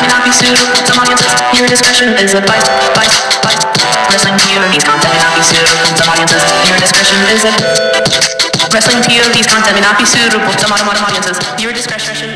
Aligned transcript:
content 0.00 0.08
not 0.08 0.24
be 0.24 0.32
suitable 0.32 0.80
to 0.80 0.92
audiences. 0.96 1.32
Your 1.52 1.68
discretion 1.68 2.16
is 2.16 2.32
advised. 2.32 2.68
Advice, 2.88 3.16
advice. 3.36 3.60
Wrestling 4.08 4.38
POV's 4.40 4.84
content 4.84 5.12
may 5.12 5.20
not 5.20 5.36
be 5.36 5.44
suitable 5.44 5.92
to 5.92 6.02
audiences. 6.08 6.42
Your 6.68 6.78
discretion 6.80 7.20
is 7.28 7.44
advised. 7.44 8.72
Wrestling 8.72 9.04
POV's 9.04 9.48
content 9.52 9.74
may 9.76 9.84
not 9.84 10.00
be 10.00 10.06
suitable 10.08 10.48
to 10.48 10.66
some 10.66 10.96
audiences. 10.96 11.36
Your 11.60 11.76
discretion 11.76 12.31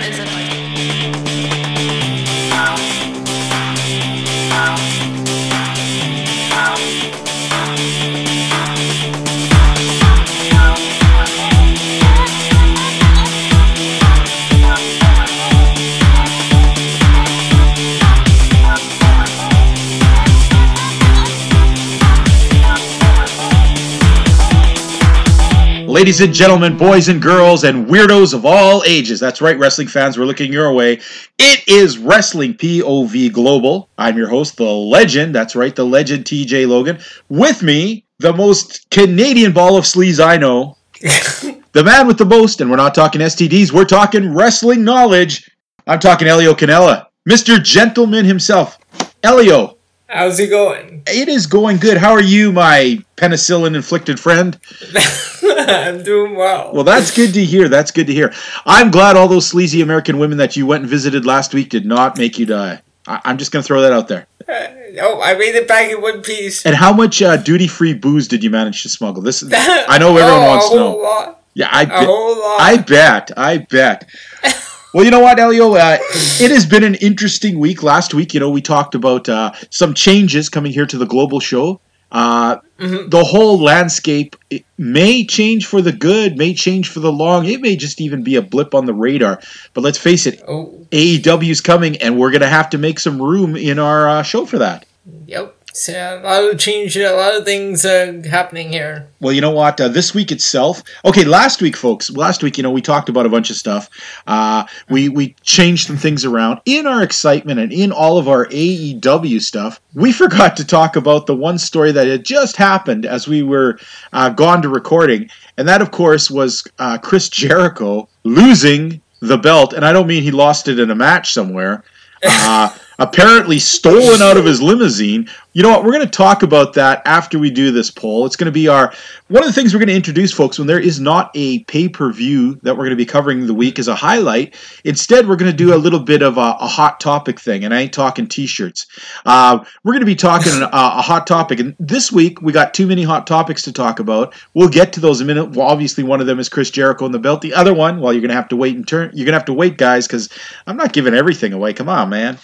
Ladies 25.97 26.21
and 26.21 26.35
gentlemen, 26.35 26.77
boys 26.77 27.09
and 27.09 27.23
girls, 27.23 27.65
and 27.65 27.87
weirdos 27.87 28.35
of 28.35 28.45
all 28.45 28.85
ages. 28.85 29.19
That's 29.19 29.41
right, 29.41 29.59
wrestling 29.59 29.89
fans, 29.89 30.19
we're 30.19 30.27
looking 30.27 30.53
your 30.53 30.71
way. 30.75 31.01
It 31.39 31.67
is 31.67 31.97
Wrestling 31.97 32.53
POV 32.53 33.33
Global. 33.33 33.89
I'm 33.97 34.19
your 34.19 34.29
host, 34.29 34.59
the 34.59 34.65
legend. 34.65 35.35
That's 35.35 35.57
right, 35.57 35.75
the 35.75 35.87
legend 35.87 36.27
TJ 36.27 36.69
Logan. 36.69 36.99
With 37.31 37.63
me, 37.63 38.05
the 38.19 38.35
most 38.35 38.91
Canadian 38.91 39.53
ball 39.53 39.79
of 39.79 39.85
sleaze 39.85 40.23
I 40.23 40.37
know. 40.37 40.77
the 41.01 41.83
man 41.83 42.07
with 42.07 42.19
the 42.19 42.27
most, 42.27 42.61
and 42.61 42.71
we're 42.71 42.77
not 42.77 42.95
talking 42.95 43.23
STDs, 43.23 43.73
we're 43.73 43.87
talking 43.87 44.35
wrestling 44.35 44.85
knowledge. 44.85 45.51
I'm 45.87 45.99
talking 45.99 46.29
Elio 46.29 46.53
Canella, 46.53 47.07
Mr. 47.27 47.59
Gentleman 47.63 48.27
himself. 48.27 48.79
Elio, 49.23 49.76
How's 50.09 50.39
it 50.39 50.49
going? 50.51 51.03
it 51.09 51.29
is 51.29 51.47
going 51.47 51.79
good. 51.79 51.97
How 51.97 52.13
are 52.13 52.23
you, 52.23 52.53
my 52.53 52.99
penicillin 53.17 53.75
inflicted 53.75 54.21
friend? 54.21 54.59
I'm 55.43 56.03
doing 56.05 56.37
well. 56.37 56.73
Well, 56.73 56.85
that's 56.85 57.15
good 57.15 57.35
to 57.35 57.45
hear. 57.45 57.69
That's 57.69 57.91
good 57.91 58.07
to 58.07 58.13
hear. 58.13 58.33
I'm 58.65 58.91
glad 58.93 59.17
all 59.17 59.27
those 59.29 59.47
sleazy 59.49 59.81
American 59.83 60.19
women 60.19 60.39
that 60.39 60.55
you 60.57 60.65
went 60.67 60.83
and 60.83 60.91
visited 60.91 61.27
last 61.27 61.55
week 61.55 61.71
did 61.71 61.85
not 61.87 62.19
make 62.19 62.39
you 62.39 62.47
die. 62.47 62.83
I- 63.09 63.21
I'm 63.25 63.37
just 63.37 63.51
going 63.51 63.63
to 63.63 63.67
throw 63.67 63.81
that 63.83 63.93
out 63.93 64.07
there. 64.09 64.27
oh, 64.49 65.21
I 65.23 65.35
made 65.35 65.57
it 65.57 65.67
back 65.67 65.91
in 65.91 66.01
one 66.01 66.23
piece. 66.23 66.65
And 66.65 66.77
how 66.77 66.93
much 66.93 67.21
uh, 67.21 67.37
duty 67.37 67.67
free 67.67 67.95
booze 67.95 68.29
did 68.29 68.45
you 68.45 68.51
manage 68.51 68.83
to 68.85 68.89
smuggle? 68.89 69.23
This 69.23 69.43
I 69.53 69.99
know 69.99 70.11
everyone 70.17 70.31
Oh, 70.43 70.49
wants 70.49 70.69
to 70.71 70.77
know. 70.77 70.97
lot. 70.99 71.43
Yeah, 71.55 71.69
I 71.73 71.83
A 71.83 71.87
bet. 71.87 72.07
whole 72.07 72.39
lot. 72.39 72.61
I 72.61 72.77
bet. 72.77 73.31
I 73.37 73.59
bet. 73.59 74.09
Well, 74.97 75.05
you 75.05 75.11
know 75.11 75.21
what, 75.21 75.39
Elio? 75.39 75.75
Uh, 75.75 75.99
it 76.41 76.51
has 76.51 76.65
been 76.65 76.83
an 76.83 76.95
interesting 76.95 77.59
week. 77.59 77.83
Last 77.83 78.15
week, 78.15 78.33
you 78.33 78.41
know, 78.41 78.49
we 78.49 78.63
talked 78.63 78.95
about 78.95 79.29
uh, 79.29 79.53
some 79.69 79.93
changes 79.93 80.49
coming 80.49 80.73
here 80.73 80.87
to 80.87 80.97
the 80.97 81.05
global 81.05 81.39
show. 81.39 81.83
Uh, 82.11 82.57
Mhm. 82.79 83.11
The 83.11 83.23
whole 83.25 83.59
landscape 83.59 84.37
may 84.79 85.25
change 85.25 85.67
for 85.67 85.83
the 85.83 85.93
good, 85.93 86.39
may 86.39 86.55
change 86.55 86.89
for 86.89 87.01
the 87.01 87.13
long. 87.13 87.45
It 87.45 87.61
may 87.61 87.77
just 87.77 88.01
even 88.01 88.23
be 88.23 88.37
a 88.37 88.43
blip 88.43 88.75
on 88.75 88.87
the 88.87 88.95
radar. 88.95 89.39
But 89.75 89.83
let's 89.83 89.99
face 89.99 90.27
it, 90.27 90.43
Oh, 90.49 90.87
AEW's 90.93 91.61
coming, 91.61 91.97
and 91.99 92.19
we're 92.19 92.31
going 92.31 92.41
to 92.41 92.49
have 92.49 92.71
to 92.71 92.79
make 92.79 92.99
some 92.99 93.21
room 93.21 93.55
in 93.55 93.79
our 93.79 94.09
uh, 94.09 94.23
show 94.23 94.47
for 94.47 94.59
that. 94.59 94.87
yep. 95.27 95.56
So 95.77 95.93
a 95.93 96.25
lot 96.25 96.55
of 96.55 96.59
change, 96.59 96.97
a 96.97 97.13
lot 97.13 97.37
of 97.37 97.45
things 97.45 97.85
uh, 97.85 98.23
happening 98.31 98.71
here. 98.71 99.09
Well, 99.21 99.35
you 99.35 99.43
know 99.43 99.51
what? 99.51 99.79
Uh, 99.79 99.89
this 99.89 100.15
week 100.15 100.33
itself. 100.33 100.83
Okay, 101.05 101.23
last 101.23 101.61
week, 101.61 101.77
folks. 101.77 102.09
Last 102.09 102.43
week, 102.43 102.57
you 102.57 102.63
know, 102.63 102.71
we 102.71 102.81
talked 102.81 103.11
about 103.11 103.27
a 103.27 103.29
bunch 103.29 103.51
of 103.51 103.57
stuff. 103.57 103.91
Uh, 104.27 104.65
we 104.89 105.11
we 105.11 105.37
changed 105.43 105.87
some 105.87 105.99
things 105.99 106.25
around 106.25 106.63
in 106.65 106.87
our 106.87 107.03
excitement 107.03 107.61
and 107.61 107.75
in 107.75 107.93
all 107.93 108.17
of 108.17 108.27
our 108.27 108.47
AEW 108.47 109.43
stuff. 109.43 109.79
We 109.93 110.13
forgot 110.23 110.57
to 110.57 110.65
talk 110.65 110.97
about 110.97 111.27
the 111.27 111.37
one 111.37 111.59
story 111.59 111.93
that 111.93 112.07
had 112.07 112.25
just 112.25 112.57
happened 112.57 113.05
as 113.05 113.29
we 113.29 113.43
were 113.43 113.79
uh, 114.15 114.31
gone 114.31 114.63
to 114.63 114.71
recording, 114.71 115.29
and 115.59 115.69
that, 115.69 115.83
of 115.83 115.91
course, 115.91 116.31
was 116.31 116.67
uh, 116.79 116.97
Chris 116.97 117.29
Jericho 117.29 118.09
losing 118.25 119.03
the 119.21 119.37
belt. 119.37 119.75
And 119.75 119.85
I 119.85 119.93
don't 119.93 120.07
mean 120.07 120.23
he 120.23 120.31
lost 120.31 120.69
it 120.69 120.81
in 120.81 120.91
a 120.91 120.95
match 120.95 121.35
somewhere. 121.35 121.85
Uh, 122.99 123.07
apparently 123.17 123.59
stolen 123.59 124.21
out 124.23 124.37
of 124.37 124.45
his 124.45 124.61
limousine. 124.61 125.29
You 125.53 125.63
know 125.63 125.71
what? 125.71 125.85
We're 125.85 125.93
going 125.93 126.05
to 126.05 126.11
talk 126.11 126.43
about 126.43 126.75
that 126.75 127.03
after 127.07 127.39
we 127.39 127.51
do 127.51 127.71
this 127.71 127.91
poll. 127.91 128.27
It's 128.27 128.37
going 128.37 128.47
to 128.47 128.53
be 128.53 128.69
our 128.69 128.93
one 129.29 129.43
of 129.43 129.49
the 129.49 129.55
things 129.55 129.73
we're 129.73 129.81
going 129.81 129.89
to 129.89 129.95
introduce, 129.95 130.33
folks, 130.33 130.59
when 130.59 130.69
there 130.69 130.79
is 130.79 131.01
not 131.01 131.31
a 131.35 131.65
pay 131.65 131.89
per 131.89 132.13
view 132.13 132.57
that 132.63 132.75
we're 132.75 132.85
going 132.85 132.91
to 132.91 132.97
be 132.97 133.07
covering 133.07 133.47
the 133.47 133.55
week 133.55 133.79
as 133.79 133.89
a 133.89 133.95
highlight. 133.95 134.55
Instead, 134.85 135.27
we're 135.27 135.37
going 135.37 135.51
to 135.51 135.57
do 135.57 135.75
a 135.75 135.79
little 135.79 136.01
bit 136.01 136.23
of 136.23 136.37
a, 136.37 136.57
a 136.61 136.67
hot 136.67 137.01
topic 137.01 137.41
thing, 137.41 137.65
and 137.65 137.73
I 137.73 137.81
ain't 137.81 137.93
talking 137.93 138.27
t 138.27 138.47
shirts. 138.47 138.87
Uh, 139.25 139.65
we're 139.83 139.93
going 139.93 140.01
to 140.01 140.07
be 140.07 140.15
talking 140.15 140.53
a, 140.61 140.69
a 140.73 141.03
hot 141.03 141.27
topic, 141.27 141.59
and 141.59 141.75
this 141.79 142.13
week 142.13 142.43
we 142.43 142.53
got 142.53 142.75
too 142.75 142.87
many 142.87 143.03
hot 143.03 143.27
topics 143.27 143.63
to 143.63 143.73
talk 143.73 143.99
about. 143.99 144.35
We'll 144.53 144.69
get 144.69 144.93
to 144.95 145.01
those 145.01 145.21
in 145.21 145.31
a 145.31 145.35
minute. 145.35 145.57
Well, 145.57 145.67
obviously, 145.67 146.05
one 146.05 146.21
of 146.21 146.27
them 146.27 146.39
is 146.39 146.51
Chris 146.51 146.71
Jericho 146.71 147.07
and 147.07 147.15
the 147.15 147.19
belt. 147.19 147.41
The 147.41 147.55
other 147.55 147.73
one, 147.73 148.01
well, 148.01 148.13
you're 148.13 148.23
going 148.23 148.29
to 148.29 148.37
have 148.37 148.49
to 148.49 148.57
wait 148.57 148.77
and 148.77 148.87
turn. 148.87 149.11
You're 149.15 149.25
going 149.25 149.33
to 149.33 149.39
have 149.39 149.47
to 149.47 149.55
wait, 149.55 149.79
guys, 149.79 150.07
because 150.07 150.29
I'm 150.67 150.77
not 150.77 150.93
giving 150.93 151.15
everything 151.15 151.55
away. 151.55 151.73
Come 151.73 151.89
on, 151.89 152.11
man. 152.11 152.39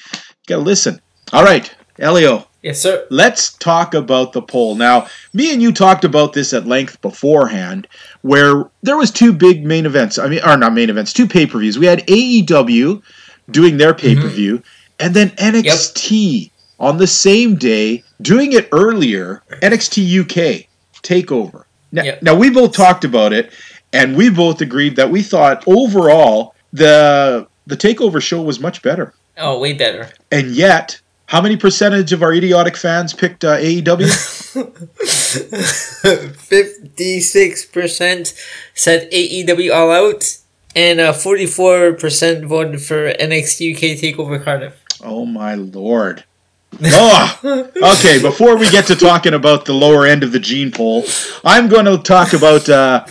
Got 0.46 0.56
to 0.56 0.62
listen. 0.62 1.00
All 1.32 1.44
right, 1.44 1.72
Elio. 1.98 2.46
Yes, 2.62 2.80
sir. 2.80 3.06
Let's 3.10 3.54
talk 3.54 3.94
about 3.94 4.32
the 4.32 4.42
poll. 4.42 4.76
Now, 4.76 5.08
me 5.32 5.52
and 5.52 5.60
you 5.60 5.72
talked 5.72 6.04
about 6.04 6.32
this 6.32 6.52
at 6.52 6.66
length 6.66 7.00
beforehand, 7.00 7.88
where 8.22 8.70
there 8.82 8.96
was 8.96 9.10
two 9.10 9.32
big 9.32 9.64
main 9.66 9.84
events. 9.84 10.16
I 10.18 10.28
mean, 10.28 10.40
or 10.44 10.56
not 10.56 10.72
main 10.72 10.88
events, 10.88 11.12
two 11.12 11.26
pay-per-views. 11.26 11.78
We 11.78 11.86
had 11.86 12.06
AEW 12.06 13.02
doing 13.50 13.76
their 13.76 13.92
mm-hmm. 13.92 14.06
pay-per-view, 14.06 14.62
and 15.00 15.12
then 15.12 15.30
NXT 15.30 16.50
on 16.78 16.98
the 16.98 17.06
same 17.06 17.56
day 17.56 18.04
doing 18.20 18.52
it 18.52 18.68
earlier. 18.70 19.42
NXT 19.60 20.20
UK 20.20 20.68
Takeover. 21.02 21.64
Now, 21.90 22.04
Yep. 22.04 22.22
now 22.22 22.34
we 22.34 22.50
both 22.50 22.72
talked 22.72 23.04
about 23.04 23.32
it, 23.32 23.52
and 23.92 24.16
we 24.16 24.30
both 24.30 24.60
agreed 24.60 24.96
that 24.96 25.10
we 25.10 25.22
thought 25.22 25.64
overall 25.66 26.54
the 26.72 27.46
the 27.66 27.76
Takeover 27.76 28.20
show 28.20 28.40
was 28.42 28.60
much 28.60 28.82
better. 28.82 29.14
Oh, 29.38 29.58
way 29.58 29.72
better. 29.72 30.10
And 30.30 30.50
yet, 30.52 31.00
how 31.26 31.40
many 31.40 31.56
percentage 31.56 32.12
of 32.12 32.22
our 32.22 32.32
idiotic 32.32 32.76
fans 32.76 33.14
picked 33.14 33.44
uh, 33.44 33.56
AEW? 33.56 34.08
Fifty-six 36.36 37.64
percent 37.64 38.34
said 38.74 39.10
AEW 39.10 39.74
All 39.74 39.90
Out, 39.90 40.38
and 40.76 41.00
uh, 41.00 41.12
forty-four 41.12 41.94
percent 41.94 42.44
voted 42.44 42.82
for 42.82 43.12
NXT 43.14 43.74
UK 43.74 43.98
Takeover 43.98 44.42
Cardiff. 44.42 44.82
oh 45.02 45.24
my 45.24 45.54
lord. 45.54 46.24
Oh, 46.84 47.68
okay. 47.76 48.20
Before 48.20 48.56
we 48.56 48.70
get 48.70 48.86
to 48.86 48.96
talking 48.96 49.34
about 49.34 49.66
the 49.66 49.74
lower 49.74 50.06
end 50.06 50.22
of 50.22 50.32
the 50.32 50.38
gene 50.38 50.70
poll, 50.70 51.04
I'm 51.44 51.68
going 51.68 51.84
to 51.84 51.98
talk 51.98 52.32
about. 52.32 52.68
Uh, 52.68 53.04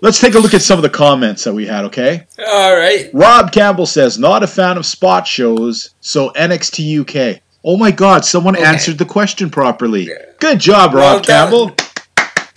let's 0.00 0.20
take 0.20 0.34
a 0.34 0.38
look 0.38 0.54
at 0.54 0.62
some 0.62 0.78
of 0.78 0.82
the 0.82 0.90
comments 0.90 1.44
that 1.44 1.52
we 1.54 1.66
had. 1.66 1.84
Okay. 1.86 2.26
All 2.46 2.76
right. 2.76 3.10
Rob 3.12 3.52
Campbell 3.52 3.86
says, 3.86 4.18
"Not 4.18 4.42
a 4.42 4.46
fan 4.46 4.76
of 4.76 4.86
spot 4.86 5.26
shows, 5.26 5.90
so 6.00 6.30
NXT 6.30 7.00
UK." 7.00 7.40
Oh 7.64 7.76
my 7.76 7.90
God! 7.90 8.24
Someone 8.24 8.56
Okay. 8.56 8.64
answered 8.64 8.98
the 8.98 9.04
question 9.04 9.50
properly. 9.50 10.08
Good 10.40 10.60
job, 10.60 10.94
Rob 10.94 11.22
done. 11.22 11.50
Campbell. 11.50 11.74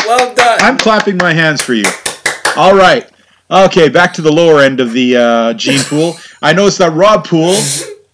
Well 0.05 0.33
done. 0.35 0.59
I'm 0.61 0.77
clapping 0.77 1.17
my 1.17 1.33
hands 1.33 1.61
for 1.61 1.73
you. 1.73 1.85
All 2.55 2.75
right. 2.75 3.07
Okay, 3.49 3.89
back 3.89 4.13
to 4.13 4.21
the 4.21 4.31
lower 4.31 4.61
end 4.61 4.79
of 4.79 4.93
the 4.93 5.17
uh, 5.17 5.53
gene 5.55 5.81
pool. 5.83 6.15
I 6.41 6.53
noticed 6.53 6.77
that 6.77 6.93
Rob 6.93 7.25
Pool 7.27 7.53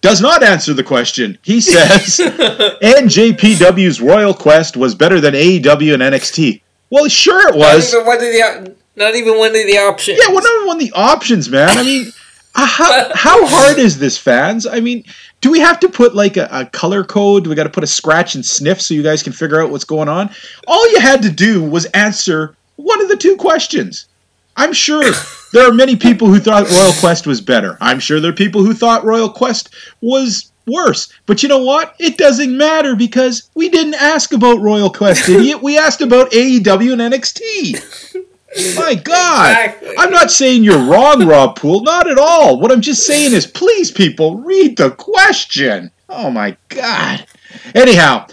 does 0.00 0.20
not 0.20 0.42
answer 0.42 0.74
the 0.74 0.82
question. 0.82 1.38
He 1.42 1.60
says 1.60 2.18
NJPW's 2.82 4.00
Royal 4.00 4.34
Quest 4.34 4.76
was 4.76 4.94
better 4.94 5.20
than 5.20 5.34
AEW 5.34 5.94
and 5.94 6.02
NXT. 6.02 6.60
Well, 6.90 7.08
sure 7.08 7.48
it 7.48 7.56
not 7.56 7.74
was. 7.74 7.94
even 7.94 8.06
one 8.06 8.16
of 8.16 8.22
the 8.22 8.42
op- 8.42 8.76
not 8.98 9.14
even 9.14 9.38
one 9.38 9.48
of 9.48 9.54
the 9.54 9.78
options. 9.78 10.18
Yeah, 10.20 10.32
well, 10.32 10.42
not 10.42 10.66
one 10.66 10.76
of 10.76 10.80
the 10.80 10.92
options, 10.92 11.48
man. 11.48 11.76
I 11.76 11.82
mean, 11.82 12.12
uh, 12.54 12.66
how, 12.66 13.10
how 13.14 13.46
hard 13.46 13.78
is 13.78 13.98
this, 13.98 14.18
fans? 14.18 14.66
I 14.66 14.80
mean, 14.80 15.04
do 15.40 15.50
we 15.50 15.60
have 15.60 15.80
to 15.80 15.88
put 15.88 16.14
like 16.14 16.36
a, 16.36 16.48
a 16.50 16.66
color 16.66 17.04
code? 17.04 17.44
Do 17.44 17.50
we 17.50 17.56
got 17.56 17.64
to 17.64 17.70
put 17.70 17.84
a 17.84 17.88
scratch 17.88 18.34
and 18.34 18.44
sniff 18.44 18.80
so 18.82 18.94
you 18.94 19.02
guys 19.02 19.22
can 19.22 19.32
figure 19.32 19.62
out 19.62 19.70
what's 19.70 19.84
going 19.84 20.08
on? 20.08 20.30
All 20.66 20.90
you 20.90 21.00
had 21.00 21.22
to 21.22 21.30
do 21.30 21.62
was 21.62 21.86
answer 21.86 22.56
one 22.76 23.00
of 23.00 23.08
the 23.08 23.16
two 23.16 23.36
questions. 23.36 24.06
I'm 24.56 24.72
sure 24.72 25.04
there 25.52 25.68
are 25.68 25.72
many 25.72 25.96
people 25.96 26.28
who 26.28 26.40
thought 26.40 26.68
Royal 26.68 26.92
Quest 26.94 27.26
was 27.26 27.40
better. 27.40 27.78
I'm 27.80 28.00
sure 28.00 28.20
there 28.20 28.32
are 28.32 28.34
people 28.34 28.64
who 28.64 28.74
thought 28.74 29.04
Royal 29.04 29.30
Quest 29.30 29.70
was 30.00 30.50
worse. 30.66 31.12
But 31.26 31.42
you 31.42 31.48
know 31.48 31.62
what? 31.62 31.94
It 31.98 32.18
doesn't 32.18 32.56
matter 32.56 32.94
because 32.96 33.48
we 33.54 33.68
didn't 33.68 33.94
ask 33.94 34.32
about 34.32 34.60
Royal 34.60 34.90
Quest, 34.90 35.28
idiot. 35.28 35.62
We 35.62 35.78
asked 35.78 36.00
about 36.00 36.32
AEW 36.32 36.92
and 36.92 37.14
NXT. 37.14 38.24
My 38.76 38.94
God. 38.94 39.50
Exactly. 39.50 39.94
I'm 39.98 40.10
not 40.10 40.30
saying 40.30 40.64
you're 40.64 40.84
wrong, 40.84 41.26
Rob 41.26 41.56
Poole. 41.56 41.82
Not 41.82 42.08
at 42.08 42.18
all. 42.18 42.58
What 42.58 42.72
I'm 42.72 42.80
just 42.80 43.06
saying 43.06 43.32
is, 43.32 43.46
please, 43.46 43.90
people, 43.90 44.36
read 44.36 44.76
the 44.76 44.90
question. 44.92 45.90
Oh 46.08 46.30
my 46.30 46.56
God. 46.68 47.26
Anyhow, 47.74 48.26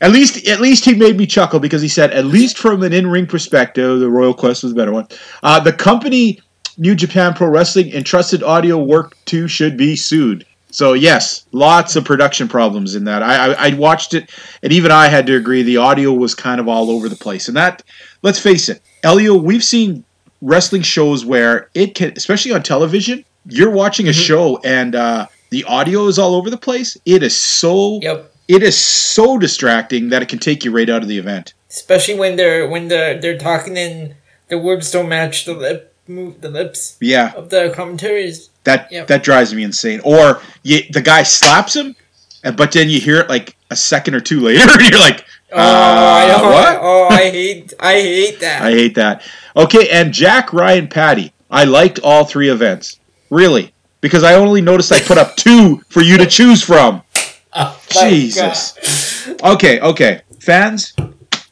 at 0.00 0.10
least 0.10 0.48
at 0.48 0.60
least 0.60 0.84
he 0.84 0.94
made 0.94 1.16
me 1.16 1.26
chuckle 1.26 1.60
because 1.60 1.82
he 1.82 1.88
said, 1.88 2.10
at 2.10 2.24
least 2.24 2.58
from 2.58 2.82
an 2.82 2.92
in-ring 2.92 3.26
perspective, 3.26 4.00
the 4.00 4.10
Royal 4.10 4.34
Quest 4.34 4.62
was 4.62 4.72
the 4.72 4.76
better 4.76 4.92
one. 4.92 5.06
Uh, 5.42 5.60
the 5.60 5.72
company 5.72 6.40
New 6.76 6.94
Japan 6.94 7.34
Pro 7.34 7.48
Wrestling 7.48 7.92
entrusted 7.92 8.42
audio 8.42 8.78
work 8.78 9.16
to 9.26 9.46
should 9.46 9.76
be 9.76 9.96
sued. 9.96 10.46
So 10.70 10.92
yes, 10.92 11.46
lots 11.52 11.96
of 11.96 12.04
production 12.04 12.48
problems 12.48 12.94
in 12.94 13.04
that. 13.04 13.22
I, 13.22 13.52
I 13.52 13.68
I 13.70 13.74
watched 13.74 14.14
it, 14.14 14.30
and 14.62 14.72
even 14.72 14.90
I 14.92 15.08
had 15.08 15.26
to 15.26 15.36
agree 15.36 15.62
the 15.62 15.78
audio 15.78 16.12
was 16.12 16.34
kind 16.34 16.60
of 16.60 16.68
all 16.68 16.90
over 16.90 17.08
the 17.08 17.16
place. 17.16 17.48
And 17.48 17.56
that, 17.56 17.82
let's 18.22 18.38
face 18.38 18.68
it, 18.68 18.80
Elio, 19.02 19.36
we've 19.36 19.64
seen 19.64 20.04
wrestling 20.42 20.82
shows 20.82 21.24
where 21.24 21.68
it 21.74 21.94
can, 21.94 22.12
especially 22.16 22.52
on 22.52 22.62
television, 22.62 23.24
you're 23.46 23.70
watching 23.70 24.08
a 24.08 24.12
show 24.12 24.58
and 24.64 24.94
uh, 24.94 25.26
the 25.50 25.64
audio 25.64 26.06
is 26.06 26.18
all 26.18 26.34
over 26.34 26.50
the 26.50 26.56
place. 26.56 26.96
It 27.04 27.22
is 27.22 27.36
so 27.36 27.98
Yep. 28.02 28.32
it 28.48 28.62
is 28.62 28.78
so 28.78 29.38
distracting 29.38 30.10
that 30.10 30.22
it 30.22 30.28
can 30.28 30.38
take 30.38 30.64
you 30.64 30.70
right 30.70 30.88
out 30.88 31.02
of 31.02 31.08
the 31.08 31.18
event. 31.18 31.54
Especially 31.68 32.18
when 32.18 32.36
they're 32.36 32.68
when 32.68 32.88
they're 32.88 33.20
they're 33.20 33.38
talking 33.38 33.76
and 33.78 34.14
the 34.48 34.58
words 34.58 34.90
don't 34.90 35.08
match 35.08 35.44
the 35.44 35.54
lip 35.54 35.94
move 36.06 36.40
the 36.40 36.48
lips 36.50 36.96
Yeah, 37.00 37.32
of 37.36 37.50
the 37.50 37.72
commentaries. 37.74 38.49
That 38.64 38.90
Yep. 38.90 39.06
that 39.08 39.22
drives 39.22 39.54
me 39.54 39.62
insane. 39.64 40.00
Or 40.04 40.40
you, 40.62 40.82
the 40.90 41.00
guy 41.00 41.22
slaps 41.22 41.74
him, 41.76 41.96
and 42.44 42.56
but 42.56 42.72
then 42.72 42.88
you 42.88 43.00
hear 43.00 43.20
it 43.20 43.28
like 43.28 43.56
a 43.70 43.76
second 43.76 44.14
or 44.14 44.20
two 44.20 44.40
later, 44.46 44.62
and 44.70 44.90
you're 44.90 45.00
like, 45.00 45.24
Oh, 45.52 45.58
I 45.58 46.30
Uh, 46.30 46.42
what? 46.50 46.78
Oh, 46.80 47.08
I 47.10 47.30
hate 47.30 47.72
I 47.80 47.94
hate 47.94 48.40
that. 48.40 48.62
I 48.68 48.70
hate 48.70 48.94
that. 48.94 49.22
Okay, 49.56 49.88
and 49.90 50.12
Jack, 50.12 50.52
Ryan, 50.52 50.86
Patty. 50.88 51.32
I 51.50 51.64
liked 51.64 51.98
all 52.04 52.24
three 52.24 52.48
events. 52.50 53.00
Really. 53.30 53.72
Because 54.00 54.22
I 54.22 54.34
only 54.34 54.60
noticed 54.62 54.92
I 54.92 55.00
put 55.00 55.18
up 55.18 55.36
two 55.36 55.82
for 55.88 56.00
you 56.02 56.16
to 56.18 56.26
choose 56.26 56.62
from. 56.62 57.02
Oh, 57.52 57.76
Jesus. 57.90 59.28
Okay, 59.42 59.80
okay. 59.80 60.22
Fans, 60.38 60.94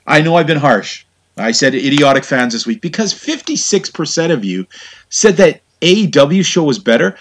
I 0.06 0.20
know 0.20 0.36
I've 0.36 0.46
been 0.46 0.56
harsh. 0.58 1.04
I 1.36 1.50
said 1.50 1.74
idiotic 1.74 2.22
fans 2.24 2.52
this 2.52 2.66
week 2.68 2.80
because 2.80 3.12
56% 3.12 4.30
of 4.32 4.44
you 4.44 4.64
said 5.10 5.36
that 5.38 5.60
AEW 5.80 6.44
show 6.44 6.64
was 6.64 6.78
better. 6.78 7.16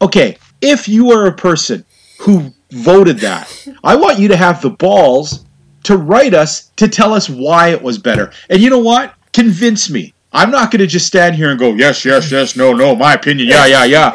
Okay, 0.00 0.38
if 0.60 0.88
you 0.88 1.10
are 1.12 1.26
a 1.26 1.32
person 1.32 1.84
who 2.20 2.52
voted 2.70 3.18
that, 3.18 3.68
I 3.82 3.96
want 3.96 4.18
you 4.18 4.28
to 4.28 4.36
have 4.36 4.62
the 4.62 4.70
balls 4.70 5.44
to 5.84 5.96
write 5.96 6.34
us 6.34 6.68
to 6.76 6.88
tell 6.88 7.14
us 7.14 7.28
why 7.28 7.68
it 7.68 7.82
was 7.82 7.98
better. 7.98 8.32
And 8.50 8.60
you 8.60 8.70
know 8.70 8.78
what? 8.78 9.14
Convince 9.32 9.90
me. 9.90 10.14
I'm 10.32 10.50
not 10.50 10.70
going 10.70 10.80
to 10.80 10.86
just 10.86 11.06
stand 11.06 11.36
here 11.36 11.50
and 11.50 11.58
go, 11.58 11.74
yes, 11.74 12.04
yes, 12.04 12.30
yes, 12.30 12.56
no, 12.56 12.72
no, 12.72 12.94
my 12.94 13.14
opinion, 13.14 13.48
yeah, 13.48 13.66
yeah, 13.66 13.84
yeah. 13.84 14.12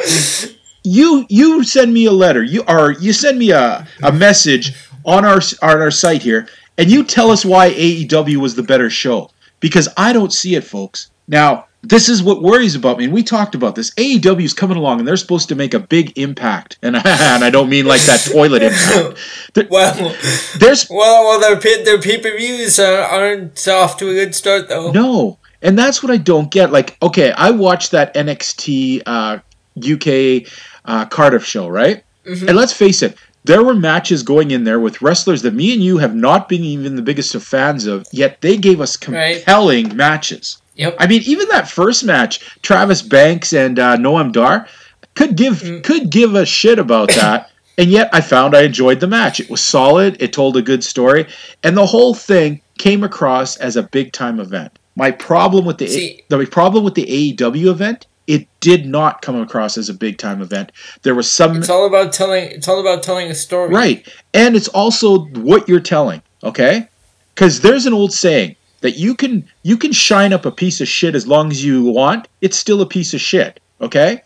You 0.83 1.25
you 1.29 1.63
send 1.63 1.93
me 1.93 2.05
a 2.05 2.11
letter, 2.11 2.43
you 2.43 2.63
are 2.65 2.91
you 2.91 3.13
send 3.13 3.39
me 3.39 3.51
a, 3.51 3.87
a 4.03 4.11
message 4.11 4.73
on 5.05 5.23
our 5.23 5.39
on 5.61 5.81
our 5.81 5.91
site 5.91 6.21
here, 6.21 6.47
and 6.77 6.91
you 6.91 7.03
tell 7.03 7.31
us 7.31 7.45
why 7.45 7.71
AEW 7.71 8.37
was 8.37 8.55
the 8.55 8.63
better 8.63 8.89
show 8.89 9.31
because 9.61 9.87
I 9.95 10.11
don't 10.11 10.33
see 10.33 10.55
it, 10.55 10.65
folks. 10.65 11.09
Now 11.25 11.67
this 11.83 12.07
is 12.09 12.23
what 12.23 12.41
worries 12.41 12.75
about 12.75 12.97
me, 12.97 13.03
and 13.03 13.13
we 13.13 13.23
talked 13.23 13.55
about 13.55 13.75
this. 13.75 13.91
AEW 13.95 14.43
is 14.43 14.53
coming 14.53 14.77
along, 14.77 14.99
and 14.99 15.07
they're 15.07 15.17
supposed 15.17 15.49
to 15.49 15.55
make 15.55 15.73
a 15.73 15.79
big 15.79 16.17
impact, 16.17 16.77
and, 16.81 16.95
and 17.05 17.43
I 17.43 17.49
don't 17.49 17.69
mean 17.69 17.85
like 17.85 18.01
that 18.03 18.21
toilet 18.31 18.63
impact. 18.63 19.17
There- 19.53 19.67
Well, 19.69 20.15
There's 20.59 20.89
well, 20.89 21.23
well, 21.25 21.39
their 21.39 21.83
their 21.83 21.99
pay 22.01 22.19
per 22.19 22.35
views 22.37 22.79
uh, 22.79 23.07
aren't 23.11 23.67
off 23.67 23.97
to 23.97 24.09
a 24.09 24.13
good 24.13 24.33
start 24.33 24.69
though. 24.69 24.91
No, 24.91 25.37
and 25.61 25.77
that's 25.77 26.01
what 26.01 26.11
I 26.11 26.17
don't 26.17 26.49
get. 26.49 26.71
Like, 26.71 26.97
okay, 27.01 27.31
I 27.33 27.51
watched 27.51 27.91
that 27.91 28.13
NXT 28.15 29.01
uh, 29.05 29.39
UK 29.77 30.49
uh, 30.85 31.05
Cardiff 31.05 31.45
show, 31.45 31.67
right? 31.67 32.03
And 32.25 32.55
let's 32.55 32.71
face 32.73 33.01
it, 33.03 33.17
there 33.43 33.61
were 33.63 33.73
matches 33.73 34.23
going 34.23 34.51
in 34.51 34.63
there 34.63 34.79
with 34.79 35.01
wrestlers 35.01 35.41
that 35.41 35.53
me 35.53 35.73
and 35.73 35.83
you 35.83 35.97
have 35.97 36.15
not 36.15 36.47
been 36.47 36.63
even 36.63 36.95
the 36.95 37.01
biggest 37.01 37.35
of 37.35 37.43
fans 37.43 37.85
of, 37.85 38.07
yet 38.13 38.39
they 38.39 38.55
gave 38.55 38.79
us 38.79 38.97
Right. 39.07 39.35
compelling 39.43 39.95
matches. 39.97 40.61
Yep. 40.75 40.95
I 40.99 41.07
mean, 41.07 41.21
even 41.25 41.47
that 41.49 41.69
first 41.69 42.03
match, 42.03 42.59
Travis 42.61 43.01
Banks 43.01 43.53
and 43.53 43.77
uh, 43.77 43.97
Noam 43.97 44.31
Dar, 44.31 44.67
could 45.15 45.35
give 45.35 45.81
could 45.83 46.09
give 46.09 46.35
a 46.35 46.45
shit 46.45 46.79
about 46.79 47.09
that. 47.15 47.49
And 47.77 47.89
yet, 47.89 48.09
I 48.13 48.21
found 48.21 48.55
I 48.55 48.61
enjoyed 48.61 48.99
the 48.99 49.07
match. 49.07 49.39
It 49.39 49.49
was 49.49 49.61
solid. 49.63 50.21
It 50.21 50.31
told 50.31 50.57
a 50.57 50.61
good 50.61 50.83
story, 50.83 51.27
and 51.63 51.75
the 51.75 51.85
whole 51.87 52.13
thing 52.13 52.61
came 52.77 53.03
across 53.03 53.57
as 53.57 53.75
a 53.75 53.83
big 53.83 54.13
time 54.13 54.39
event. 54.39 54.77
My 54.95 55.09
problem 55.09 55.65
with 55.65 55.79
the 55.79 55.87
See- 55.87 56.23
the 56.29 56.45
problem 56.45 56.83
with 56.83 56.93
the 56.93 57.05
AEW 57.05 57.67
event, 57.71 58.05
it 58.27 58.47
did 58.59 58.85
not 58.85 59.21
come 59.21 59.35
across 59.35 59.77
as 59.77 59.89
a 59.89 59.93
big 59.93 60.17
time 60.19 60.41
event. 60.41 60.71
There 61.01 61.15
was 61.15 61.31
some 61.31 61.57
It's 61.57 61.69
all 61.69 61.87
about 61.87 62.13
telling. 62.13 62.43
It's 62.45 62.67
all 62.67 62.79
about 62.79 63.01
telling 63.01 63.29
a 63.31 63.35
story. 63.35 63.73
Right. 63.73 64.07
And 64.35 64.55
it's 64.55 64.67
also 64.67 65.25
what 65.25 65.67
you're 65.67 65.79
telling, 65.79 66.21
okay? 66.43 66.87
Cuz 67.35 67.61
there's 67.61 67.87
an 67.87 67.93
old 67.93 68.13
saying 68.13 68.55
that 68.83 68.97
you 68.97 69.15
can 69.15 69.45
you 69.63 69.77
can 69.77 69.93
shine 69.93 70.33
up 70.33 70.45
a 70.45 70.51
piece 70.51 70.81
of 70.81 70.87
shit 70.87 71.15
as 71.15 71.25
long 71.25 71.49
as 71.49 71.63
you 71.63 71.85
want, 71.85 72.27
it's 72.41 72.57
still 72.57 72.81
a 72.81 72.85
piece 72.85 73.13
of 73.13 73.21
shit, 73.21 73.59
okay? 73.79 74.21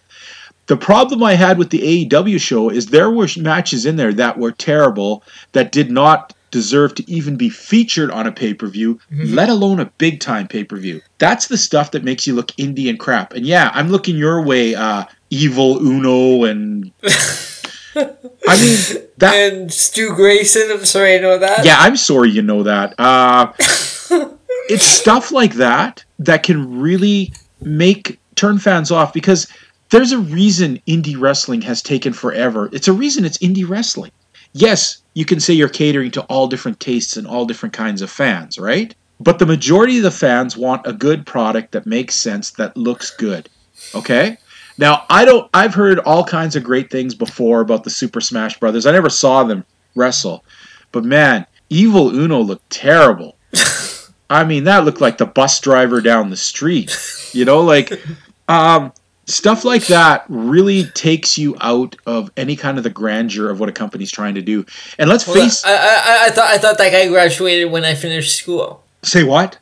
The 0.66 0.76
problem 0.76 1.24
I 1.24 1.36
had 1.36 1.60
with 1.60 1.70
the 1.70 1.80
AEW 2.10 2.42
show 2.42 2.70
is 2.70 2.88
there 2.88 3.12
were 3.12 3.28
matches 3.38 3.86
in 3.86 3.96
there 3.96 4.12
that 4.14 4.38
were 4.38 4.52
terrible 4.52 5.24
that 5.54 5.72
did 5.72 5.90
not 5.92 6.34
deserve 6.50 6.96
to 6.96 7.10
even 7.10 7.38
be 7.38 7.50
featured 7.50 8.10
on 8.10 8.26
a 8.26 8.32
pay-per-view, 8.32 9.00
let 9.12 9.48
alone 9.50 9.80
a 9.80 9.86
big 9.98 10.20
time 10.20 10.48
pay-per-view. 10.48 11.02
That's 11.20 11.48
the 11.48 11.58
stuff 11.58 11.92
that 11.92 12.04
makes 12.04 12.26
you 12.26 12.34
look 12.34 12.48
indie 12.54 12.90
and 12.90 13.00
crap. 13.00 13.34
And 13.34 13.46
yeah, 13.46 13.70
I'm 13.74 13.90
looking 13.90 14.18
your 14.18 14.42
way 14.42 14.76
uh 14.76 15.06
Evil 15.30 15.78
Uno 15.86 16.46
and 16.46 16.92
I 17.96 18.62
mean 18.62 19.08
that 19.18 19.34
And 19.36 19.72
Stu 19.72 20.16
Grayson, 20.16 20.70
I'm 20.72 20.86
sorry, 20.86 21.16
I 21.16 21.20
know 21.20 21.38
that. 21.38 21.64
yeah, 21.66 21.76
I'm 21.80 21.96
sorry 21.98 22.32
you 22.32 22.42
know 22.42 22.64
that. 22.64 22.96
Uh, 23.00 23.54
it's 24.70 24.86
stuff 24.86 25.32
like 25.32 25.54
that 25.56 26.04
that 26.20 26.44
can 26.44 26.80
really 26.80 27.34
make 27.62 28.20
turn 28.36 28.60
fans 28.60 28.92
off 28.92 29.14
because 29.14 29.48
there's 29.90 30.12
a 30.12 30.20
reason 30.20 30.82
indie 30.88 31.20
wrestling 31.20 31.62
has 31.62 31.82
taken 31.82 32.14
forever. 32.14 32.70
It's 32.72 32.88
a 32.88 32.94
reason 32.94 33.26
it's 33.26 33.38
indie 33.40 33.68
wrestling. 33.68 34.12
Yes, 34.54 35.02
you 35.14 35.26
can 35.26 35.40
say 35.40 35.54
you're 35.54 35.70
catering 35.70 36.12
to 36.12 36.22
all 36.24 36.48
different 36.48 36.80
tastes 36.80 37.18
and 37.18 37.28
all 37.28 37.46
different 37.46 37.74
kinds 37.74 38.02
of 38.02 38.10
fans, 38.10 38.58
right? 38.58 38.94
But 39.20 39.40
the 39.40 39.46
majority 39.46 39.98
of 39.98 40.04
the 40.04 40.12
fans 40.12 40.58
want 40.58 40.86
a 40.86 40.94
good 40.94 41.26
product 41.26 41.72
that 41.72 41.86
makes 41.86 42.16
sense, 42.16 42.52
that 42.52 42.78
looks 42.78 43.12
good. 43.12 43.50
Okay? 43.96 44.38
Now, 44.78 45.06
I 45.10 45.26
don't 45.26 45.50
I've 45.54 45.74
heard 45.74 46.00
all 46.00 46.24
kinds 46.24 46.56
of 46.56 46.64
great 46.64 46.92
things 46.92 47.16
before 47.16 47.62
about 47.62 47.84
the 47.84 47.90
Super 47.90 48.22
Smash 48.22 48.60
Brothers. 48.60 48.86
I 48.86 48.92
never 48.92 49.10
saw 49.10 49.44
them 49.44 49.66
wrestle. 49.96 50.44
But 50.92 51.04
man, 51.04 51.46
Evil 51.70 52.16
Uno 52.16 52.40
looked 52.40 52.70
terrible. 52.70 53.36
I 54.30 54.44
mean, 54.44 54.66
that 54.66 54.84
looked 54.84 55.02
like 55.02 55.18
the 55.18 55.26
bus 55.26 55.60
driver 55.60 56.02
down 56.02 56.30
the 56.30 56.38
street. 56.38 56.98
You 57.34 57.46
know, 57.46 57.62
like 57.62 57.94
um, 58.48 58.92
stuff 59.26 59.64
like 59.64 59.88
that 59.88 60.26
really 60.28 60.86
takes 60.86 61.38
you 61.38 61.56
out 61.62 61.96
of 62.06 62.32
any 62.36 62.56
kind 62.56 62.78
of 62.78 62.84
the 62.84 62.90
grandeur 62.90 63.50
of 63.50 63.60
what 63.60 63.70
a 63.70 63.72
company's 63.72 64.12
trying 64.12 64.36
to 64.36 64.42
do. 64.42 64.66
And 64.98 65.10
let's 65.10 65.24
face, 65.24 65.64
I, 65.66 65.74
I, 65.74 66.26
I 66.28 66.30
thought 66.32 66.48
I 66.48 66.58
thought 66.58 66.78
that 66.78 66.92
guy 66.92 67.08
graduated 67.08 67.72
when 67.72 67.86
I 67.86 67.94
finished 67.94 68.38
school. 68.38 68.84
say 69.04 69.24
what? 69.24 69.60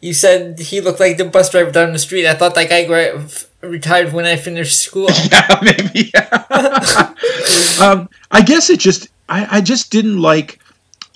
You 0.00 0.14
said 0.14 0.60
he 0.60 0.80
looked 0.80 1.00
like 1.00 1.16
the 1.16 1.24
bus 1.24 1.50
driver 1.50 1.72
down 1.72 1.92
the 1.92 1.98
street. 1.98 2.26
I 2.26 2.34
thought 2.34 2.54
that 2.54 2.68
guy 2.68 2.84
gra- 2.84 3.26
retired 3.62 4.12
when 4.12 4.26
I 4.26 4.36
finished 4.36 4.78
school. 4.78 5.08
yeah, 5.32 5.60
maybe. 5.60 6.12
um, 7.82 8.08
I 8.30 8.42
guess 8.42 8.70
it 8.70 8.78
just, 8.78 9.08
I, 9.28 9.58
I 9.58 9.60
just 9.60 9.90
didn't 9.90 10.22
like 10.22 10.60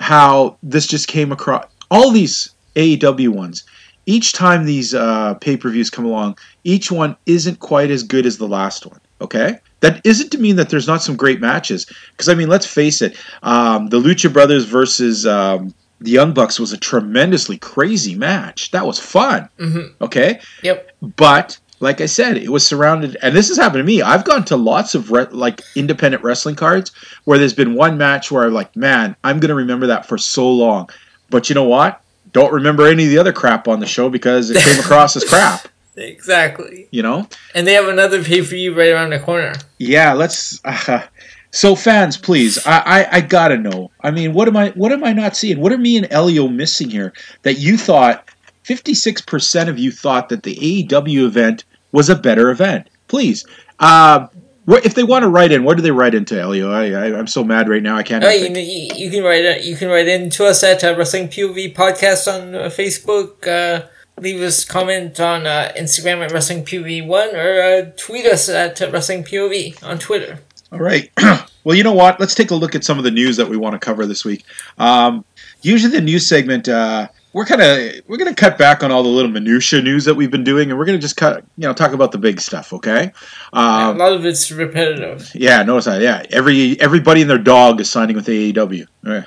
how 0.00 0.58
this 0.64 0.88
just 0.88 1.06
came 1.06 1.30
across. 1.30 1.66
All 1.92 2.10
these 2.10 2.52
AEW 2.76 3.28
ones, 3.28 3.64
each 4.06 4.32
time 4.32 4.64
these 4.64 4.94
uh, 4.94 5.34
pay 5.34 5.56
per 5.56 5.70
views 5.70 5.90
come 5.90 6.04
along, 6.04 6.38
each 6.64 6.90
one 6.90 7.16
isn't 7.26 7.60
quite 7.60 7.90
as 7.90 8.02
good 8.02 8.26
as 8.26 8.38
the 8.38 8.48
last 8.48 8.86
one. 8.86 9.00
Okay, 9.20 9.58
that 9.80 10.00
isn't 10.04 10.30
to 10.32 10.38
mean 10.38 10.56
that 10.56 10.68
there's 10.68 10.88
not 10.88 11.02
some 11.02 11.14
great 11.16 11.40
matches. 11.40 11.86
Because 12.12 12.28
I 12.28 12.34
mean, 12.34 12.48
let's 12.48 12.66
face 12.66 13.00
it, 13.02 13.16
um, 13.44 13.86
the 13.88 14.00
Lucha 14.00 14.32
Brothers 14.32 14.64
versus 14.64 15.24
um, 15.26 15.72
the 16.00 16.10
Young 16.10 16.32
Bucks 16.32 16.58
was 16.58 16.72
a 16.72 16.76
tremendously 16.78 17.56
crazy 17.58 18.16
match. 18.16 18.72
That 18.72 18.84
was 18.86 18.98
fun. 18.98 19.48
Mhm. 19.60 19.92
Okay, 20.00 20.40
Yep. 20.62 20.90
but 21.16 21.56
like 21.78 22.00
I 22.00 22.06
said, 22.06 22.36
it 22.36 22.48
was 22.50 22.66
surrounded, 22.66 23.16
and 23.22 23.34
this 23.36 23.46
has 23.48 23.56
happened 23.56 23.80
to 23.80 23.84
me. 23.84 24.02
I've 24.02 24.24
gone 24.24 24.44
to 24.46 24.56
lots 24.56 24.96
of 24.96 25.10
re- 25.12 25.26
like 25.30 25.60
independent 25.76 26.24
wrestling 26.24 26.54
cards 26.56 26.90
where 27.24 27.38
there's 27.38 27.54
been 27.54 27.74
one 27.74 27.96
match 27.98 28.30
where 28.32 28.44
I'm 28.44 28.52
like, 28.54 28.74
man, 28.74 29.14
I'm 29.22 29.38
gonna 29.38 29.54
remember 29.54 29.86
that 29.86 30.06
for 30.06 30.18
so 30.18 30.50
long. 30.50 30.90
But 31.30 31.48
you 31.48 31.54
know 31.54 31.64
what? 31.64 32.00
Don't 32.32 32.52
remember 32.52 32.86
any 32.86 33.04
of 33.04 33.10
the 33.10 33.18
other 33.18 33.32
crap 33.32 33.68
on 33.68 33.80
the 33.80 33.86
show 33.86 34.08
because 34.08 34.50
it 34.50 34.62
came 34.62 34.80
across 34.80 35.16
as 35.16 35.24
crap. 35.24 35.68
Exactly. 35.96 36.88
You 36.90 37.02
know? 37.02 37.28
And 37.54 37.66
they 37.66 37.74
have 37.74 37.88
another 37.88 38.22
pay 38.22 38.40
per 38.40 38.46
view 38.46 38.74
right 38.74 38.90
around 38.90 39.10
the 39.10 39.20
corner. 39.20 39.52
Yeah. 39.78 40.14
Let's. 40.14 40.60
Uh, 40.64 41.06
so 41.54 41.76
fans, 41.76 42.16
please, 42.16 42.66
I, 42.66 42.78
I 42.78 43.16
I 43.16 43.20
gotta 43.20 43.58
know. 43.58 43.90
I 44.00 44.10
mean, 44.10 44.32
what 44.32 44.48
am 44.48 44.56
I 44.56 44.70
what 44.70 44.90
am 44.90 45.04
I 45.04 45.12
not 45.12 45.36
seeing? 45.36 45.60
What 45.60 45.70
are 45.70 45.78
me 45.78 45.98
and 45.98 46.10
Elio 46.10 46.48
missing 46.48 46.88
here? 46.88 47.12
That 47.42 47.58
you 47.58 47.76
thought 47.76 48.26
56% 48.64 49.68
of 49.68 49.78
you 49.78 49.92
thought 49.92 50.30
that 50.30 50.42
the 50.44 50.56
AEW 50.56 51.24
event 51.26 51.64
was 51.92 52.08
a 52.08 52.16
better 52.16 52.50
event. 52.50 52.88
Please. 53.08 53.44
Uh, 53.78 54.28
what, 54.64 54.86
if 54.86 54.94
they 54.94 55.02
want 55.02 55.22
to 55.22 55.28
write 55.28 55.52
in, 55.52 55.64
what 55.64 55.76
do 55.76 55.82
they 55.82 55.90
write 55.90 56.14
into, 56.14 56.40
Elio? 56.40 56.70
I, 56.70 56.90
I, 56.90 57.18
I'm 57.18 57.26
so 57.26 57.42
mad 57.42 57.68
right 57.68 57.82
now. 57.82 57.96
I 57.96 58.02
can't. 58.02 58.24
Uh, 58.24 58.28
you, 58.28 58.48
you, 58.50 59.10
can 59.10 59.24
write. 59.24 59.64
You 59.64 59.76
can 59.76 59.88
write 59.88 60.08
in 60.08 60.30
to 60.30 60.46
us 60.46 60.62
at 60.62 60.84
uh, 60.84 60.94
Wrestling 60.96 61.28
POV 61.28 61.74
Podcast 61.74 62.32
on 62.32 62.54
uh, 62.54 62.58
Facebook. 62.64 63.46
Uh, 63.46 63.86
leave 64.20 64.40
us 64.40 64.64
comment 64.64 65.18
on 65.18 65.46
uh, 65.46 65.72
Instagram 65.76 66.24
at 66.24 66.32
Wrestling 66.32 66.64
POV 66.64 67.06
One 67.06 67.34
or 67.34 67.60
uh, 67.60 67.90
tweet 67.96 68.26
us 68.26 68.48
at 68.48 68.80
uh, 68.80 68.90
Wrestling 68.90 69.24
POV 69.24 69.82
on 69.82 69.98
Twitter. 69.98 70.38
All 70.70 70.80
right. 70.80 71.10
Well, 71.64 71.76
you 71.76 71.84
know 71.84 71.92
what? 71.92 72.18
Let's 72.18 72.34
take 72.34 72.50
a 72.50 72.56
look 72.56 72.74
at 72.74 72.82
some 72.82 72.98
of 72.98 73.04
the 73.04 73.12
news 73.12 73.36
that 73.36 73.48
we 73.48 73.56
want 73.56 73.74
to 73.74 73.78
cover 73.78 74.04
this 74.04 74.24
week. 74.24 74.44
Um, 74.78 75.24
usually, 75.60 75.92
the 75.92 76.00
news 76.00 76.28
segment 76.28 76.68
uh, 76.68 77.06
we're 77.34 77.44
kind 77.46 77.62
of 77.62 78.02
we're 78.08 78.16
gonna 78.18 78.34
cut 78.34 78.58
back 78.58 78.82
on 78.82 78.90
all 78.92 79.02
the 79.02 79.08
little 79.08 79.30
minutia 79.30 79.80
news 79.82 80.04
that 80.04 80.14
we've 80.14 80.30
been 80.30 80.44
doing, 80.44 80.70
and 80.70 80.78
we're 80.78 80.84
gonna 80.84 80.98
just 80.98 81.16
cut 81.16 81.44
you 81.56 81.66
know 81.66 81.72
talk 81.72 81.92
about 81.92 82.12
the 82.12 82.18
big 82.18 82.40
stuff. 82.40 82.72
Okay. 82.72 83.12
a 83.52 83.58
Um, 83.58 83.98
lot 83.98 84.12
of 84.12 84.24
it's 84.26 84.50
repetitive. 84.52 85.30
yeah, 85.34 85.62
notice 85.62 85.86
that. 85.86 86.00
Yeah, 86.02 86.24
every 86.30 86.78
everybody 86.80 87.22
and 87.22 87.30
their 87.30 87.38
dog 87.38 87.80
is 87.80 87.88
signing 87.90 88.16
with 88.16 88.26
AEW. 88.26 88.86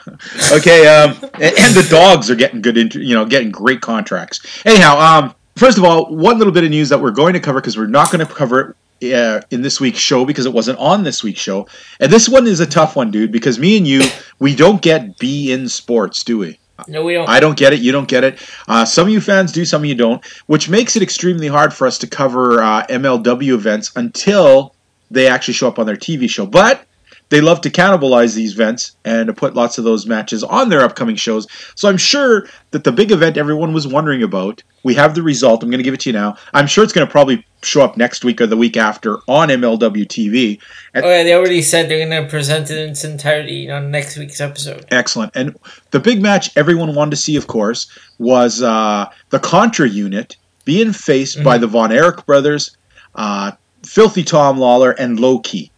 Okay, 0.53 0.87
um, 0.87 1.11
and, 1.35 1.55
and 1.57 1.73
the 1.75 1.87
dogs 1.89 2.29
are 2.29 2.35
getting 2.35 2.61
good, 2.61 2.77
inter- 2.77 2.99
you 2.99 3.13
know, 3.15 3.25
getting 3.25 3.51
great 3.51 3.81
contracts. 3.81 4.39
Anyhow, 4.65 4.97
um, 4.99 5.35
first 5.55 5.77
of 5.77 5.83
all, 5.83 6.13
one 6.15 6.37
little 6.37 6.53
bit 6.53 6.63
of 6.63 6.69
news 6.69 6.89
that 6.89 6.99
we're 7.01 7.11
going 7.11 7.33
to 7.33 7.39
cover 7.39 7.59
because 7.59 7.77
we're 7.77 7.87
not 7.87 8.11
going 8.11 8.25
to 8.25 8.31
cover 8.33 8.75
it 9.01 9.13
uh, 9.13 9.41
in 9.51 9.61
this 9.61 9.81
week's 9.81 9.99
show 9.99 10.23
because 10.25 10.45
it 10.45 10.53
wasn't 10.53 10.77
on 10.79 11.03
this 11.03 11.23
week's 11.23 11.39
show, 11.41 11.67
and 11.99 12.11
this 12.11 12.29
one 12.29 12.47
is 12.47 12.59
a 12.59 12.65
tough 12.65 12.95
one, 12.95 13.11
dude. 13.11 13.31
Because 13.31 13.59
me 13.59 13.77
and 13.77 13.87
you, 13.87 14.01
we 14.39 14.55
don't 14.55 14.81
get 14.81 15.17
beIN 15.17 15.69
Sports, 15.69 16.23
do 16.23 16.37
we? 16.37 16.59
No, 16.87 17.03
we 17.03 17.13
don't. 17.13 17.29
I 17.29 17.39
don't 17.39 17.57
get 17.57 17.73
it. 17.73 17.79
You 17.79 17.91
don't 17.91 18.07
get 18.07 18.23
it. 18.23 18.39
Uh, 18.67 18.85
some 18.85 19.07
of 19.07 19.13
you 19.13 19.21
fans 19.21 19.51
do, 19.51 19.63
some 19.65 19.81
of 19.81 19.85
you 19.85 19.95
don't, 19.95 20.23
which 20.47 20.69
makes 20.69 20.95
it 20.95 21.03
extremely 21.03 21.47
hard 21.47 21.73
for 21.73 21.87
us 21.87 21.97
to 21.99 22.07
cover 22.07 22.61
uh, 22.61 22.85
MLW 22.87 23.53
events 23.53 23.91
until 23.95 24.75
they 25.09 25.27
actually 25.27 25.53
show 25.53 25.67
up 25.67 25.79
on 25.79 25.85
their 25.85 25.95
TV 25.95 26.29
show. 26.29 26.45
But 26.45 26.85
they 27.29 27.41
love 27.41 27.61
to 27.61 27.69
cannibalize 27.69 28.35
these 28.35 28.53
events 28.53 28.95
and 29.03 29.27
to 29.27 29.33
put 29.33 29.55
lots 29.55 29.77
of 29.77 29.83
those 29.83 30.05
matches 30.05 30.43
on 30.43 30.69
their 30.69 30.81
upcoming 30.81 31.15
shows. 31.15 31.47
So 31.75 31.89
I'm 31.89 31.97
sure 31.97 32.47
that 32.71 32.83
the 32.83 32.91
big 32.91 33.11
event 33.11 33.37
everyone 33.37 33.73
was 33.73 33.87
wondering 33.87 34.23
about, 34.23 34.63
we 34.83 34.93
have 34.95 35.15
the 35.15 35.23
result. 35.23 35.63
I'm 35.63 35.69
going 35.69 35.79
to 35.79 35.83
give 35.83 35.93
it 35.93 36.01
to 36.01 36.09
you 36.09 36.13
now. 36.13 36.35
I'm 36.53 36.67
sure 36.67 36.83
it's 36.83 36.93
going 36.93 37.07
to 37.07 37.11
probably 37.11 37.43
show 37.65 37.81
up 37.81 37.97
next 37.97 38.23
week 38.23 38.39
or 38.39 38.47
the 38.47 38.57
week 38.57 38.77
after 38.77 39.17
on 39.27 39.49
MLW 39.49 40.05
TV. 40.05 40.59
And 40.93 41.03
oh 41.03 41.09
yeah, 41.09 41.23
they 41.23 41.33
already 41.33 41.61
said 41.61 41.89
they're 41.89 42.07
gonna 42.07 42.29
present 42.29 42.69
it 42.69 42.77
in 42.77 42.91
its 42.91 43.03
entirety 43.03 43.69
on 43.69 43.91
next 43.91 44.17
week's 44.17 44.39
episode. 44.39 44.85
Excellent. 44.91 45.35
And 45.35 45.57
the 45.91 45.99
big 45.99 46.21
match 46.21 46.55
everyone 46.55 46.93
wanted 46.93 47.11
to 47.11 47.17
see, 47.17 47.35
of 47.35 47.47
course, 47.47 47.91
was 48.19 48.61
uh, 48.61 49.09
the 49.29 49.39
Contra 49.39 49.89
unit 49.89 50.37
being 50.63 50.93
faced 50.93 51.43
by 51.43 51.57
the 51.57 51.67
Von 51.67 51.91
Erich 51.91 52.25
brothers, 52.25 52.75
uh, 53.15 53.51
Filthy 53.83 54.23
Tom 54.23 54.57
Lawler, 54.57 54.91
and 54.91 55.19
Low 55.19 55.39
Ki. 55.39 55.71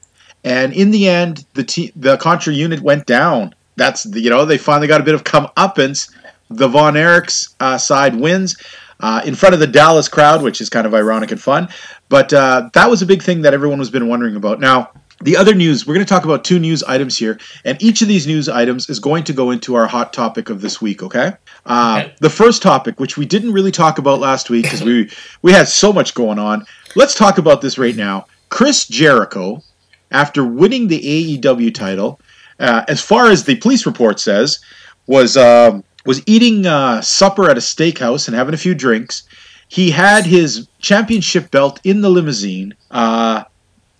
And 0.48 0.74
in 0.74 0.92
the 0.92 1.08
end, 1.08 1.46
the 1.56 1.63
te- 1.63 1.92
the 1.96 2.16
Contra 2.18 2.54
unit 2.54 2.80
went 2.82 3.06
down. 3.06 3.54
That's 3.75 4.04
the, 4.04 4.20
you 4.22 4.30
know 4.30 4.46
they 4.46 4.58
finally 4.58 4.88
got 4.88 5.01
a 5.01 5.04
bit 5.04 5.16
of 5.16 5.24
comeuppance. 5.24 6.10
The 6.50 6.68
Von 6.70 6.96
Erich's 6.96 7.56
uh, 7.60 7.77
side 7.77 8.16
wins 8.16 8.56
uh, 9.01 9.22
in 9.25 9.36
front 9.36 9.54
of 9.54 9.60
the 9.60 9.68
Dallas 9.68 10.08
crowd, 10.08 10.42
which 10.42 10.62
is 10.62 10.70
kind 10.70 10.88
of 10.88 10.94
ironic 10.94 11.32
and 11.32 11.42
fun. 11.42 11.68
But 12.10 12.32
uh, 12.32 12.70
that 12.74 12.89
was 12.89 13.01
a 13.01 13.06
big 13.06 13.22
thing 13.22 13.42
that 13.42 13.54
everyone 13.54 13.80
has 13.80 13.89
been 13.89 14.08
wondering 14.08 14.38
about. 14.38 14.62
Now, 14.62 14.92
the 15.22 15.36
other 15.36 15.54
news, 15.54 15.86
we're 15.86 15.96
going 15.96 16.06
to 16.06 16.10
talk 16.10 16.24
about 16.24 16.46
two 16.46 16.60
news 16.60 16.82
items 16.84 17.18
here, 17.18 17.38
and 17.66 17.82
each 17.82 18.01
of 18.01 18.08
these 18.08 18.25
news 18.27 18.48
items 18.48 18.89
is 18.89 19.00
going 19.00 19.24
to 19.25 19.34
go 19.34 19.51
into 19.51 19.75
our 19.75 19.88
hot 19.88 20.13
topic 20.13 20.50
of 20.50 20.62
this 20.62 20.82
week, 20.82 21.04
okay? 21.04 21.34
Uh, 21.66 22.04
Okay. 22.04 22.13
The 22.22 22.30
first 22.30 22.62
topic, 22.62 23.00
which 23.00 23.18
we 23.18 23.25
didn't 23.25 23.51
really 23.51 23.72
talk 23.72 23.98
about 23.98 24.20
last 24.20 24.50
week 24.50 24.63
because 24.63 24.84
we, 24.84 25.10
we 25.42 25.51
had 25.51 25.68
so 25.68 25.92
much 25.92 26.13
going 26.13 26.39
on, 26.39 26.66
let's 26.96 27.16
talk 27.16 27.38
about 27.39 27.62
this 27.62 27.77
right 27.77 27.96
now. 27.96 28.27
Chris 28.50 28.88
Jericho, 28.88 29.62
after 30.11 30.43
winning 30.43 30.87
the 30.87 31.37
AEW 31.39 31.73
title, 31.73 32.19
uh, 32.59 32.83
as 32.87 33.01
far 33.01 33.29
as 33.29 33.43
the 33.43 33.55
police 33.55 33.85
report 33.85 34.19
says, 34.19 34.59
was 35.05 35.37
um, 35.37 35.83
was 36.05 36.21
eating 36.25 36.65
uh, 36.65 37.01
supper 37.01 37.49
at 37.49 37.57
a 37.57 37.61
steakhouse 37.61 38.27
and 38.27 38.35
having 38.35 38.53
a 38.53 38.57
few 38.57 38.73
drinks. 38.73 39.23
He 39.67 39.91
had 39.91 40.25
his 40.25 40.67
championship 40.79 41.51
belt 41.51 41.79
in 41.83 42.01
the 42.01 42.09
limousine, 42.09 42.73
uh, 42.89 43.43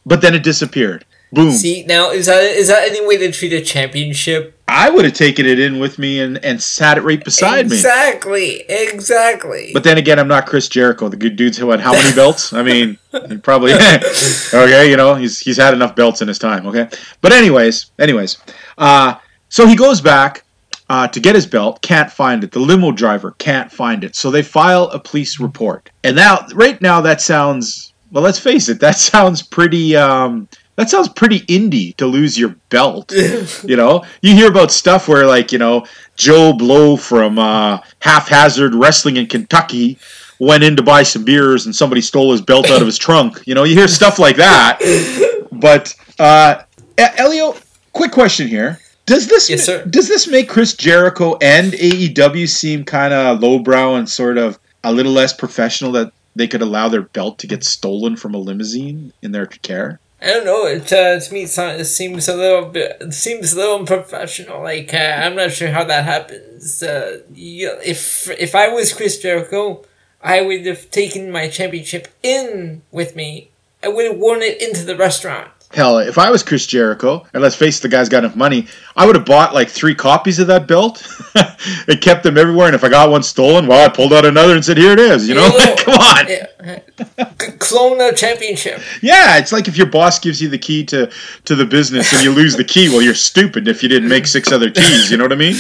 but 0.06 0.22
then 0.22 0.34
it 0.34 0.44
disappeared. 0.44 1.06
Boom! 1.32 1.52
See 1.52 1.84
now, 1.84 2.12
is 2.12 2.28
that 2.28 2.44
is 2.44 2.68
that 2.70 2.88
any 2.90 3.06
way 3.06 3.18
to 3.18 3.32
treat 3.32 3.54
a 3.54 3.62
championship? 3.62 4.58
I 4.70 4.90
would 4.90 5.06
have 5.06 5.14
taken 5.14 5.46
it 5.46 5.60
in 5.60 5.80
with 5.80 5.98
me 5.98 6.20
and, 6.20 6.44
and 6.44 6.62
sat 6.62 6.98
it 6.98 7.02
right 7.02 7.24
beside 7.24 7.70
me. 7.70 7.78
exactly, 7.78 8.64
exactly. 8.68 9.72
But 9.74 9.84
then 9.84 9.98
again, 9.98 10.20
I'm 10.20 10.28
not 10.28 10.46
Chris 10.46 10.68
Jericho, 10.68 11.08
the 11.08 11.16
good 11.18 11.36
dude's 11.36 11.58
who 11.58 11.70
had 11.70 11.80
how 11.80 11.94
many 11.94 12.14
belts? 12.14 12.54
I 12.54 12.64
mean, 12.64 12.98
he 13.30 13.38
probably 13.38 13.74
okay. 14.54 14.90
You 14.90 14.98
know, 14.98 15.16
he's 15.16 15.40
he's 15.40 15.58
had 15.58 15.74
enough 15.74 15.96
belts 15.96 16.22
in 16.22 16.28
his 16.28 16.40
time. 16.40 16.66
Okay, 16.68 16.88
but 17.22 17.32
anyways, 17.32 17.92
anyways, 18.00 18.38
uh, 18.78 19.16
so 19.50 19.66
he 19.66 19.76
goes 19.76 20.02
back 20.02 20.44
uh, 20.90 21.08
to 21.10 21.20
get 21.20 21.36
his 21.36 21.46
belt, 21.46 21.82
can't 21.82 22.12
find 22.12 22.44
it. 22.44 22.52
The 22.52 22.60
limo 22.60 22.92
driver 22.92 23.32
can't 23.38 23.72
find 23.72 24.04
it, 24.04 24.16
so 24.16 24.32
they 24.32 24.44
file 24.44 24.86
a 24.86 25.00
police 25.00 25.40
report. 25.40 25.90
And 26.04 26.16
now, 26.16 26.46
right 26.54 26.82
now, 26.82 27.02
that 27.02 27.22
sounds 27.22 27.94
well. 28.12 28.24
Let's 28.24 28.40
face 28.40 28.70
it, 28.70 28.80
that 28.80 28.96
sounds 28.98 29.42
pretty. 29.42 29.96
Um, 29.96 30.48
that 30.78 30.90
sounds 30.90 31.10
pretty 31.10 31.42
indie 31.42 31.96
to 31.98 32.06
lose 32.06 32.38
your 32.38 32.56
belt. 32.70 33.12
you 33.64 33.76
know, 33.76 34.06
you 34.22 34.34
hear 34.34 34.50
about 34.50 34.72
stuff 34.72 35.08
where 35.08 35.26
like 35.26 35.52
you 35.52 35.58
know 35.58 35.86
Joe 36.16 36.54
Blow 36.54 36.96
from 36.96 37.38
uh, 37.38 37.80
Haphazard 38.00 38.74
Wrestling 38.74 39.18
in 39.18 39.28
Kentucky 39.28 39.98
went 40.40 40.64
in 40.64 40.76
to 40.76 40.84
buy 40.84 41.02
some 41.02 41.26
beers 41.26 41.66
and 41.66 41.76
somebody 41.76 42.00
stole 42.00 42.32
his 42.32 42.42
belt 42.42 42.70
out 42.70 42.80
of 42.80 42.86
his 42.86 42.98
trunk. 42.98 43.42
You 43.48 43.56
know, 43.56 43.64
you 43.64 43.76
hear 43.76 43.88
stuff 43.88 44.18
like 44.18 44.38
that. 44.38 44.80
But 45.50 45.96
uh, 46.20 46.62
Elio, 46.98 47.56
quick 47.94 48.12
question 48.12 48.48
here: 48.48 48.80
Does 49.08 49.28
this 49.28 49.50
Yes, 49.50 49.66
does 49.90 50.08
this 50.08 50.28
make 50.28 50.50
Chris 50.50 50.76
Jericho 50.76 51.36
and 51.42 51.74
AEW 51.74 52.48
seem 52.48 52.84
kind 52.84 53.14
of 53.14 53.40
lowbrow 53.42 53.96
and 53.96 54.08
sort 54.08 54.38
of 54.38 54.60
a 54.84 54.92
little 54.92 55.14
less 55.14 55.34
professional 55.34 55.92
that 55.94 56.12
they 56.36 56.48
could 56.48 56.62
allow 56.62 56.90
their 56.90 57.02
belt 57.02 57.40
to 57.40 57.48
get 57.48 57.64
stolen 57.64 58.16
from 58.16 58.36
a 58.36 58.38
limousine 58.38 59.14
in 59.24 59.32
their 59.32 59.48
care? 59.48 60.00
I 60.20 60.28
don't 60.28 60.46
know. 60.46 60.66
It 60.66 60.92
uh, 60.92 61.20
to 61.20 61.34
me 61.34 61.44
it 61.44 61.86
seems 61.86 62.28
a 62.28 62.36
little 62.36 62.66
bit 62.70 62.98
it 63.00 63.14
seems 63.14 63.54
a 63.54 63.58
little 63.58 63.80
unprofessional. 63.80 64.64
Like 64.64 64.94
uh, 64.94 64.98
I'm 64.98 65.36
not 65.36 65.52
sure 65.52 65.70
how 65.70 65.84
that 65.84 66.06
happens. 66.06 66.82
Uh, 66.82 67.22
you, 67.34 67.78
if 67.86 68.30
if 68.32 68.56
I 68.56 68.68
was 68.70 68.94
Chris 68.94 69.20
Jericho, 69.20 69.86
I 70.22 70.42
would 70.42 70.66
have 70.66 70.90
taken 70.90 71.32
my 71.32 71.48
championship 71.50 72.08
in 72.24 72.82
with 72.92 73.16
me. 73.16 73.52
I 73.84 73.90
would 73.90 74.06
have 74.06 74.18
worn 74.18 74.42
it 74.42 74.60
into 74.62 74.84
the 74.84 74.96
restaurant. 74.98 75.52
Hell, 75.74 76.00
if 76.00 76.18
I 76.18 76.32
was 76.32 76.44
Chris 76.44 76.66
Jericho, 76.66 77.26
and 77.34 77.44
let's 77.44 77.56
face 77.56 77.80
it, 77.80 77.82
the 77.82 77.90
guy's 77.90 78.08
got 78.08 78.24
enough 78.24 78.38
money, 78.38 78.68
I 78.96 79.06
would 79.06 79.16
have 79.16 79.26
bought 79.26 79.54
like 79.54 79.68
three 79.68 79.94
copies 79.94 80.40
of 80.40 80.48
that 80.48 80.66
belt 80.66 81.06
and 81.90 82.00
kept 82.00 82.24
them 82.24 82.38
everywhere. 82.38 82.68
And 82.68 82.76
if 82.76 82.86
I 82.86 82.90
got 82.90 83.10
one 83.10 83.22
stolen, 83.22 83.68
well, 83.68 83.86
I 83.86 83.90
pulled 83.94 84.14
out 84.14 84.26
another 84.26 84.56
and 84.56 84.64
said, 84.64 84.78
"Here 84.78 84.94
it 84.94 85.00
is." 85.00 85.28
You 85.28 85.36
know, 85.36 85.50
Hey, 85.60 85.70
look. 85.70 85.78
come 85.80 85.94
on. 85.96 86.28
Yeah. 86.30 86.80
Clone 87.60 87.98
the 87.98 88.14
championship. 88.16 88.80
Yeah, 89.02 89.38
it's 89.38 89.52
like 89.52 89.68
if 89.68 89.76
your 89.78 89.88
boss 89.88 90.20
gives 90.20 90.42
you 90.42 90.48
the 90.48 90.58
key 90.58 90.86
to 90.86 91.12
to 91.44 91.54
the 91.56 91.66
business 91.66 92.14
and 92.14 92.24
you 92.24 92.32
lose 92.32 92.56
the 92.56 92.64
key. 92.64 92.88
Well, 92.88 93.02
you're 93.02 93.14
stupid 93.14 93.68
if 93.68 93.84
you 93.84 93.90
didn't 93.90 94.08
make 94.10 94.26
six 94.26 94.54
other 94.54 94.72
keys. 94.72 95.12
You 95.12 95.18
know 95.18 95.26
what 95.26 95.34
I 95.34 95.36
mean? 95.36 95.56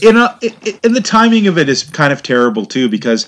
You 0.00 0.12
know, 0.12 0.28
it, 0.42 0.54
it, 0.66 0.84
and 0.84 0.94
the 0.94 1.00
timing 1.00 1.46
of 1.48 1.56
it 1.58 1.68
is 1.68 1.82
kind 1.82 2.12
of 2.12 2.22
terrible 2.22 2.64
too 2.66 2.88
because 2.90 3.26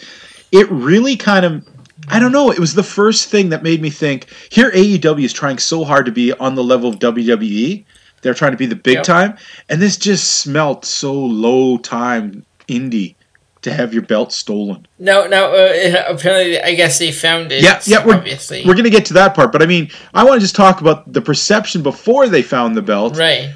it 0.53 0.71
really 0.71 1.17
kind 1.17 1.45
of. 1.47 1.67
I 2.11 2.19
don't 2.19 2.33
know. 2.33 2.51
It 2.51 2.59
was 2.59 2.75
the 2.75 2.83
first 2.83 3.29
thing 3.31 3.49
that 3.51 3.63
made 3.63 3.81
me 3.83 3.91
think. 3.91 4.27
Here, 4.51 4.71
AEW 4.71 5.25
is 5.25 5.33
trying 5.33 5.59
so 5.59 5.85
hard 5.85 6.07
to 6.07 6.13
be 6.13 6.33
on 6.35 6.55
the 6.55 6.65
level 6.65 6.89
of 6.89 6.99
WWE. 6.99 7.85
They're 8.23 8.35
trying 8.35 8.51
to 8.53 8.57
be 8.59 8.67
the 8.67 8.75
big 8.77 8.95
Yep. 8.97 9.05
time, 9.05 9.37
and 9.69 9.81
this 9.81 9.97
just 9.97 10.39
smelt 10.39 10.85
so 10.85 11.13
low 11.15 11.79
time 11.79 12.45
indie 12.69 13.15
to 13.63 13.73
have 13.73 13.93
your 13.93 14.03
belt 14.03 14.33
stolen. 14.33 14.87
No, 14.99 15.27
no. 15.27 15.53
Uh, 15.55 16.05
apparently, 16.09 16.61
I 16.61 16.75
guess 16.75 16.99
they 16.99 17.11
found 17.13 17.51
it. 17.53 17.63
Yeah, 17.63 17.81
yeah, 17.85 18.05
we're, 18.05 18.15
obviously. 18.15 18.63
we're 18.65 18.75
going 18.75 18.85
to 18.85 18.91
get 18.91 19.05
to 19.07 19.15
that 19.15 19.35
part, 19.35 19.53
but 19.53 19.63
I 19.63 19.67
mean, 19.67 19.91
I 20.15 20.25
want 20.25 20.35
to 20.37 20.41
just 20.41 20.55
talk 20.57 20.81
about 20.81 21.13
the 21.13 21.21
perception 21.21 21.83
before 21.83 22.29
they 22.29 22.43
found 22.43 22.77
the 22.77 22.83
belt. 22.83 23.17
right. 23.17 23.51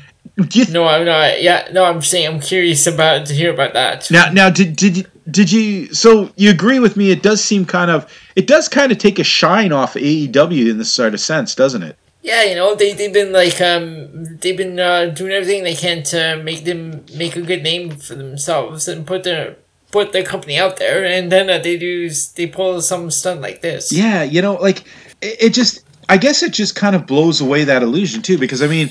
Th- 0.48 0.70
No, 0.70 0.86
I'm 0.86 1.04
not. 1.04 1.42
Yeah, 1.42 1.68
no. 1.72 1.84
I'm 1.84 2.00
saying 2.00 2.26
I'm 2.26 2.40
curious 2.40 2.86
about 2.86 3.26
to 3.26 3.34
hear 3.34 3.52
about 3.52 3.74
that. 3.74 4.10
now, 4.10 4.30
now, 4.32 4.48
did 4.50 4.76
did 4.76 4.96
you- 4.98 5.04
did 5.30 5.50
you? 5.52 5.92
So 5.94 6.30
you 6.36 6.50
agree 6.50 6.78
with 6.78 6.96
me? 6.96 7.10
It 7.10 7.22
does 7.22 7.42
seem 7.42 7.64
kind 7.64 7.90
of, 7.90 8.10
it 8.36 8.46
does 8.46 8.68
kind 8.68 8.90
of 8.92 8.98
take 8.98 9.18
a 9.18 9.24
shine 9.24 9.72
off 9.72 9.94
AEW 9.94 10.70
in 10.70 10.78
this 10.78 10.92
sort 10.92 11.14
of 11.14 11.20
sense, 11.20 11.54
doesn't 11.54 11.82
it? 11.82 11.96
Yeah, 12.22 12.44
you 12.44 12.54
know 12.54 12.76
they 12.76 12.92
they've 12.92 13.12
been 13.12 13.32
like 13.32 13.60
um 13.60 14.24
they've 14.38 14.56
been 14.56 14.78
uh, 14.78 15.06
doing 15.06 15.32
everything 15.32 15.64
they 15.64 15.74
can 15.74 16.04
to 16.04 16.40
make 16.42 16.64
them 16.64 17.04
make 17.16 17.34
a 17.34 17.42
good 17.42 17.64
name 17.64 17.90
for 17.90 18.14
themselves 18.14 18.86
and 18.86 19.04
put 19.04 19.24
their 19.24 19.56
put 19.90 20.12
their 20.12 20.22
company 20.22 20.56
out 20.56 20.76
there, 20.76 21.04
and 21.04 21.32
then 21.32 21.50
uh, 21.50 21.58
they 21.58 21.76
do 21.76 22.08
they 22.36 22.46
pull 22.46 22.80
some 22.80 23.10
stunt 23.10 23.40
like 23.40 23.60
this. 23.60 23.92
Yeah, 23.92 24.22
you 24.22 24.40
know, 24.40 24.54
like 24.54 24.84
it, 25.20 25.36
it 25.42 25.50
just, 25.54 25.84
I 26.08 26.16
guess 26.16 26.42
it 26.44 26.52
just 26.52 26.76
kind 26.76 26.94
of 26.94 27.06
blows 27.08 27.40
away 27.40 27.64
that 27.64 27.82
illusion 27.82 28.22
too, 28.22 28.38
because 28.38 28.62
I 28.62 28.68
mean, 28.68 28.90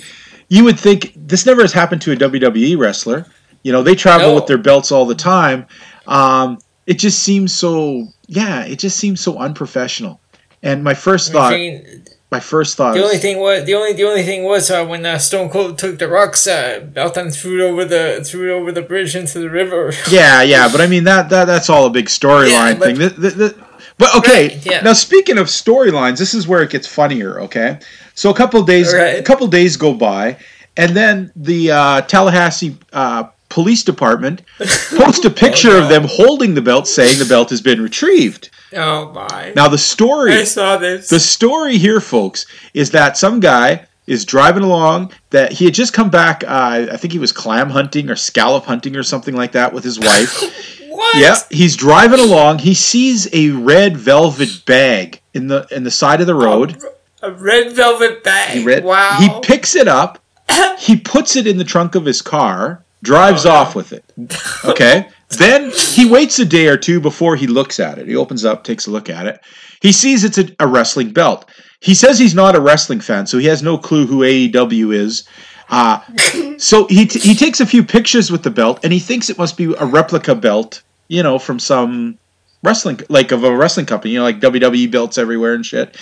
you 0.50 0.66
would 0.66 0.78
think 0.80 1.14
this 1.16 1.46
never 1.46 1.62
has 1.62 1.72
happened 1.74 2.02
to 2.04 2.12
a 2.12 2.16
WWE 2.18 2.78
wrestler. 2.78 3.26
You 3.64 3.72
know, 3.72 3.82
they 3.82 3.96
travel 3.96 4.30
No. 4.30 4.36
with 4.36 4.48
their 4.48 4.58
belts 4.58 4.92
all 4.92 5.06
the 5.06 5.16
time. 5.16 5.68
Um, 6.08 6.60
it 6.86 7.00
just 7.00 7.20
seems 7.24 7.54
so, 7.54 8.08
yeah, 8.28 8.66
it 8.66 8.80
just 8.80 8.98
seems 8.98 9.22
so 9.22 9.38
unprofessional. 9.38 10.20
And 10.64 10.84
my 10.84 10.94
first 10.94 11.32
thought, 11.32 11.54
mean, 11.54 12.06
my 12.32 12.40
first 12.40 12.78
thought, 12.78 12.94
the 12.94 13.04
only 13.04 13.18
thing 13.18 13.40
was 13.40 13.66
the 13.66 13.74
only 13.74 13.94
the 13.94 14.04
only 14.04 14.24
thing 14.24 14.44
was 14.44 14.70
uh, 14.70 14.86
when 14.86 15.06
uh, 15.06 15.18
Stone 15.18 15.50
Cold 15.50 15.78
took 15.78 16.00
the 16.00 16.08
rocks 16.08 16.48
uh, 16.48 16.80
belt 16.94 17.18
and 17.18 17.34
threw 17.34 17.60
it 17.66 17.70
over 17.70 17.84
the 17.84 18.24
threw 18.24 18.52
it 18.52 18.60
over 18.60 18.72
the 18.72 18.82
bridge 18.82 19.16
into 19.16 19.40
the 19.40 19.50
river. 19.50 19.92
yeah, 20.10 20.42
yeah, 20.44 20.70
but 20.72 20.80
I 20.82 20.88
mean 20.88 21.04
that 21.06 21.30
that 21.30 21.46
that's 21.46 21.70
all 21.70 21.88
a 21.88 21.90
big 21.90 22.06
storyline 22.06 22.50
Yeah, 22.50 22.74
thing. 22.76 22.96
The, 22.98 23.10
the, 23.10 23.30
the, 23.32 23.66
But 23.98 24.16
okay, 24.18 24.48
Right, 24.50 24.66
yeah. 24.66 24.82
now 24.82 24.94
speaking 24.94 25.38
of 25.38 25.48
storylines, 25.48 26.18
this 26.20 26.34
is 26.34 26.48
where 26.48 26.62
it 26.64 26.70
gets 26.70 26.88
funnier. 26.88 27.42
Okay, 27.42 27.80
so 28.14 28.30
a 28.30 28.36
couple 28.36 28.62
days, 28.64 28.94
Right. 28.94 29.20
a 29.20 29.24
couple 29.24 29.48
days 29.48 29.76
go 29.78 29.94
by, 29.94 30.38
and 30.78 30.96
then 30.96 31.32
the 31.36 31.72
uh, 31.72 32.02
Tallahassee 32.02 32.78
uh, 32.94 33.26
Police 33.52 33.84
Department 33.84 34.42
post 34.96 35.26
a 35.26 35.30
picture 35.30 35.70
no. 35.70 35.84
of 35.84 35.90
them 35.90 36.06
holding 36.08 36.56
the 36.56 36.62
belt, 36.62 36.88
saying 36.88 37.20
the 37.20 37.26
belt 37.26 37.50
has 37.52 37.62
been 37.62 37.82
retrieved. 37.82 38.50
Oh 38.74 39.12
my! 39.12 39.52
Now 39.56 39.68
the 39.68 39.78
story, 39.78 40.34
I 40.34 40.46
saw 40.46 40.78
this. 40.78 41.10
the 41.10 41.20
story 41.20 41.78
here, 41.78 42.00
folks, 42.00 42.46
is 42.74 42.92
that 42.92 43.18
some 43.18 43.42
guy 43.42 43.86
is 44.08 44.26
driving 44.26 44.64
along 44.64 45.12
that 45.30 45.52
he 45.52 45.66
had 45.66 45.74
just 45.74 45.94
come 45.94 46.10
back. 46.10 46.44
Uh, 46.46 46.88
I 46.92 46.98
think 46.98 47.12
he 47.12 47.20
was 47.20 47.32
clam 47.32 47.70
hunting 47.70 48.10
or 48.10 48.16
scallop 48.16 48.64
hunting 48.64 48.96
or 48.96 49.04
something 49.04 49.36
like 49.36 49.52
that 49.52 49.74
with 49.74 49.84
his 49.84 50.00
wife. 50.10 50.80
what? 50.90 51.18
Yeah, 51.18 51.36
he's 51.50 51.76
driving 51.76 52.22
along. 52.22 52.60
He 52.60 52.74
sees 52.74 53.28
a 53.34 53.50
red 53.50 53.98
velvet 53.98 54.64
bag 54.66 55.22
in 55.34 55.48
the 55.48 55.68
in 55.70 55.84
the 55.84 55.92
side 55.92 56.22
of 56.22 56.28
the 56.28 56.36
road. 56.36 56.82
A 57.22 57.32
red 57.32 57.74
velvet 57.74 58.24
bag. 58.24 58.58
He 58.58 58.64
read, 58.64 58.84
wow. 58.84 59.18
He 59.20 59.30
picks 59.42 59.76
it 59.76 59.88
up. 59.88 60.20
he 60.80 60.96
puts 60.96 61.36
it 61.36 61.46
in 61.46 61.58
the 61.58 61.64
trunk 61.64 61.96
of 61.96 62.06
his 62.06 62.22
car. 62.22 62.84
Drives 63.04 63.46
Oh, 63.46 63.52
off 63.52 63.76
with 63.76 63.94
it. 63.94 64.04
Okay. 64.66 65.08
then 65.38 65.72
he 65.72 66.10
waits 66.10 66.38
a 66.40 66.46
day 66.46 66.68
or 66.68 66.78
two 66.78 67.00
before 67.00 67.36
he 67.36 67.48
looks 67.48 67.80
at 67.80 67.98
it. 67.98 68.08
He 68.08 68.16
opens 68.16 68.46
up, 68.46 68.64
takes 68.64 68.86
a 68.88 68.92
look 68.92 69.10
at 69.10 69.26
it. 69.26 69.40
He 69.82 69.92
sees 69.92 70.24
it's 70.24 70.38
a, 70.38 70.46
a 70.60 70.68
wrestling 70.68 71.12
belt. 71.12 71.50
He 71.80 71.96
says 71.96 72.20
he's 72.20 72.36
not 72.36 72.56
a 72.56 72.62
wrestling 72.62 73.00
fan, 73.02 73.26
so 73.26 73.38
he 73.40 73.48
has 73.48 73.64
no 73.64 73.78
clue 73.78 74.06
who 74.06 74.20
AEW 74.20 74.94
is. 74.94 75.28
Uh, 75.70 76.00
so 76.58 76.86
he 76.88 77.06
t- 77.08 77.20
he 77.20 77.34
takes 77.34 77.60
a 77.60 77.66
few 77.66 77.84
pictures 77.84 78.30
with 78.32 78.44
the 78.44 78.52
belt, 78.52 78.80
and 78.84 78.94
he 78.94 79.00
thinks 79.00 79.30
it 79.32 79.38
must 79.40 79.58
be 79.58 79.74
a 79.80 79.86
replica 79.86 80.36
belt, 80.36 80.84
you 81.08 81.24
know, 81.24 81.40
from 81.40 81.58
some 81.58 82.20
wrestling 82.62 83.00
like 83.10 83.32
of 83.32 83.44
a 83.44 83.56
wrestling 83.56 83.88
company, 83.88 84.14
you 84.14 84.20
know, 84.20 84.26
like 84.26 84.40
WWE 84.40 84.92
belts 84.92 85.18
everywhere 85.18 85.56
and 85.56 85.66
shit. 85.66 85.98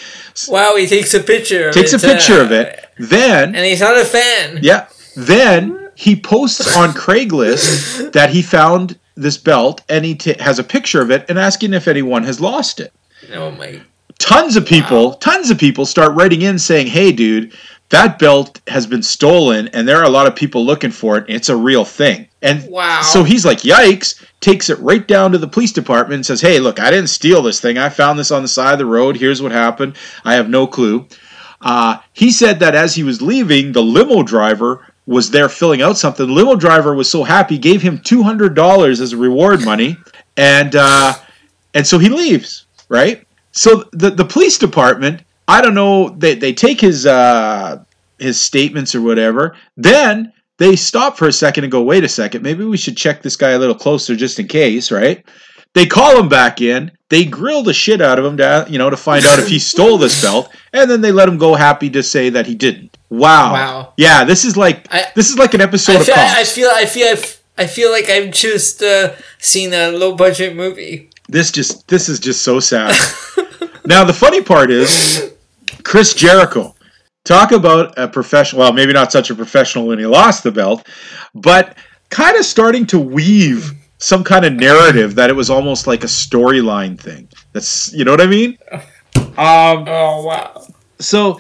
wow, 0.50 0.76
he 0.76 0.86
takes 0.86 1.14
a 1.14 1.22
picture. 1.22 1.70
Of 1.70 1.76
Takes 1.76 1.94
a 1.94 2.00
picture 2.00 2.42
uh, 2.42 2.44
of 2.46 2.52
it. 2.52 2.86
Then 2.98 3.56
and 3.56 3.66
he's 3.66 3.80
not 3.80 3.96
a 3.98 4.04
fan. 4.04 4.60
yeah. 4.62 4.88
Then 5.16 5.89
he 6.00 6.16
posts 6.16 6.78
on 6.78 6.92
Craigslist 6.92 8.14
that 8.14 8.30
he 8.30 8.42
found 8.42 8.98
this 9.16 9.36
belt 9.38 9.82
and 9.90 10.06
he 10.06 10.16
t- 10.16 10.34
has 10.40 10.58
a 10.58 10.64
picture 10.64 11.02
of 11.02 11.12
it 11.12 11.26
and 11.28 11.38
asking 11.38 11.74
if 11.74 11.90
anyone 11.90 12.24
has 12.24 12.40
lost 12.40 12.80
it. 12.80 12.94
Oh 13.36 13.52
my! 13.52 13.82
Tons 14.18 14.56
of 14.56 14.66
people, 14.66 15.16
tons 15.16 15.50
of 15.50 15.58
people 15.58 15.86
start 15.86 16.16
writing 16.16 16.42
in 16.44 16.58
saying, 16.58 16.88
"Hey, 16.88 17.12
dude, 17.12 17.52
that 17.90 18.18
belt 18.18 18.62
has 18.68 18.88
been 18.88 19.04
stolen, 19.04 19.68
and 19.74 19.86
there 19.86 19.98
are 19.98 20.06
a 20.06 20.10
lot 20.10 20.26
of 20.26 20.38
people 20.38 20.66
looking 20.66 20.92
for 20.92 21.18
it. 21.18 21.26
It's 21.28 21.50
a 21.50 21.56
real 21.58 21.84
thing." 21.84 22.28
And 22.42 22.66
Wow. 22.70 23.02
so 23.02 23.26
he's 23.26 23.46
like, 23.46 23.60
"Yikes!" 23.64 24.24
Takes 24.40 24.70
it 24.70 24.80
right 24.80 25.06
down 25.06 25.34
to 25.34 25.38
the 25.38 25.50
police 25.50 25.74
department 25.74 26.16
and 26.20 26.26
says, 26.26 26.40
"Hey, 26.40 26.60
look, 26.60 26.80
I 26.80 26.92
didn't 26.92 27.10
steal 27.10 27.42
this 27.42 27.60
thing. 27.60 27.78
I 27.78 27.90
found 27.90 28.18
this 28.18 28.32
on 28.32 28.42
the 28.42 28.48
side 28.48 28.72
of 28.72 28.80
the 28.80 28.86
road. 28.86 29.18
Here's 29.18 29.42
what 29.42 29.52
happened. 29.52 29.98
I 30.24 30.36
have 30.36 30.48
no 30.48 30.66
clue." 30.66 31.08
Uh, 31.62 31.98
he 32.14 32.32
said 32.32 32.62
that 32.62 32.74
as 32.74 32.96
he 32.96 33.04
was 33.04 33.22
leaving, 33.22 33.74
the 33.74 33.84
limo 33.84 34.24
driver 34.24 34.86
was 35.10 35.32
there 35.32 35.50
filling 35.50 35.82
out 35.82 35.98
something. 35.98 36.28
The 36.28 36.32
limo 36.32 36.56
driver 36.56 36.94
was 36.94 37.10
so 37.10 37.24
happy, 37.24 37.58
gave 37.58 37.82
him 37.82 37.98
two 37.98 38.22
hundred 38.22 38.54
dollars 38.54 39.02
as 39.02 39.14
a 39.14 39.18
reward 39.18 39.66
money, 39.66 39.98
and 40.38 40.76
uh, 40.76 41.16
and 41.74 41.86
so 41.86 41.98
he 41.98 42.10
leaves. 42.10 42.68
Right. 42.90 43.26
So 43.52 43.86
the 43.92 44.12
the 44.12 44.24
police 44.24 44.60
department, 44.60 45.24
I 45.48 45.62
don't 45.62 45.74
know, 45.74 46.10
they 46.10 46.36
they 46.36 46.54
take 46.54 46.80
his 46.80 47.08
uh, 47.08 47.84
his 48.20 48.40
statements 48.40 48.94
or 48.94 49.02
whatever. 49.02 49.56
Then 49.76 50.32
they 50.58 50.76
stop 50.76 51.18
for 51.18 51.28
a 51.28 51.34
second 51.34 51.64
and 51.64 51.72
go, 51.72 51.82
wait 51.82 52.04
a 52.04 52.10
second, 52.10 52.44
maybe 52.44 52.64
we 52.64 52.78
should 52.78 52.96
check 52.96 53.24
this 53.24 53.36
guy 53.36 53.52
a 53.52 53.60
little 53.60 53.74
closer 53.74 54.16
just 54.16 54.40
in 54.40 54.48
case, 54.48 54.92
right? 54.92 55.26
They 55.74 55.88
call 55.88 56.20
him 56.20 56.30
back 56.30 56.62
in. 56.62 56.92
They 57.10 57.26
grill 57.26 57.64
the 57.64 57.74
shit 57.74 58.02
out 58.02 58.20
of 58.20 58.26
him 58.26 58.38
to 58.38 58.68
you 58.70 58.78
know 58.78 58.92
to 58.92 58.98
find 58.98 59.26
out 59.26 59.40
if 59.40 59.48
he 59.48 59.58
stole 59.58 59.98
this 59.98 60.22
belt, 60.22 60.54
and 60.72 60.88
then 60.88 61.02
they 61.02 61.12
let 61.12 61.28
him 61.28 61.40
go 61.40 61.56
happy 61.56 61.90
to 61.90 62.04
say 62.04 62.30
that 62.30 62.46
he 62.46 62.54
didn't. 62.54 62.96
Wow. 63.10 63.54
Wow. 63.54 63.94
Yeah, 63.98 64.24
this 64.24 64.46
is 64.46 64.56
like 64.56 64.88
I- 64.92 65.08
this 65.16 65.30
is 65.30 65.38
like 65.38 65.54
an 65.54 65.62
episode 65.62 65.96
I 65.98 66.00
of 66.00 66.06
feel, 66.06 66.16
I 66.16 66.44
feel, 66.44 66.70
I 66.70 66.86
feel, 66.86 67.08
I 67.08 67.16
feel, 67.16 67.36
I 67.58 67.68
feel 67.68 67.92
like 67.92 68.10
I've 68.10 68.32
just 68.32 68.82
uh, 68.82 69.14
seen 69.40 69.74
a 69.74 69.90
low 69.92 70.16
budget 70.16 70.56
movie. 70.56 71.10
This 71.28 71.52
just 71.52 71.88
this 71.88 72.08
is 72.10 72.20
just 72.20 72.42
so 72.44 72.60
sad. 72.60 72.96
now 73.86 74.04
the 74.04 74.14
funny 74.14 74.42
part 74.42 74.72
is 74.72 75.34
Chris 75.84 76.14
Jericho. 76.14 76.76
Talk 77.26 77.52
about 77.52 77.98
a 77.98 78.08
professional. 78.08 78.62
Well, 78.62 78.74
maybe 78.74 78.94
not 78.94 79.12
such 79.12 79.30
a 79.30 79.36
professional 79.36 79.88
when 79.88 80.00
he 80.00 80.06
lost 80.06 80.44
the 80.44 80.52
belt, 80.52 80.88
but 81.36 81.78
kind 82.10 82.38
of 82.38 82.46
starting 82.46 82.86
to 82.88 83.00
weave 83.00 83.74
some 83.98 84.24
kind 84.24 84.46
of 84.46 84.54
narrative 84.54 85.14
that 85.16 85.30
it 85.30 85.34
was 85.34 85.50
almost 85.50 85.86
like 85.86 86.04
a 86.04 86.08
storyline 86.08 86.98
thing. 87.00 87.28
That's 87.52 87.92
you 87.94 88.06
know 88.06 88.12
what 88.12 88.22
I 88.22 88.28
mean. 88.28 88.58
Um, 89.38 89.86
Oh 89.88 90.24
wow! 90.26 90.68
so 91.00 91.40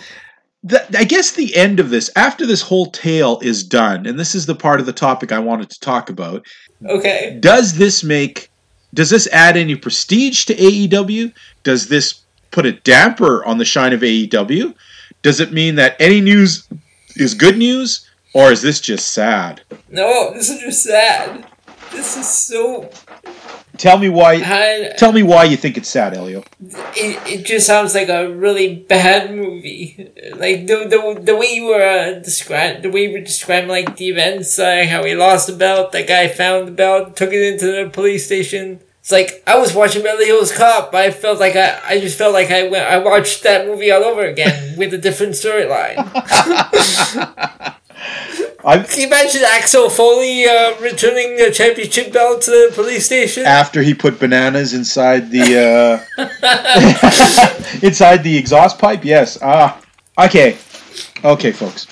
the, 0.63 0.85
I 0.97 1.05
guess 1.05 1.31
the 1.31 1.55
end 1.55 1.79
of 1.79 1.89
this, 1.89 2.09
after 2.15 2.45
this 2.45 2.61
whole 2.61 2.87
tale 2.87 3.39
is 3.41 3.63
done, 3.63 4.05
and 4.05 4.19
this 4.19 4.35
is 4.35 4.45
the 4.45 4.55
part 4.55 4.79
of 4.79 4.85
the 4.85 4.93
topic 4.93 5.31
I 5.31 5.39
wanted 5.39 5.69
to 5.69 5.79
talk 5.79 6.09
about. 6.09 6.45
Okay. 6.85 7.37
Does 7.39 7.77
this 7.77 8.03
make? 8.03 8.49
Does 8.93 9.09
this 9.09 9.27
add 9.27 9.55
any 9.55 9.75
prestige 9.75 10.45
to 10.45 10.55
AEW? 10.55 11.31
Does 11.63 11.87
this 11.87 12.21
put 12.51 12.65
a 12.65 12.73
damper 12.73 13.45
on 13.45 13.57
the 13.57 13.65
shine 13.65 13.93
of 13.93 14.01
AEW? 14.01 14.73
Does 15.21 15.39
it 15.39 15.53
mean 15.53 15.75
that 15.75 15.95
any 15.99 16.21
news 16.21 16.67
is 17.15 17.33
good 17.33 17.57
news, 17.57 18.09
or 18.33 18.51
is 18.51 18.61
this 18.61 18.81
just 18.81 19.11
sad? 19.11 19.61
No, 19.89 20.33
this 20.33 20.49
is 20.49 20.59
just 20.59 20.83
sad. 20.83 21.45
This 21.91 22.17
is 22.17 22.27
so. 22.27 22.89
Tell 23.79 23.97
me 23.97 24.09
why. 24.09 24.41
I, 24.43 24.93
Tell 24.97 25.13
me 25.13 25.23
why 25.23 25.45
you 25.45 25.55
think 25.55 25.77
it's 25.77 25.87
sad, 25.87 26.13
Elio. 26.13 26.43
it, 26.59 27.17
it 27.25 27.45
just 27.45 27.65
sounds 27.65 27.95
like 27.95 28.09
a 28.09 28.29
really 28.29 28.75
bad 28.75 29.33
movie. 29.33 30.11
Like 30.35 30.67
the 30.67 30.85
the, 30.85 31.21
the 31.21 31.35
way 31.35 31.45
you 31.47 31.67
were 31.67 31.81
uh, 31.81 32.19
described, 32.19 32.83
the 32.83 32.91
way 32.91 33.05
you 33.07 33.13
were 33.13 33.21
describing 33.25 33.69
like 33.69 33.95
the 33.95 34.09
events, 34.09 34.59
uh, 34.59 34.85
how 34.85 35.05
he 35.05 35.15
lost 35.15 35.47
the 35.47 35.55
belt, 35.55 35.93
that 35.93 36.09
guy 36.09 36.27
found 36.27 36.67
the 36.67 36.73
belt, 36.73 37.15
took 37.15 37.31
it 37.31 37.41
into 37.53 37.67
the 37.67 37.89
police 37.89 38.25
station. 38.25 38.81
It's 38.99 39.13
like 39.13 39.41
I 39.47 39.57
was 39.57 39.73
watching 39.73 40.03
Beverly 40.03 40.25
Hills 40.25 40.51
Cop. 40.51 40.93
I 40.93 41.11
felt 41.11 41.39
like 41.39 41.55
I, 41.55 41.79
I 41.87 41.99
just 42.01 42.17
felt 42.17 42.33
like 42.33 42.51
I 42.51 42.67
went, 42.67 42.83
I 42.85 42.97
watched 42.97 43.43
that 43.43 43.65
movie 43.65 43.91
all 43.91 44.03
over 44.03 44.25
again 44.25 44.73
with 44.77 44.93
a 44.93 44.97
different 44.97 45.35
storyline. 45.35 46.03
I'm, 48.63 48.83
Can 48.83 48.99
you 49.01 49.07
imagine 49.07 49.41
Axel 49.45 49.89
Foley 49.89 50.45
uh, 50.45 50.77
returning 50.81 51.37
the 51.37 51.49
championship 51.49 52.11
belt 52.11 52.41
to 52.43 52.51
the 52.51 52.71
police 52.75 53.05
station? 53.05 53.45
after 53.45 53.81
he 53.81 53.93
put 53.93 54.19
bananas 54.19 54.73
inside 54.73 55.31
the 55.31 56.03
uh, 56.17 57.81
inside 57.81 58.23
the 58.23 58.37
exhaust 58.37 58.77
pipe. 58.77 59.05
Yes. 59.05 59.37
Ah. 59.41 59.79
okay. 60.19 60.57
Okay, 61.23 61.51
folks. 61.51 61.87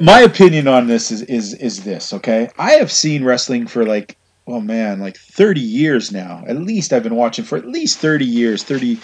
My 0.00 0.20
opinion 0.20 0.68
on 0.68 0.86
this 0.86 1.10
is 1.10 1.22
is 1.22 1.54
is 1.54 1.82
this. 1.84 2.12
Okay, 2.12 2.48
I 2.58 2.72
have 2.72 2.90
seen 2.92 3.24
wrestling 3.24 3.66
for 3.66 3.84
like 3.84 4.16
oh 4.46 4.60
man, 4.60 5.00
like 5.00 5.16
thirty 5.16 5.60
years 5.60 6.12
now. 6.12 6.44
At 6.46 6.56
least 6.56 6.92
I've 6.92 7.02
been 7.02 7.16
watching 7.16 7.44
for 7.44 7.58
at 7.58 7.66
least 7.66 7.98
thirty 7.98 8.24
years. 8.24 8.62
Thirty, 8.62 8.98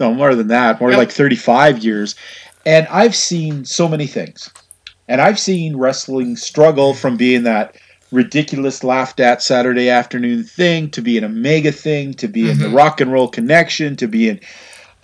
no 0.00 0.14
more 0.14 0.34
than 0.34 0.48
that. 0.48 0.80
More 0.80 0.90
Yep. 0.90 0.98
like 0.98 1.10
thirty 1.10 1.36
five 1.36 1.78
years, 1.84 2.14
and 2.64 2.86
I've 2.88 3.14
seen 3.16 3.64
so 3.64 3.88
many 3.88 4.06
things. 4.06 4.48
And 5.12 5.20
I've 5.20 5.38
seen 5.38 5.76
wrestling 5.76 6.36
struggle 6.36 6.94
from 6.94 7.18
being 7.18 7.42
that 7.42 7.76
ridiculous 8.12 8.82
laughed 8.82 9.20
at 9.20 9.42
Saturday 9.42 9.90
afternoon 9.90 10.42
thing 10.42 10.88
to 10.92 11.02
being 11.02 11.22
a 11.22 11.28
mega 11.28 11.70
thing 11.70 12.14
to 12.14 12.28
being 12.28 12.56
the 12.56 12.64
mm-hmm. 12.64 12.74
rock 12.74 13.02
and 13.02 13.12
roll 13.12 13.28
connection 13.28 13.94
to 13.96 14.08
being 14.08 14.40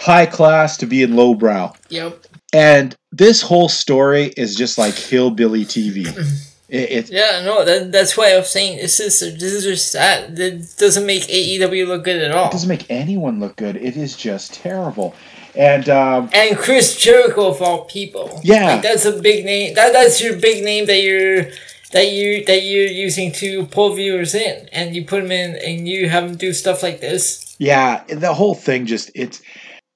high 0.01 0.25
class 0.25 0.79
to 0.79 0.87
being 0.87 1.15
lowbrow. 1.15 1.75
Yep. 1.91 2.25
And 2.55 2.97
this 3.13 3.43
whole 3.43 3.69
story 3.69 4.33
is 4.35 4.57
just 4.57 4.79
like 4.79 4.95
hillbilly 4.95 5.67
TV. 5.67 6.07
It, 6.71 6.91
it, 6.91 7.11
Yeah, 7.11 7.41
no, 7.47 7.65
that, 7.65 7.93
that's 7.93 8.15
why 8.15 8.35
I 8.35 8.37
was 8.37 8.51
saying 8.51 8.77
this 8.77 9.01
is 9.01 9.21
this 9.21 9.55
is 9.55 9.65
just. 9.65 9.95
That 9.95 10.37
doesn't 10.77 11.07
make 11.07 11.23
AEW 11.23 11.87
look 11.87 12.05
good 12.05 12.21
at 12.21 12.31
all. 12.31 12.49
it 12.49 12.53
doesn't 12.53 12.69
make 12.69 12.85
anyone 12.91 13.41
look 13.41 13.57
good. 13.57 13.77
It 13.77 13.97
is 13.97 14.15
just 14.15 14.53
terrible. 14.53 15.15
And 15.59 15.89
um, 15.89 16.31
And 16.33 16.57
Chris 16.57 16.97
Jericho 16.97 17.49
of 17.49 17.61
all 17.61 17.85
people. 17.85 18.41
Yeah. 18.45 18.75
like, 18.75 18.83
that's 18.83 19.05
a 19.05 19.21
big 19.21 19.45
name. 19.45 19.75
That 19.75 19.93
that's 19.93 20.23
your 20.23 20.39
big 20.39 20.65
name 20.65 20.87
that 20.87 21.03
you're 21.03 21.47
that 21.93 22.13
you 22.13 22.45
that 22.45 22.63
you're 22.63 22.87
using 22.87 23.33
to 23.33 23.67
pull 23.67 23.95
viewers 23.95 24.35
in, 24.35 24.69
and 24.73 24.95
you 24.95 25.05
put 25.05 25.23
them 25.23 25.33
in, 25.33 25.57
and 25.57 25.89
you 25.89 26.09
have 26.09 26.29
them 26.29 26.37
do 26.37 26.53
stuff 26.53 26.83
like 26.83 27.01
this. 27.01 27.57
yeah, 27.59 28.05
the 28.05 28.33
whole 28.33 28.55
thing 28.55 28.87
just 28.87 29.11
it's 29.17 29.43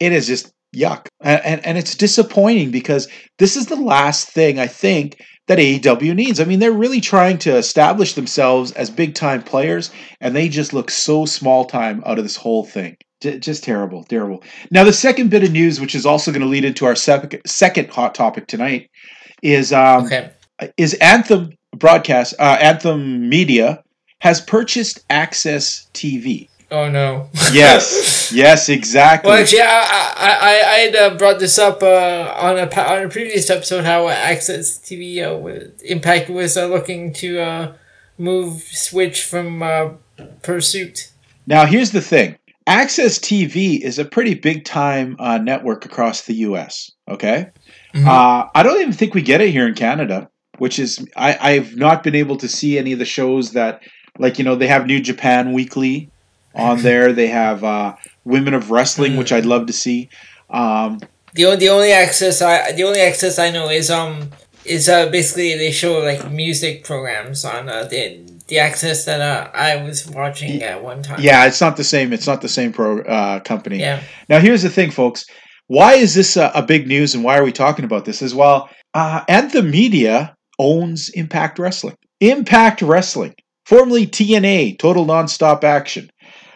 it 0.00 0.12
is 0.12 0.26
just 0.26 0.52
yuck, 0.74 1.06
and, 1.20 1.40
and 1.44 1.66
and 1.66 1.78
it's 1.78 1.94
disappointing 1.94 2.72
because 2.72 3.06
this 3.38 3.56
is 3.56 3.66
the 3.66 3.76
last 3.76 4.30
thing 4.30 4.58
I 4.58 4.66
think 4.66 5.22
that 5.46 5.58
AEW 5.58 6.14
needs. 6.14 6.40
I 6.40 6.44
mean, 6.44 6.58
they're 6.58 6.72
really 6.72 7.00
trying 7.00 7.38
to 7.38 7.56
establish 7.56 8.14
themselves 8.14 8.72
as 8.72 8.90
big 8.90 9.14
time 9.14 9.42
players, 9.44 9.92
and 10.20 10.34
they 10.34 10.48
just 10.48 10.72
look 10.72 10.90
so 10.90 11.24
small 11.24 11.66
time 11.66 12.02
out 12.04 12.18
of 12.18 12.24
this 12.24 12.36
whole 12.36 12.64
thing. 12.64 12.96
Just 13.22 13.64
terrible, 13.64 14.04
terrible. 14.04 14.42
Now, 14.70 14.84
the 14.84 14.92
second 14.92 15.30
bit 15.30 15.44
of 15.44 15.52
news, 15.52 15.80
which 15.80 15.94
is 15.94 16.04
also 16.06 16.30
going 16.32 16.42
to 16.42 16.48
lead 16.48 16.64
into 16.64 16.84
our 16.86 16.96
second 16.96 17.90
hot 17.90 18.14
topic 18.14 18.46
tonight, 18.46 18.90
is 19.42 19.72
um, 19.72 20.04
Okay. 20.06 20.30
is 20.76 20.94
Anthem 20.94 21.50
broadcast 21.76 22.34
uh, 22.38 22.58
Anthem 22.60 23.28
Media 23.28 23.82
has 24.20 24.40
purchased 24.40 25.06
AXS 25.08 25.90
TV. 25.92 26.48
Oh 26.70 26.88
no. 26.88 27.28
Yes, 27.52 28.32
yes, 28.32 28.68
exactly. 28.70 29.28
Well, 29.28 29.42
actually, 29.42 29.60
I 29.60 30.14
I 30.16 30.30
I, 30.30 30.70
I 30.74 30.78
had 30.78 30.96
uh, 30.96 31.14
brought 31.18 31.38
this 31.38 31.58
up 31.58 31.82
uh, 31.82 32.32
on 32.38 32.56
a 32.58 32.66
on 32.80 33.02
a 33.04 33.08
previous 33.08 33.50
episode 33.50 33.84
how 33.84 34.06
AXS 34.06 34.80
TV 34.80 35.22
uh, 35.22 35.70
Impact 35.84 36.30
was 36.30 36.56
uh, 36.56 36.66
looking 36.66 37.12
to 37.14 37.40
uh, 37.40 37.72
move 38.16 38.62
switch 38.62 39.22
from 39.24 39.62
uh, 39.62 39.90
Pursuit. 40.42 41.12
Now, 41.46 41.66
here's 41.66 41.90
the 41.90 42.00
thing 42.00 42.36
AXS 42.66 43.18
TV 43.20 43.80
is 43.80 43.98
a 43.98 44.04
pretty 44.04 44.34
big 44.34 44.64
time 44.64 45.16
uh, 45.18 45.38
network 45.38 45.84
across 45.84 46.22
the 46.22 46.34
US. 46.34 46.90
Okay. 47.08 47.46
Mhm. 47.94 48.06
Uh, 48.06 48.48
I 48.54 48.62
don't 48.62 48.80
even 48.80 48.92
think 48.92 49.14
we 49.14 49.22
get 49.22 49.40
it 49.40 49.50
here 49.50 49.66
in 49.66 49.74
Canada, 49.74 50.28
which 50.58 50.78
is, 50.78 51.04
I, 51.16 51.36
I've 51.40 51.76
not 51.76 52.02
been 52.02 52.14
able 52.14 52.36
to 52.38 52.48
see 52.48 52.78
any 52.78 52.92
of 52.92 52.98
the 52.98 53.04
shows 53.04 53.52
that, 53.52 53.82
like, 54.18 54.38
you 54.38 54.44
know, 54.44 54.54
they 54.54 54.68
have 54.68 54.86
New 54.86 55.00
Japan 55.00 55.52
Weekly 55.52 56.10
on 56.54 56.82
there. 56.82 57.12
They 57.12 57.28
have 57.28 57.64
uh, 57.64 57.94
Women 58.24 58.54
of 58.54 58.70
Wrestling, 58.70 59.16
which 59.16 59.32
I'd 59.32 59.46
love 59.46 59.66
to 59.66 59.72
see. 59.72 60.08
Um, 60.50 61.00
The 61.34 61.46
only 61.46 61.56
the 61.56 61.68
only 61.70 61.92
access 61.92 62.42
I 62.42 62.72
the 62.72 62.84
only 62.84 63.00
access 63.00 63.38
I 63.38 63.50
know 63.50 63.70
is 63.70 63.90
um 63.90 64.30
is 64.66 64.86
uh 64.88 65.08
basically 65.08 65.56
they 65.56 65.72
show 65.72 65.98
like 66.00 66.30
music 66.30 66.84
programs 66.84 67.42
on 67.44 67.70
uh, 67.70 67.84
the 67.84 68.20
the 68.48 68.58
access 68.58 69.04
that 69.04 69.20
uh, 69.20 69.50
I 69.54 69.82
was 69.82 70.06
watching 70.06 70.62
at 70.62 70.82
one 70.82 71.02
time. 71.02 71.20
yeah, 71.20 71.46
it's 71.46 71.60
not 71.60 71.76
the 71.76 71.84
same. 71.84 72.12
It's 72.12 72.26
not 72.26 72.42
the 72.42 72.48
same 72.48 72.72
pro 72.72 73.00
uh, 73.02 73.40
company. 73.40 73.78
Yeah. 73.78 74.02
Now, 74.28 74.40
here's 74.40 74.62
the 74.62 74.70
thing, 74.70 74.90
folks. 74.90 75.24
Why 75.68 75.94
is 75.94 76.14
this 76.14 76.36
a, 76.36 76.50
a 76.54 76.62
big 76.62 76.86
news 76.86 77.14
and 77.14 77.24
why 77.24 77.38
are 77.38 77.44
we 77.44 77.52
talking 77.52 77.84
about 77.84 78.04
this? 78.04 78.20
As 78.20 78.34
well, 78.34 78.68
uh, 78.94 79.22
Anthem 79.28 79.70
Media 79.70 80.36
owns 80.58 81.08
Impact 81.10 81.58
Wrestling. 81.58 81.94
Impact 82.20 82.82
Wrestling, 82.82 83.34
formerly 83.66 84.06
TNA, 84.06 84.78
Total 84.78 85.04
Nonstop 85.04 85.64
Action. 85.64 86.10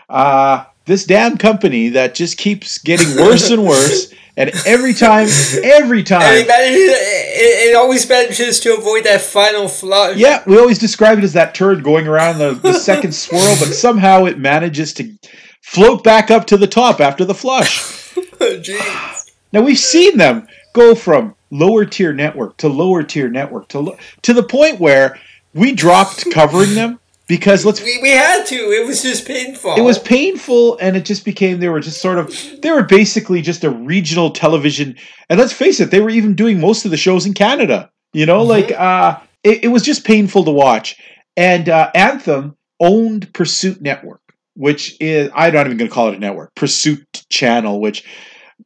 Uh, 0.08 0.64
this 0.86 1.04
damn 1.04 1.36
company 1.36 1.90
that 1.90 2.14
just 2.14 2.38
keeps 2.38 2.78
getting 2.78 3.16
worse 3.16 3.50
and 3.50 3.64
worse. 3.64 4.12
And 4.38 4.50
every 4.66 4.92
time, 4.92 5.28
every 5.64 6.00
And 6.00 6.06
time, 6.06 6.20
it, 6.34 6.46
manages, 6.46 6.78
it, 6.90 7.70
it 7.70 7.74
always 7.74 8.06
manages 8.06 8.60
to 8.60 8.76
avoid 8.76 9.04
that 9.04 9.22
final 9.22 9.66
flush. 9.66 10.18
yeah, 10.18 10.42
we 10.46 10.58
always 10.58 10.78
describe 10.78 11.16
it 11.16 11.24
as 11.24 11.32
that 11.32 11.54
turd 11.54 11.82
going 11.82 12.06
around 12.06 12.36
the, 12.36 12.52
the 12.52 12.74
second 12.74 13.14
swirl, 13.14 13.40
but 13.58 13.72
somehow 13.72 14.26
it 14.26 14.38
manages 14.38 14.92
to 14.92 15.10
float 15.62 16.04
back 16.04 16.30
up 16.30 16.44
to 16.48 16.58
the 16.58 16.66
top 16.66 17.00
after 17.00 17.24
the 17.24 17.34
flush. 17.34 17.78
Jeez. 18.38 19.30
Now 19.54 19.62
we've 19.62 19.78
seen 19.78 20.18
them 20.18 20.46
go 20.74 20.94
from 20.94 21.34
lower 21.50 21.86
tier 21.86 22.12
network 22.12 22.58
to 22.58 22.68
lower 22.68 23.02
tier 23.02 23.30
network 23.30 23.68
to 23.68 23.78
lo- 23.80 23.96
to 24.20 24.34
the 24.34 24.42
point 24.42 24.78
where 24.78 25.18
we 25.54 25.72
dropped 25.72 26.30
covering 26.30 26.74
them 26.74 27.00
because 27.28 27.64
let's 27.64 27.82
We, 27.82 27.98
we 28.02 28.10
had 28.10 28.44
to. 28.46 28.54
It 28.54 28.86
was 28.86 29.02
just 29.02 29.26
painful. 29.26 29.74
it 29.76 29.80
was 29.82 29.98
painful 29.98 30.78
and 30.78 30.96
it 30.96 31.04
just 31.04 31.24
became 31.24 31.58
they 31.60 31.68
were 31.68 31.80
just 31.80 32.00
sort 32.00 32.18
of 32.18 32.32
they 32.62 32.70
were 32.70 32.82
basically 32.84 33.42
just 33.42 33.64
a 33.64 33.70
regional 33.70 34.30
television 34.30 34.96
and 35.28 35.38
let's 35.38 35.52
face 35.52 35.80
it 35.80 35.90
they 35.90 36.00
were 36.00 36.10
even 36.10 36.34
doing 36.34 36.60
most 36.60 36.84
of 36.84 36.90
the 36.90 36.96
shows 36.96 37.26
in 37.26 37.34
Canada 37.34 37.90
you 38.12 38.26
know 38.26 38.44
Mhm. 38.44 38.48
like 38.48 38.70
uh 38.72 39.18
it, 39.44 39.64
it 39.64 39.68
was 39.68 39.82
just 39.82 40.04
painful 40.04 40.44
to 40.44 40.50
watch 40.50 40.96
and 41.36 41.68
uh, 41.68 41.90
Anthem 41.94 42.56
owned 42.80 43.32
Pursuit 43.34 43.80
Network 43.82 44.20
which 44.54 44.96
is 45.00 45.30
I'm 45.34 45.52
not 45.52 45.66
even 45.66 45.76
going 45.78 45.88
to 45.88 45.94
call 45.94 46.08
it 46.08 46.14
a 46.16 46.18
network 46.18 46.54
Pursuit 46.54 47.04
Channel 47.30 47.80
which 47.80 48.04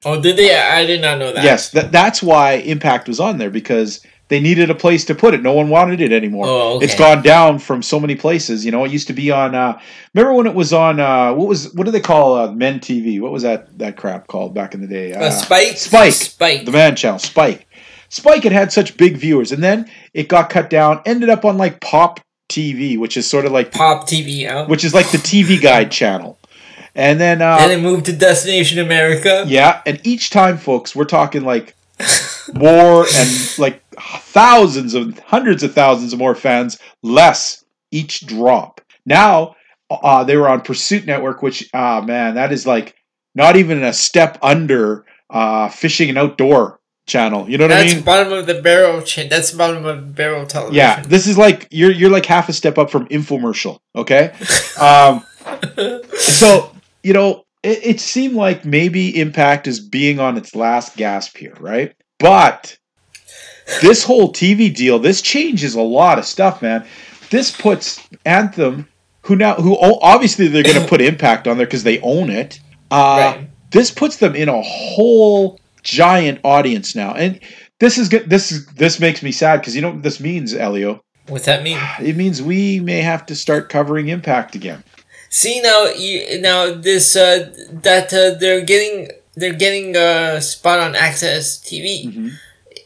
Oh, 0.04 0.22
did 0.22 0.36
they? 0.36 0.56
I 0.56 0.86
did 0.86 1.02
not 1.02 1.18
know 1.18 1.32
that. 1.32 1.42
Yes, 1.44 1.70
that, 1.72 1.90
that's 1.92 2.22
why 2.22 2.52
Impact 2.54 3.08
was 3.08 3.18
on 3.20 3.36
there 3.38 3.50
because 3.50 4.00
they 4.30 4.40
needed 4.40 4.70
a 4.70 4.74
place 4.74 5.04
to 5.06 5.14
put 5.14 5.34
it. 5.34 5.42
No 5.42 5.52
one 5.52 5.68
wanted 5.68 6.00
it 6.00 6.12
anymore. 6.12 6.46
Oh, 6.46 6.76
okay. 6.76 6.86
It's 6.86 6.94
gone 6.94 7.20
down 7.20 7.58
from 7.58 7.82
so 7.82 8.00
many 8.00 8.14
places. 8.14 8.64
You 8.64 8.70
know, 8.70 8.84
it 8.84 8.90
used 8.90 9.08
to 9.08 9.12
be 9.12 9.30
on. 9.30 9.54
Uh, 9.54 9.78
remember 10.14 10.32
when 10.34 10.46
it 10.46 10.54
was 10.54 10.72
on? 10.72 10.98
Uh, 11.00 11.34
what 11.34 11.48
was 11.48 11.74
what 11.74 11.84
do 11.84 11.90
they 11.90 12.00
call 12.00 12.34
uh, 12.36 12.52
Men 12.52 12.80
TV? 12.80 13.20
What 13.20 13.32
was 13.32 13.42
that 13.42 13.76
that 13.78 13.96
crap 13.98 14.28
called 14.28 14.54
back 14.54 14.72
in 14.72 14.80
the 14.80 14.86
day? 14.86 15.12
Uh, 15.12 15.30
Spike. 15.30 15.76
Spike. 15.76 16.12
Spike. 16.12 16.64
the 16.64 16.72
Man 16.72 16.96
Channel. 16.96 17.18
Spike. 17.18 17.66
Spike 18.08 18.44
had 18.44 18.52
had 18.52 18.72
such 18.72 18.96
big 18.96 19.16
viewers, 19.16 19.52
and 19.52 19.62
then 19.62 19.90
it 20.14 20.28
got 20.28 20.48
cut 20.48 20.70
down. 20.70 21.02
Ended 21.04 21.28
up 21.28 21.44
on 21.44 21.58
like 21.58 21.80
Pop 21.80 22.20
TV, 22.48 22.98
which 22.98 23.16
is 23.16 23.28
sort 23.28 23.44
of 23.44 23.52
like 23.52 23.72
Pop 23.72 24.06
TV. 24.08 24.48
Huh? 24.48 24.66
which 24.66 24.84
is 24.84 24.94
like 24.94 25.10
the 25.10 25.18
TV 25.18 25.60
Guide 25.60 25.90
channel. 25.90 26.38
And 26.94 27.20
then 27.20 27.40
uh, 27.42 27.56
Then 27.58 27.78
it 27.78 27.82
moved 27.82 28.06
to 28.06 28.12
Destination 28.12 28.78
America. 28.80 29.44
yeah, 29.46 29.80
and 29.86 30.00
each 30.04 30.30
time, 30.30 30.56
folks, 30.58 30.94
we're 30.94 31.04
talking 31.04 31.42
like 31.44 31.74
more 32.54 33.06
and 33.14 33.58
like 33.58 33.82
thousands 33.94 34.94
of 34.94 35.18
hundreds 35.20 35.62
of 35.62 35.74
thousands 35.74 36.12
of 36.12 36.18
more 36.18 36.34
fans 36.34 36.78
less 37.02 37.64
each 37.90 38.26
drop. 38.26 38.80
Now 39.06 39.56
uh, 39.90 40.24
they 40.24 40.36
were 40.36 40.48
on 40.48 40.60
Pursuit 40.60 41.06
Network, 41.06 41.42
which 41.42 41.68
ah 41.74 42.00
man, 42.00 42.34
that 42.34 42.52
is 42.52 42.66
like 42.66 42.96
not 43.34 43.56
even 43.56 43.82
a 43.82 43.92
step 43.92 44.38
under 44.42 45.04
uh, 45.28 45.68
fishing 45.68 46.08
and 46.08 46.18
outdoor 46.18 46.80
channel. 47.06 47.48
You 47.48 47.58
know 47.58 47.64
what 47.64 47.68
That's 47.68 47.92
I 47.92 47.94
mean? 47.96 48.04
bottom 48.04 48.32
of 48.32 48.46
the 48.46 48.62
barrel. 48.62 49.02
Ch- 49.02 49.28
that's 49.28 49.50
bottom 49.50 49.84
of 49.84 49.96
the 49.96 50.02
barrel 50.12 50.46
television. 50.46 50.76
Yeah, 50.76 51.02
this 51.02 51.26
is 51.26 51.36
like 51.36 51.68
you're 51.70 51.90
you're 51.90 52.10
like 52.10 52.26
half 52.26 52.48
a 52.48 52.52
step 52.52 52.78
up 52.78 52.90
from 52.90 53.06
infomercial. 53.08 53.80
Okay, 53.94 54.32
um, 54.80 55.24
so 56.16 56.72
you 57.02 57.12
know 57.12 57.44
it, 57.62 57.86
it 57.86 58.00
seemed 58.00 58.34
like 58.34 58.64
maybe 58.64 59.18
Impact 59.20 59.66
is 59.66 59.80
being 59.80 60.20
on 60.20 60.36
its 60.36 60.54
last 60.54 60.96
gasp 60.96 61.36
here, 61.36 61.56
right? 61.60 61.94
But 62.18 62.76
this 63.80 64.04
whole 64.04 64.32
TV 64.32 64.74
deal, 64.74 64.98
this 64.98 65.22
changes 65.22 65.74
a 65.74 65.82
lot 65.82 66.18
of 66.18 66.24
stuff, 66.24 66.62
man. 66.62 66.86
This 67.30 67.50
puts 67.50 68.06
Anthem, 68.24 68.88
who 69.22 69.36
now 69.36 69.54
who 69.54 69.76
obviously 69.78 70.48
they're 70.48 70.62
going 70.62 70.80
to 70.82 70.88
put 70.88 71.00
Impact 71.10 71.46
on 71.46 71.56
there 71.56 71.66
because 71.66 71.84
they 71.84 72.00
own 72.00 72.30
it. 72.30 72.60
Uh, 72.90 73.34
Right. 73.36 73.50
This 73.70 73.92
puts 73.92 74.16
them 74.16 74.34
in 74.34 74.48
a 74.48 74.60
whole 74.62 75.60
giant 75.84 76.40
audience 76.42 76.96
now, 76.96 77.14
and 77.14 77.38
this 77.78 77.98
is 77.98 78.08
good. 78.08 78.28
This 78.28 78.50
is 78.50 78.66
this 78.66 78.98
makes 78.98 79.22
me 79.22 79.30
sad 79.30 79.60
because 79.60 79.76
you 79.76 79.82
know 79.82 79.90
what 79.90 80.02
this 80.02 80.18
means, 80.18 80.54
Elio. 80.54 81.00
What's 81.28 81.46
that 81.46 81.62
mean? 81.62 81.78
It 82.00 82.16
means 82.16 82.42
we 82.42 82.80
may 82.80 83.00
have 83.00 83.24
to 83.26 83.36
start 83.36 83.68
covering 83.68 84.08
Impact 84.08 84.56
again. 84.56 84.82
See 85.32 85.60
now, 85.62 85.84
you 85.84 86.40
now 86.40 86.74
this 86.74 87.14
uh, 87.14 87.54
that 87.70 88.12
uh, 88.12 88.36
they're 88.38 88.62
getting 88.62 89.10
they're 89.36 89.54
getting 89.54 89.94
a 89.94 90.40
spot 90.42 90.80
on 90.80 90.94
AXS 90.94 91.62
TV. 91.62 92.06
Mhm. 92.06 92.32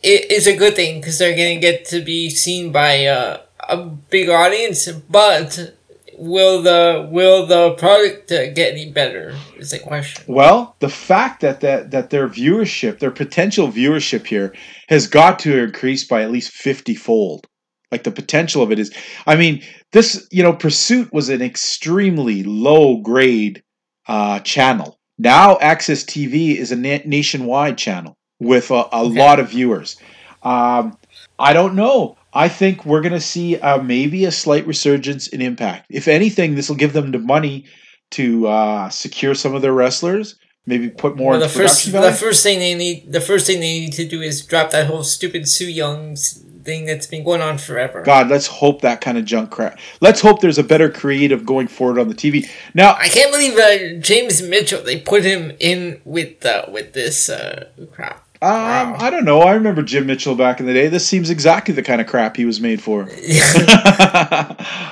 It 0.02 0.30
is 0.30 0.46
a 0.46 0.54
good 0.54 0.76
thing 0.76 1.00
because 1.00 1.16
they're 1.18 1.36
gonna 1.36 1.58
get 1.58 1.86
to 1.86 2.02
be 2.02 2.28
seen 2.28 2.70
by 2.70 3.06
uh, 3.06 3.40
a 3.66 3.78
big 3.78 4.28
audience. 4.28 4.86
But 5.08 5.72
will 6.18 6.60
the 6.60 7.08
will 7.10 7.46
the 7.46 7.70
product 7.78 8.30
uh, 8.30 8.52
get 8.52 8.72
any 8.72 8.90
better? 8.90 9.34
Is 9.56 9.70
the 9.70 9.78
question. 9.78 10.24
Well, 10.26 10.76
the 10.80 10.90
fact 10.90 11.40
that, 11.40 11.62
that 11.62 11.92
that 11.92 12.10
their 12.10 12.28
viewership, 12.28 12.98
their 12.98 13.10
potential 13.10 13.68
viewership 13.72 14.26
here, 14.26 14.52
has 14.88 15.06
got 15.06 15.38
to 15.40 15.64
increase 15.64 16.04
by 16.04 16.22
at 16.22 16.30
least 16.30 16.50
fifty 16.52 16.94
fold. 16.94 17.46
Like 17.92 18.02
the 18.04 18.10
potential 18.10 18.62
of 18.62 18.72
it 18.72 18.78
is, 18.78 18.92
I 19.26 19.36
mean, 19.36 19.62
this 19.92 20.26
you 20.32 20.42
know, 20.42 20.52
Pursuit 20.52 21.12
was 21.12 21.28
an 21.28 21.42
extremely 21.42 22.42
low 22.42 22.96
grade 22.98 23.62
uh, 24.08 24.40
channel. 24.40 24.98
Now, 25.18 25.56
AXS 25.56 26.04
TV 26.04 26.56
is 26.56 26.72
a 26.72 26.76
na- 26.76 26.98
nationwide 27.04 27.78
channel 27.78 28.16
with 28.40 28.70
a, 28.70 28.74
a 28.92 29.02
Okay. 29.04 29.18
lot 29.18 29.38
of 29.38 29.50
viewers. 29.50 29.96
Um, 30.42 30.98
I 31.38 31.52
don't 31.52 31.74
know. 31.74 32.16
I 32.32 32.48
think 32.48 32.84
we're 32.84 33.00
going 33.00 33.12
to 33.12 33.20
see 33.20 33.56
uh, 33.58 33.80
maybe 33.80 34.24
a 34.24 34.32
slight 34.32 34.66
resurgence 34.66 35.28
in 35.28 35.40
impact. 35.40 35.86
If 35.88 36.08
anything, 36.08 36.56
this 36.56 36.68
will 36.68 36.76
give 36.76 36.92
them 36.92 37.12
the 37.12 37.20
money 37.20 37.66
to 38.12 38.48
uh, 38.48 38.88
secure 38.88 39.34
some 39.34 39.54
of 39.54 39.62
their 39.62 39.72
wrestlers. 39.72 40.36
Maybe 40.66 40.88
put 40.88 41.16
more 41.16 41.32
Well, 41.32 41.40
the 41.40 41.48
first 41.48 41.92
the 41.92 42.12
first 42.12 42.42
thing 42.42 42.58
they 42.58 42.74
need 42.74 43.12
the 43.12 43.20
first 43.20 43.46
thing 43.46 43.60
they 43.60 43.80
need 43.80 43.92
to 43.94 44.08
do 44.08 44.22
is 44.22 44.44
drop 44.44 44.70
that 44.70 44.86
whole 44.86 45.04
stupid 45.04 45.46
Su 45.46 45.66
Yung 45.66 46.12
s- 46.12 46.42
thing 46.64 46.86
that's 46.86 47.06
been 47.06 47.24
going 47.24 47.40
on 47.40 47.58
forever. 47.58 48.02
God, 48.02 48.28
let's 48.28 48.46
hope 48.46 48.80
that 48.80 49.00
kind 49.00 49.18
of 49.18 49.24
junk 49.24 49.50
crap. 49.50 49.78
Let's 50.00 50.20
hope 50.20 50.40
there's 50.40 50.58
a 50.58 50.64
better 50.64 50.90
creative 50.90 51.44
going 51.44 51.68
forward 51.68 51.98
on 51.98 52.08
the 52.08 52.14
TV. 52.14 52.48
Now, 52.74 52.94
I 52.94 53.08
can't 53.08 53.30
believe 53.30 53.56
uh, 53.56 54.00
James 54.00 54.42
Mitchell. 54.42 54.82
They 54.82 55.00
put 55.00 55.24
him 55.24 55.52
in 55.60 56.00
with 56.04 56.44
uh, 56.44 56.66
with 56.68 56.92
this 56.92 57.28
uh, 57.28 57.68
crap. 57.92 58.24
um, 58.42 58.50
Wow. 58.50 58.96
I 58.98 59.10
don't 59.10 59.24
know. 59.24 59.40
I 59.40 59.54
remember 59.54 59.82
Jim 59.82 60.06
Mitchell 60.06 60.34
back 60.34 60.60
in 60.60 60.66
the 60.66 60.74
day. 60.74 60.88
This 60.88 61.06
seems 61.06 61.30
exactly 61.30 61.74
the 61.74 61.82
kind 61.82 62.00
of 62.00 62.06
crap 62.06 62.36
he 62.36 62.44
was 62.44 62.60
made 62.60 62.82
for. 62.82 63.08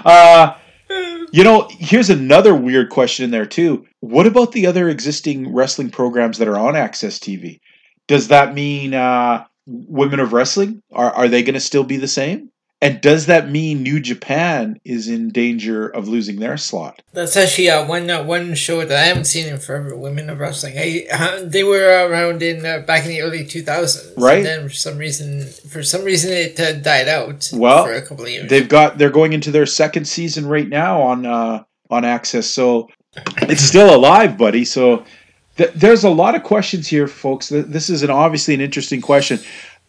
uh, 0.04 0.54
you 1.32 1.44
know, 1.44 1.66
here's 1.70 2.11
another 2.11 2.54
weird 2.54 2.90
question 2.90 3.24
in 3.24 3.30
there 3.30 3.46
too. 3.46 3.87
What 4.00 4.26
about 4.26 4.52
the 4.52 4.66
other 4.66 4.88
existing 4.88 5.52
wrestling 5.54 5.90
programs 5.90 6.38
that 6.38 6.48
are 6.48 6.58
on 6.58 6.74
AXS 6.74 7.18
TV? 7.18 7.61
Does 8.06 8.28
that 8.28 8.54
mean 8.54 8.92
uh, 8.92 9.44
Women 9.88 10.20
of 10.20 10.32
Wrestling 10.32 10.82
are 10.92 11.11
are 11.12 11.28
they 11.28 11.42
going 11.42 11.54
to 11.54 11.61
still 11.61 11.85
be 11.85 11.96
the 11.96 12.08
same? 12.08 12.50
And 12.82 13.00
does 13.00 13.26
that 13.26 13.48
mean 13.48 13.85
New 13.85 14.00
Japan 14.00 14.80
is 14.85 15.06
in 15.06 15.30
danger 15.30 15.87
of 15.87 16.08
losing 16.08 16.40
their 16.40 16.56
slot? 16.56 17.00
That's 17.12 17.37
actually 17.37 17.70
uh, 17.70 17.87
one 17.87 18.11
uh, 18.11 18.24
one 18.24 18.56
show 18.56 18.85
that 18.85 18.98
I 18.98 19.04
haven't 19.04 19.26
seen 19.26 19.46
in 19.46 19.61
forever. 19.61 19.96
Women 19.96 20.28
of 20.28 20.40
Wrestling. 20.40 20.74
I, 20.76 21.06
uh, 21.12 21.44
they 21.44 21.62
were 21.62 22.08
around 22.08 22.42
in 22.42 22.66
uh, 22.66 22.80
back 22.80 23.04
in 23.04 23.11
the 23.11 23.22
early 23.22 23.46
two 23.46 23.62
thousands. 23.62 24.12
Right. 24.16 24.38
And 24.38 24.46
then 24.46 24.68
for 24.68 24.74
some 24.74 24.98
reason, 24.98 25.46
for 25.46 25.85
some 25.85 26.02
reason, 26.02 26.32
it 26.32 26.58
uh, 26.58 26.72
died 26.72 27.06
out. 27.06 27.48
Well, 27.52 27.85
for 27.85 27.94
a 27.94 28.02
couple 28.02 28.24
of 28.24 28.30
years. 28.32 28.50
They've 28.50 28.68
got 28.68 28.98
they're 28.98 29.11
going 29.11 29.32
into 29.32 29.52
their 29.52 29.66
second 29.66 30.06
season 30.06 30.46
right 30.46 30.68
now 30.68 31.02
on 31.02 31.24
uh, 31.24 31.62
on 31.88 32.02
AXS. 32.02 32.44
So 32.44 32.88
it's 33.42 33.62
still 33.62 33.94
alive, 33.94 34.37
buddy. 34.37 34.64
So 34.64 35.04
th- 35.56 35.72
there's 35.74 36.04
a 36.04 36.10
lot 36.10 36.34
of 36.34 36.42
questions 36.42 36.88
here, 36.88 37.06
folks. 37.06 37.48
This 37.48 37.90
is 37.90 38.02
an 38.02 38.10
obviously 38.10 38.54
an 38.54 38.60
interesting 38.60 39.00
question. 39.00 39.38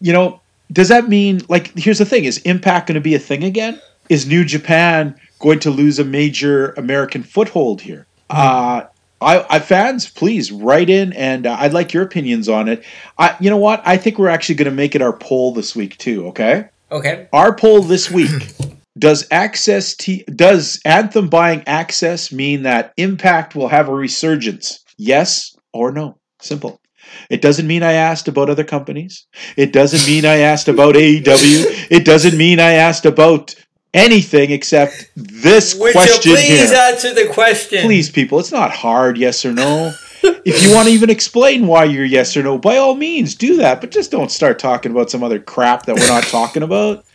You 0.02 0.14
know, 0.14 0.42
does 0.72 0.90
that 0.90 1.10
mean 1.10 1.42
like 1.50 1.78
here's 1.78 2.00
the 2.00 2.06
thing: 2.06 2.26
is 2.26 2.40
Impact 2.40 2.88
going 2.88 2.96
to 2.96 3.02
be 3.02 3.16
a 3.16 3.20
thing 3.20 3.44
again? 3.44 3.80
Is 4.10 4.28
New 4.28 4.44
Japan 4.44 5.16
going 5.40 5.60
to 5.60 5.70
lose 5.72 6.00
a 6.00 6.04
major 6.04 6.72
American 6.72 7.24
foothold 7.24 7.82
here? 7.82 8.06
Uh, 8.30 8.84
I, 9.22 9.46
I 9.50 9.60
fans, 9.60 10.10
please 10.10 10.52
write 10.52 10.90
in, 10.90 11.14
and 11.14 11.48
uh, 11.48 11.56
I'd 11.60 11.74
like 11.74 11.94
your 11.94 12.04
opinions 12.04 12.50
on 12.50 12.68
it. 12.68 12.84
I, 13.18 13.36
you 13.40 13.50
know 13.50 13.58
what? 13.58 13.82
I 13.86 13.96
think 13.98 14.18
we're 14.20 14.30
actually 14.30 14.56
going 14.56 14.70
to 14.70 14.76
make 14.76 14.96
it 14.96 15.02
our 15.02 15.14
poll 15.14 15.54
this 15.54 15.76
week 15.76 15.98
too. 15.98 16.28
Okay, 16.28 16.68
Okay. 16.92 17.28
our 17.32 17.56
poll 17.56 17.82
this 17.82 18.12
week. 18.12 18.32
Does 19.00 19.26
access 19.32 19.96
t- 19.96 20.24
does 20.36 20.80
Anthem 20.86 21.28
buying 21.28 21.64
access 21.66 22.32
mean 22.32 22.64
that 22.64 22.94
Impact 22.98 23.56
will 23.56 23.68
have 23.70 23.90
a 23.90 23.94
resurgence? 23.94 24.84
Yes 24.98 25.53
or 25.74 25.92
no? 25.92 26.18
Simple. 26.42 26.80
It 27.30 27.42
doesn't 27.42 27.68
mean 27.68 27.84
I 27.84 27.94
asked 27.94 28.28
about 28.28 28.50
other 28.50 28.64
companies. 28.64 29.28
It 29.58 29.74
doesn't 29.74 30.08
mean 30.10 30.26
I 30.26 30.38
asked 30.38 30.68
about 30.68 30.96
AEW. 30.96 31.88
It 31.90 32.06
doesn't 32.06 32.38
mean 32.38 32.60
I 32.60 32.74
asked 32.74 33.06
about 33.06 33.56
anything 33.94 34.52
except 34.52 35.10
this 35.16 35.76
Would 35.76 35.94
question 35.94 36.32
you 36.32 36.38
please 36.38 36.70
here. 36.72 36.80
answer 36.80 37.14
the 37.14 37.28
question? 37.34 37.82
Please, 37.82 38.10
people, 38.10 38.40
it's 38.40 38.52
not 38.52 38.72
hard, 38.72 39.18
yes 39.18 39.46
or 39.46 39.54
no. 39.54 39.94
if 40.24 40.64
you 40.64 40.74
want 40.74 40.88
to 40.88 40.94
even 40.94 41.10
explain 41.10 41.68
why 41.68 41.84
you're 41.84 42.06
yes 42.06 42.36
or 42.38 42.44
no, 42.44 42.58
by 42.58 42.78
all 42.78 42.96
means 42.96 43.36
do 43.36 43.58
that. 43.58 43.82
But 43.82 43.92
just 43.92 44.12
don't 44.12 44.32
start 44.32 44.60
talking 44.60 44.92
about 44.92 45.12
some 45.12 45.24
other 45.24 45.40
crap 45.40 45.86
that 45.86 45.96
we're 45.96 46.08
not 46.08 46.24
talking 46.24 46.64
about. 46.64 47.06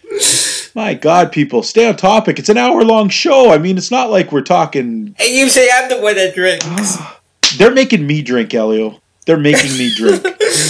My 0.75 0.95
God, 0.95 1.33
people, 1.33 1.63
stay 1.63 1.89
on 1.89 1.97
topic. 1.97 2.39
It's 2.39 2.49
an 2.49 2.59
hour 2.59 2.85
long 2.85 3.09
show. 3.09 3.51
I 3.51 3.59
mean, 3.59 3.79
it's 3.79 3.91
not 3.91 4.11
like 4.11 4.31
we're 4.31 4.43
talking. 4.43 5.15
And 5.19 5.29
you 5.29 5.49
say 5.49 5.69
I'm 5.73 5.89
the 5.89 6.01
one 6.01 6.15
that 6.17 6.35
drinks. 6.35 6.99
They're 7.57 7.73
making 7.73 8.07
me 8.07 8.23
drink, 8.23 8.53
Elio. 8.55 9.01
They're 9.27 9.39
making 9.39 9.73
me 9.79 9.95
drink. 9.95 10.25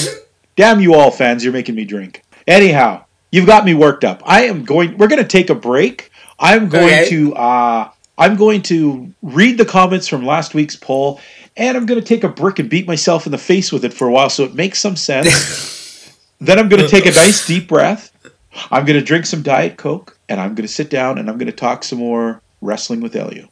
Damn 0.57 0.81
you 0.81 0.95
all, 0.95 1.11
fans! 1.11 1.45
You're 1.45 1.53
making 1.53 1.75
me 1.75 1.85
drink. 1.85 2.23
Anyhow, 2.47 3.05
you've 3.31 3.47
got 3.47 3.65
me 3.65 3.75
worked 3.75 4.05
up. 4.05 4.23
I 4.25 4.45
am 4.47 4.65
going. 4.65 4.97
We're 4.99 5.09
going 5.09 5.23
to 5.23 5.29
take 5.29 5.51
a 5.51 5.55
break. 5.55 6.11
I'm 6.39 6.69
going 6.69 6.87
Okay. 6.87 7.09
to. 7.11 7.35
uh 7.35 7.91
I'm 8.21 8.35
going 8.35 8.63
to 8.63 9.15
read 9.23 9.59
the 9.59 9.65
comments 9.65 10.09
from 10.09 10.27
last 10.27 10.53
week's 10.53 10.75
poll, 10.75 11.21
and 11.57 11.77
I'm 11.77 11.87
going 11.87 12.01
to 12.01 12.05
take 12.07 12.25
a 12.25 12.29
brick 12.29 12.59
and 12.59 12.69
beat 12.69 12.85
myself 12.85 13.27
in 13.27 13.31
the 13.33 13.39
face 13.39 13.71
with 13.71 13.85
it 13.85 13.95
for 13.95 14.09
a 14.09 14.11
while, 14.11 14.29
so 14.29 14.43
it 14.43 14.55
makes 14.57 14.81
some 14.81 14.97
sense. 14.97 16.19
then 16.41 16.59
I'm 16.59 16.69
going 16.69 16.83
to 16.83 16.89
take 16.89 17.07
a 17.07 17.13
nice 17.13 17.47
deep 17.47 17.69
breath. 17.69 18.11
I'm 18.73 18.85
going 18.85 18.99
to 18.99 19.05
drink 19.05 19.25
some 19.25 19.43
Diet 19.43 19.77
Coke, 19.77 20.19
and 20.29 20.41
I'm 20.41 20.57
going 20.57 20.67
to 20.67 20.73
sit 20.73 20.91
down 20.91 21.19
and 21.19 21.31
I'm 21.31 21.39
going 21.39 21.47
to 21.47 21.53
talk 21.57 21.85
some 21.85 22.01
more 22.01 22.43
wrestling 22.61 23.01
with 23.01 23.15
Elio. 23.15 23.49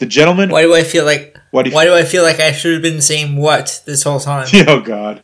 The 0.00 0.06
gentleman. 0.06 0.50
Why 0.50 0.62
do 0.62 0.74
I 0.74 0.82
feel 0.82 1.04
like? 1.04 1.38
What 1.52 1.64
do 1.64 1.70
you- 1.70 1.74
Why 1.76 1.84
do 1.84 1.94
I 1.94 2.04
feel 2.04 2.22
like 2.22 2.40
I 2.40 2.52
should 2.52 2.72
have 2.72 2.82
been 2.82 3.00
saying 3.02 3.36
what 3.36 3.82
this 3.86 4.02
whole 4.02 4.18
time? 4.20 4.48
Oh 4.66 4.80
God, 4.80 5.22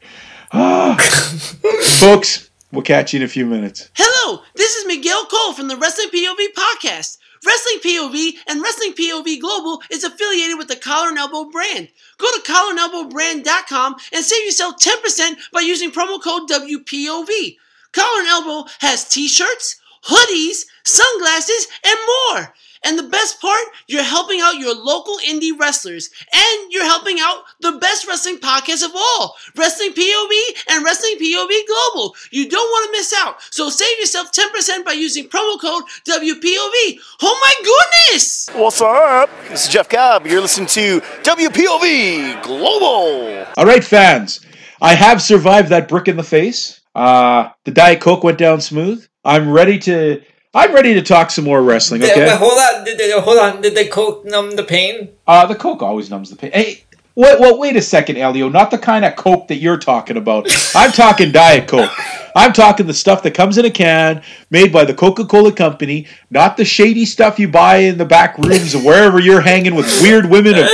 ah. 0.52 0.96
folks. 1.98 2.50
We'll 2.72 2.82
catch 2.82 3.12
you 3.14 3.20
in 3.20 3.22
a 3.24 3.28
few 3.28 3.46
minutes. 3.46 3.88
Hello, 3.94 4.42
this 4.54 4.74
is 4.76 4.86
Miguel 4.86 5.24
Cole 5.26 5.54
from 5.54 5.68
the 5.68 5.76
Wrestling 5.76 6.08
POV 6.08 6.48
podcast. 6.52 7.16
Wrestling 7.46 7.78
POV 7.78 8.32
and 8.48 8.60
Wrestling 8.60 8.92
POV 8.92 9.40
Global 9.40 9.80
is 9.90 10.04
affiliated 10.04 10.58
with 10.58 10.68
the 10.68 10.76
Collar 10.76 11.08
and 11.08 11.16
Elbow 11.18 11.48
brand. 11.48 11.88
Go 12.18 12.26
to 12.32 12.42
collar 12.42 12.70
and 12.70 12.78
elbow 12.78 13.08
collarandelbowbrand.com 13.08 13.96
and 14.12 14.24
save 14.24 14.44
yourself 14.44 14.74
10% 14.78 15.36
by 15.52 15.60
using 15.60 15.90
promo 15.92 16.20
code 16.22 16.50
WPOV. 16.50 17.56
Collar 17.92 18.20
and 18.20 18.28
Elbow 18.28 18.68
has 18.80 19.08
t-shirts, 19.08 19.80
hoodies, 20.04 20.64
sunglasses, 20.84 21.68
and 21.84 21.98
more. 22.34 22.52
And 22.84 22.98
the 22.98 23.08
best 23.08 23.40
part, 23.40 23.64
you're 23.86 24.02
helping 24.02 24.40
out 24.40 24.58
your 24.58 24.74
local 24.74 25.18
indie 25.28 25.58
wrestlers, 25.58 26.10
and 26.32 26.72
you're 26.72 26.84
helping 26.84 27.18
out 27.20 27.44
the 27.60 27.72
best 27.72 28.06
wrestling 28.06 28.38
podcast 28.38 28.84
of 28.84 28.92
all, 28.94 29.34
Wrestling 29.56 29.92
POV 29.92 30.32
and 30.70 30.84
Wrestling 30.84 31.16
POV 31.20 31.50
Global. 31.66 32.14
You 32.30 32.48
don't 32.48 32.68
want 32.70 32.86
to 32.86 32.98
miss 32.98 33.14
out, 33.18 33.36
so 33.50 33.68
save 33.70 33.98
yourself 33.98 34.32
10% 34.32 34.84
by 34.84 34.92
using 34.92 35.28
promo 35.28 35.60
code 35.60 35.84
WPOV. 36.06 36.98
Oh 37.22 37.40
my 37.42 37.54
goodness! 37.64 38.48
What's 38.54 38.80
up? 38.80 39.30
This 39.48 39.66
is 39.66 39.72
Jeff 39.72 39.88
Cobb. 39.88 40.26
You're 40.26 40.40
listening 40.40 40.68
to 40.68 41.00
WPOV 41.00 42.42
Global. 42.42 43.46
All 43.56 43.66
right, 43.66 43.84
fans. 43.84 44.40
I 44.80 44.94
have 44.94 45.22
survived 45.22 45.70
that 45.70 45.88
brick 45.88 46.08
in 46.08 46.16
the 46.16 46.22
face. 46.22 46.80
Uh, 46.94 47.50
the 47.64 47.70
Diet 47.70 48.00
Coke 48.00 48.24
went 48.24 48.38
down 48.38 48.60
smooth. 48.60 49.06
I'm 49.24 49.50
ready 49.50 49.78
to. 49.80 50.22
I'm 50.56 50.74
ready 50.74 50.94
to 50.94 51.02
talk 51.02 51.30
some 51.30 51.44
more 51.44 51.62
wrestling. 51.62 52.02
Okay. 52.02 52.34
hold 52.34 52.58
on. 52.58 52.84
Did, 52.84 52.96
did- 52.96 53.22
hold 53.22 53.38
on. 53.38 53.60
Did 53.60 53.74
the 53.76 53.86
coke 53.88 54.24
numb 54.24 54.56
the 54.56 54.64
pain? 54.64 55.10
Uh, 55.26 55.44
the 55.44 55.54
Coke 55.54 55.82
always 55.82 56.08
numbs 56.08 56.30
the 56.30 56.36
pain. 56.36 56.50
Hey, 56.50 56.84
wait, 57.14 57.38
well, 57.38 57.58
wait 57.58 57.76
a 57.76 57.82
second, 57.82 58.16
Elio. 58.16 58.48
Not 58.48 58.70
the 58.70 58.78
kind 58.78 59.04
of 59.04 59.16
Coke 59.16 59.48
that 59.48 59.56
you're 59.56 59.76
talking 59.76 60.16
about. 60.16 60.46
I'm 60.74 60.92
talking 60.92 61.30
Diet 61.30 61.68
Coke. 61.68 61.90
I'm 62.34 62.54
talking 62.54 62.86
the 62.86 62.94
stuff 62.94 63.22
that 63.24 63.34
comes 63.34 63.58
in 63.58 63.66
a 63.66 63.70
can, 63.70 64.22
made 64.50 64.72
by 64.72 64.84
the 64.84 64.94
Coca-Cola 64.94 65.52
Company, 65.52 66.06
not 66.30 66.56
the 66.56 66.64
shady 66.64 67.04
stuff 67.04 67.38
you 67.38 67.48
buy 67.48 67.78
in 67.78 67.98
the 67.98 68.04
back 68.06 68.38
rooms 68.38 68.74
of 68.74 68.82
wherever 68.84 69.20
you're 69.20 69.40
hanging 69.42 69.74
with 69.74 69.86
weird 70.00 70.26
women 70.26 70.58
of 70.58 70.68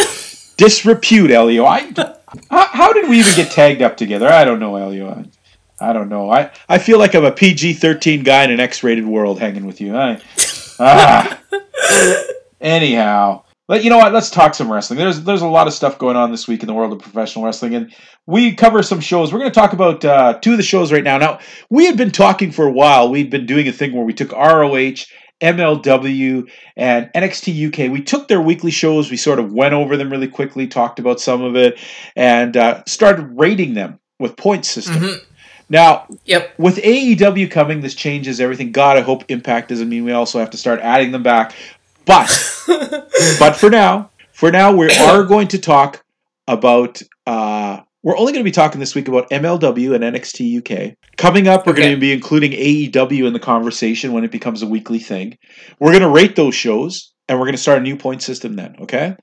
disrepute, 0.56 1.30
Elio. 1.30 1.64
I, 1.64 1.92
how, 2.50 2.66
how 2.66 2.92
did 2.92 3.08
we 3.08 3.18
even 3.18 3.34
get 3.34 3.50
tagged 3.50 3.82
up 3.82 3.96
together? 3.96 4.28
I 4.28 4.44
don't 4.44 4.60
know, 4.60 4.76
Elio. 4.76 5.24
I, 5.82 5.92
don't 5.92 6.08
know. 6.08 6.30
I, 6.30 6.50
I 6.68 6.78
feel 6.78 6.98
like 6.98 7.14
I'm 7.14 7.24
a 7.24 7.32
PG-13 7.32 8.24
guy 8.24 8.44
in 8.44 8.50
an 8.50 8.60
X-rated 8.60 9.06
world 9.06 9.40
hanging 9.40 9.66
with 9.66 9.80
you. 9.80 9.96
I, 9.96 10.20
ah. 10.78 11.38
Anyhow, 12.60 13.44
but 13.66 13.82
you 13.82 13.90
know 13.90 13.98
what? 13.98 14.12
Let's 14.12 14.30
talk 14.30 14.54
some 14.54 14.70
wrestling. 14.70 14.98
There's 14.98 15.22
there's 15.22 15.42
a 15.42 15.48
lot 15.48 15.66
of 15.66 15.72
stuff 15.72 15.98
going 15.98 16.16
on 16.16 16.30
this 16.30 16.46
week 16.46 16.62
in 16.62 16.66
the 16.66 16.74
world 16.74 16.92
of 16.92 17.00
professional 17.00 17.44
wrestling, 17.44 17.74
and 17.74 17.92
we 18.26 18.54
cover 18.54 18.82
some 18.82 19.00
shows. 19.00 19.32
We're 19.32 19.40
going 19.40 19.50
to 19.50 19.58
talk 19.58 19.72
about 19.72 20.04
uh, 20.04 20.38
two 20.40 20.52
of 20.52 20.58
the 20.58 20.62
shows 20.62 20.92
right 20.92 21.02
now. 21.02 21.18
Now 21.18 21.40
we 21.70 21.86
had 21.86 21.96
been 21.96 22.10
talking 22.10 22.52
for 22.52 22.66
a 22.66 22.72
while. 22.72 23.10
We'd 23.10 23.30
been 23.30 23.46
doing 23.46 23.66
a 23.66 23.72
thing 23.72 23.92
where 23.92 24.04
we 24.04 24.12
took 24.12 24.30
ROH, 24.32 25.06
MLW, 25.40 26.48
and 26.76 27.10
NXT 27.14 27.68
UK. 27.68 27.90
We 27.90 28.02
took 28.02 28.28
their 28.28 28.40
weekly 28.40 28.70
shows. 28.70 29.10
We 29.10 29.16
sort 29.16 29.38
of 29.40 29.52
went 29.52 29.74
over 29.74 29.96
them 29.96 30.10
really 30.10 30.28
quickly, 30.28 30.68
talked 30.68 30.98
about 30.98 31.20
some 31.20 31.42
of 31.42 31.56
it, 31.56 31.78
and 32.14 32.56
uh, 32.56 32.84
started 32.86 33.28
rating 33.36 33.74
them 33.74 33.98
with 34.20 34.36
point 34.36 34.64
system. 34.64 35.02
Mhm. 35.02 35.20
Now 35.72 36.06
Yep. 36.26 36.54
with 36.58 36.76
AEW 36.76 37.50
coming, 37.50 37.80
this 37.80 37.94
changes 37.94 38.40
everything. 38.40 38.72
God, 38.72 38.98
I 38.98 39.00
hope 39.00 39.24
Impact 39.28 39.70
doesn't 39.70 39.88
mean 39.88 40.04
we 40.04 40.12
also 40.12 40.38
have 40.38 40.50
to 40.50 40.58
start 40.58 40.80
adding 40.80 41.10
them 41.12 41.22
back. 41.22 41.54
But 42.04 42.28
but 43.38 43.56
for 43.56 43.70
now, 43.70 44.10
for 44.32 44.50
now, 44.52 44.72
we 44.76 44.90
are 44.90 45.24
going 45.24 45.48
to 45.48 45.58
talk 45.58 46.04
about. 46.46 47.00
Uh, 47.26 47.80
we're 48.02 48.18
only 48.18 48.32
going 48.32 48.42
to 48.44 48.48
be 48.48 48.50
talking 48.52 48.80
this 48.80 48.94
week 48.96 49.06
about 49.08 49.30
MLW 49.30 49.94
and 49.94 50.02
NXT 50.02 50.58
UK. 50.58 50.96
Coming 51.16 51.46
up, 51.48 51.64
we're 51.66 51.72
Okay. 51.72 51.82
going 51.82 51.94
to 51.94 52.00
be 52.00 52.12
including 52.12 52.50
AEW 52.50 53.26
in 53.28 53.32
the 53.32 53.38
conversation 53.38 54.12
when 54.12 54.24
it 54.24 54.32
becomes 54.32 54.60
a 54.62 54.66
weekly 54.66 54.98
thing. 54.98 55.38
We're 55.78 55.92
going 55.92 56.02
to 56.02 56.08
rate 56.10 56.34
those 56.34 56.54
shows, 56.56 57.12
and 57.28 57.38
we're 57.38 57.46
going 57.46 57.54
to 57.54 57.62
start 57.62 57.78
a 57.78 57.82
new 57.82 57.96
point 57.96 58.20
system 58.20 58.56
then. 58.56 58.74
Okay, 58.80 59.14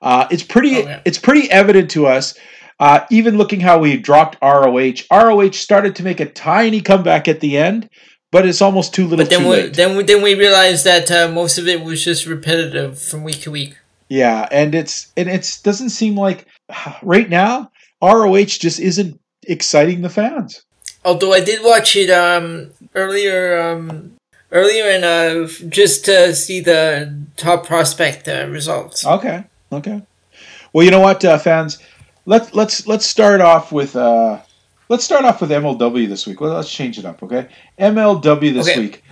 uh, 0.00 0.26
it's 0.30 0.44
pretty. 0.44 0.78
Okay. 0.78 1.02
It's 1.04 1.18
pretty 1.18 1.50
evident 1.50 1.90
to 1.90 2.06
us. 2.06 2.38
Uh, 2.80 3.00
even 3.10 3.36
looking 3.36 3.60
how 3.60 3.78
we 3.78 3.96
dropped 3.96 4.36
ROH, 4.40 5.02
ROH 5.10 5.50
started 5.52 5.96
to 5.96 6.02
make 6.02 6.20
a 6.20 6.26
tiny 6.26 6.80
comeback 6.80 7.26
at 7.26 7.40
the 7.40 7.56
end, 7.58 7.88
but 8.30 8.46
it's 8.46 8.62
almost 8.62 8.94
too 8.94 9.04
little, 9.06 9.24
But 9.24 9.30
then 9.30 9.40
too 9.40 9.48
we 9.48 9.56
late. 9.56 9.74
then 9.74 9.96
we, 9.96 10.02
then 10.04 10.22
we 10.22 10.34
realized 10.34 10.84
that 10.84 11.10
uh, 11.10 11.28
most 11.28 11.58
of 11.58 11.66
it 11.66 11.82
was 11.82 12.04
just 12.04 12.26
repetitive 12.26 12.98
from 13.00 13.24
week 13.24 13.40
to 13.42 13.50
week. 13.50 13.76
Yeah, 14.08 14.46
and 14.52 14.74
it's 14.74 15.12
and 15.16 15.28
it's 15.28 15.60
doesn't 15.60 15.90
seem 15.90 16.16
like 16.16 16.46
right 17.02 17.28
now 17.28 17.70
ROH 18.00 18.44
just 18.44 18.78
isn't 18.80 19.18
exciting 19.42 20.02
the 20.02 20.08
fans. 20.10 20.62
Although 21.04 21.32
I 21.32 21.40
did 21.40 21.64
watch 21.64 21.96
it 21.96 22.10
um 22.10 22.70
earlier 22.94 23.58
um 23.60 24.12
earlier 24.52 24.84
and 24.84 25.04
uh 25.04 25.46
just 25.68 26.04
to 26.04 26.34
see 26.34 26.60
the 26.60 27.14
top 27.36 27.66
prospect 27.66 28.28
uh, 28.28 28.46
results. 28.48 29.04
Okay, 29.06 29.44
okay. 29.72 30.02
Well, 30.72 30.84
you 30.84 30.90
know 30.90 31.00
what, 31.00 31.24
uh, 31.24 31.38
fans, 31.38 31.78
let's 32.28 32.54
let's 32.54 32.86
let's 32.86 33.06
start 33.06 33.40
off 33.40 33.72
with 33.72 33.96
uh, 33.96 34.38
let's 34.88 35.04
start 35.04 35.24
off 35.24 35.40
with 35.40 35.50
MLW 35.50 36.08
this 36.08 36.26
week. 36.26 36.40
Well, 36.40 36.54
let's 36.54 36.70
change 36.70 36.98
it 36.98 37.04
up, 37.04 37.22
okay? 37.22 37.48
MLW 37.78 38.52
this 38.54 38.68
Okay. 38.68 38.80
week. 38.80 39.02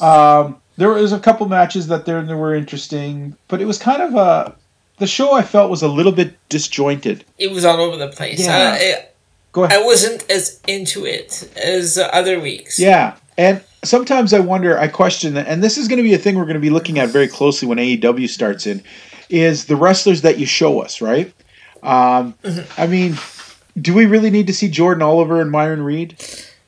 Um, 0.00 0.56
there 0.76 0.88
was 0.88 1.12
a 1.12 1.18
couple 1.18 1.46
matches 1.48 1.88
that 1.88 2.06
there, 2.06 2.22
there 2.22 2.36
were 2.36 2.54
interesting, 2.54 3.36
but 3.48 3.60
it 3.60 3.66
was 3.66 3.78
kind 3.78 4.00
of 4.00 4.14
a 4.14 4.54
the 4.98 5.06
show 5.06 5.32
I 5.32 5.42
felt 5.42 5.70
was 5.70 5.82
a 5.82 5.88
little 5.88 6.12
bit 6.12 6.36
disjointed. 6.48 7.24
It 7.38 7.50
was 7.50 7.64
all 7.64 7.80
over 7.80 7.96
the 7.96 8.08
place. 8.08 8.40
Yeah. 8.40 8.72
Uh, 8.72 8.76
it, 8.78 9.16
Go 9.52 9.64
ahead. 9.64 9.80
I 9.80 9.84
wasn't 9.84 10.30
as 10.30 10.60
into 10.68 11.04
it 11.04 11.50
as 11.56 11.98
other 11.98 12.38
weeks. 12.38 12.78
Yeah, 12.78 13.16
and 13.36 13.60
sometimes 13.82 14.32
I 14.32 14.38
wonder, 14.38 14.78
I 14.78 14.86
question 14.86 15.34
that, 15.34 15.48
and 15.48 15.60
this 15.60 15.76
is 15.76 15.88
going 15.88 15.96
to 15.96 16.04
be 16.04 16.14
a 16.14 16.18
thing 16.18 16.36
we're 16.36 16.44
going 16.44 16.54
to 16.54 16.60
be 16.60 16.70
looking 16.70 17.00
at 17.00 17.08
very 17.08 17.26
closely 17.26 17.66
when 17.66 17.78
AEW 17.78 18.28
starts 18.28 18.68
in, 18.68 18.80
is 19.28 19.64
the 19.64 19.74
wrestlers 19.74 20.22
that 20.22 20.38
you 20.38 20.46
show 20.46 20.80
us, 20.80 21.00
right? 21.00 21.32
Um, 21.82 22.34
I 22.76 22.86
mean, 22.86 23.16
do 23.80 23.94
we 23.94 24.06
really 24.06 24.30
need 24.30 24.46
to 24.48 24.54
see 24.54 24.68
Jordan 24.68 25.02
Oliver 25.02 25.40
and 25.40 25.50
Myron 25.50 25.82
Reed? 25.82 26.16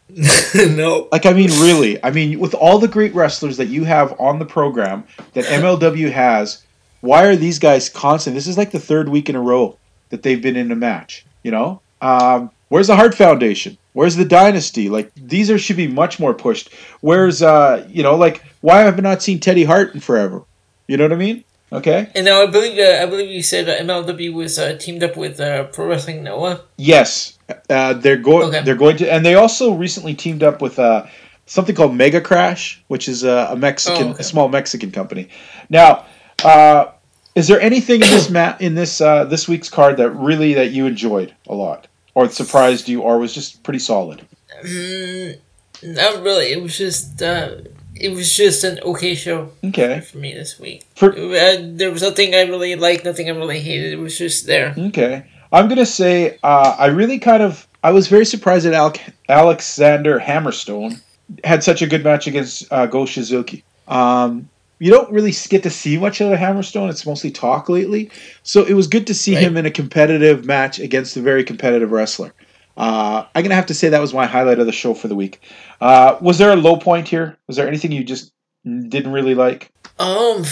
no. 0.55 1.09
Like, 1.11 1.27
I 1.27 1.33
mean, 1.33 1.51
really? 1.51 2.03
I 2.05 2.11
mean, 2.11 2.39
with 2.39 2.55
all 2.55 2.79
the 2.79 2.89
great 2.89 3.15
wrestlers 3.15 3.57
that 3.57 3.67
you 3.67 3.85
have 3.85 4.19
on 4.21 4.39
the 4.39 4.45
program 4.45 5.05
that 5.33 5.45
MLW 5.45 6.11
has, 6.11 6.63
why 7.01 7.25
are 7.25 7.37
these 7.37 7.59
guys 7.59 7.89
constant? 7.89 8.35
This 8.35 8.47
is 8.47 8.59
like 8.59 8.71
the 8.71 8.81
third 8.81 9.09
week 9.09 9.29
in 9.29 9.37
a 9.37 9.41
row 9.41 9.77
that 10.11 10.23
they've 10.23 10.41
been 10.41 10.57
in 10.57 10.71
a 10.71 10.77
match. 10.77 11.25
You 11.43 11.51
know, 11.51 11.81
um, 12.01 12.51
where's 12.69 12.87
the 12.87 12.97
Hart 12.97 13.15
Foundation? 13.15 13.77
Where's 13.93 14.17
the 14.17 14.25
Dynasty? 14.25 14.89
Like 14.89 15.13
these 15.15 15.51
are 15.51 15.59
should 15.59 15.77
be 15.77 15.89
much 15.89 16.21
more 16.21 16.33
pushed. 16.33 16.73
Where's 17.01 17.43
uh, 17.43 17.87
you 17.91 18.03
know, 18.03 18.15
like 18.15 18.43
why 18.61 18.81
have 18.81 18.99
I 18.99 19.03
not 19.03 19.23
seen 19.23 19.41
Teddy 19.41 19.65
Hart 19.65 19.95
in 19.95 20.01
forever? 20.01 20.43
You 20.87 20.97
know 20.97 21.05
what 21.05 21.13
I 21.13 21.17
mean? 21.17 21.45
Okay. 21.73 22.11
And 22.15 22.27
now 22.27 22.43
I 22.43 22.47
believe 22.47 22.79
uh, 22.79 23.03
I 23.03 23.07
believe 23.07 23.31
you 23.31 23.43
said 23.43 23.69
uh, 23.69 23.79
MLW 23.79 24.35
was 24.35 24.59
uh, 24.59 24.77
teamed 24.79 25.03
up 25.03 25.17
with 25.17 25.41
uh, 25.41 25.65
Pro 25.65 25.87
Wrestling 25.87 26.23
Noah. 26.23 26.61
Yes, 26.77 27.39
uh, 27.71 27.95
they're 27.95 28.19
going. 28.19 28.49
Okay. 28.49 28.63
They're 28.63 28.77
going 28.77 28.99
to, 28.99 29.11
and 29.11 29.25
they 29.25 29.35
also 29.35 29.73
recently 29.75 30.15
teamed 30.15 30.43
up 30.43 30.61
with 30.61 30.79
uh, 30.79 31.07
something 31.47 31.75
called 31.75 31.95
Mega 31.95 32.21
Crash, 32.21 32.83
which 32.89 33.09
is 33.09 33.25
a, 33.25 33.49
a 33.51 33.57
Mexican, 33.57 34.09
Oh, 34.09 34.11
okay. 34.11 34.21
a 34.21 34.25
small 34.25 34.49
Mexican 34.49 34.91
company. 34.91 35.29
Now, 35.71 36.05
uh, 36.45 36.87
is 37.35 37.49
there 37.49 37.61
anything 37.61 38.03
in 38.03 38.11
this 38.11 38.31
in 38.61 38.75
this 38.75 39.01
uh, 39.01 39.25
this 39.25 39.49
week's 39.49 39.71
card 39.71 39.97
that 39.97 40.11
really 40.11 40.55
that 40.55 40.73
you 40.73 40.87
enjoyed 40.87 41.35
a 41.47 41.55
lot, 41.55 41.89
or 42.15 42.29
surprised 42.29 42.89
you, 42.89 43.01
or 43.01 43.19
was 43.19 43.33
just 43.35 43.63
pretty 43.63 43.79
solid? 43.79 44.27
Mm, 44.63 45.39
not 45.83 46.23
really. 46.23 46.53
It 46.53 46.63
was 46.63 46.77
just 46.77 47.23
uh, 47.23 47.57
it 47.95 48.11
was 48.11 48.35
just 48.35 48.65
an 48.65 48.81
okay 48.81 49.15
show 49.15 49.51
Okay. 49.65 50.01
for 50.01 50.19
me 50.19 50.33
this 50.35 50.59
week. 50.59 50.85
For- 50.97 51.13
Uh, 51.17 51.57
there 51.61 51.91
was 51.91 52.03
nothing 52.03 52.35
I 52.35 52.43
really 52.43 52.75
liked, 52.77 53.05
nothing 53.05 53.29
I 53.29 53.33
really 53.33 53.61
hated. 53.61 53.93
It 53.93 53.99
was 53.99 54.17
just 54.19 54.47
there. 54.47 54.75
Okay. 54.79 55.25
I'm 55.53 55.69
gonna 55.69 55.87
say 55.87 56.39
uh, 56.43 56.77
I 56.79 56.87
really 56.87 57.19
kind 57.19 57.43
of 57.43 57.67
I 57.85 57.91
was 57.91 58.07
very 58.09 58.25
surprised 58.25 58.65
that 58.67 58.75
Al- 58.75 58.95
Alexander 59.29 60.19
Hammerstone 60.21 61.01
had 61.45 61.63
such 61.65 61.83
a 61.83 61.87
good 61.87 62.05
match 62.05 62.27
against 62.27 62.71
uh, 62.73 62.87
Go 62.87 63.05
Shiozaki. 63.05 63.63
Um, 63.89 64.49
you 64.79 64.91
don't 64.91 65.11
really 65.13 65.33
get 65.49 65.63
to 65.65 65.71
see 65.71 65.99
much 65.99 66.21
of 66.21 66.37
Hammerstone; 66.39 66.89
it's 66.91 67.05
mostly 67.07 67.31
talk 67.31 67.69
lately. 67.69 68.11
So 68.43 68.65
it 68.65 68.75
was 68.75 68.87
good 68.87 69.07
to 69.09 69.15
see 69.15 69.35
Right. 69.35 69.45
him 69.45 69.57
in 69.57 69.67
a 69.67 69.71
competitive 69.71 70.45
match 70.45 70.79
against 70.79 71.17
a 71.17 71.21
very 71.21 71.45
competitive 71.45 71.91
wrestler. 71.93 72.33
Uh, 72.77 73.25
I'm 73.35 73.43
gonna 73.43 73.55
have 73.55 73.67
to 73.67 73.75
say 73.75 73.89
that 73.91 74.01
was 74.01 74.15
my 74.15 74.27
highlight 74.27 74.59
of 74.59 74.67
the 74.67 74.73
show 74.73 74.95
for 74.95 75.09
the 75.09 75.15
week. 75.15 75.41
Uh, 75.81 76.17
was 76.21 76.39
there 76.39 76.53
a 76.53 76.57
low 76.57 76.77
point 76.77 77.09
here? 77.09 77.37
Was 77.47 77.57
there 77.57 77.69
anything 77.69 77.93
you 77.93 78.05
just 78.05 78.33
didn't 78.65 79.13
really 79.13 79.35
like? 79.35 79.71
Um, 79.99 80.45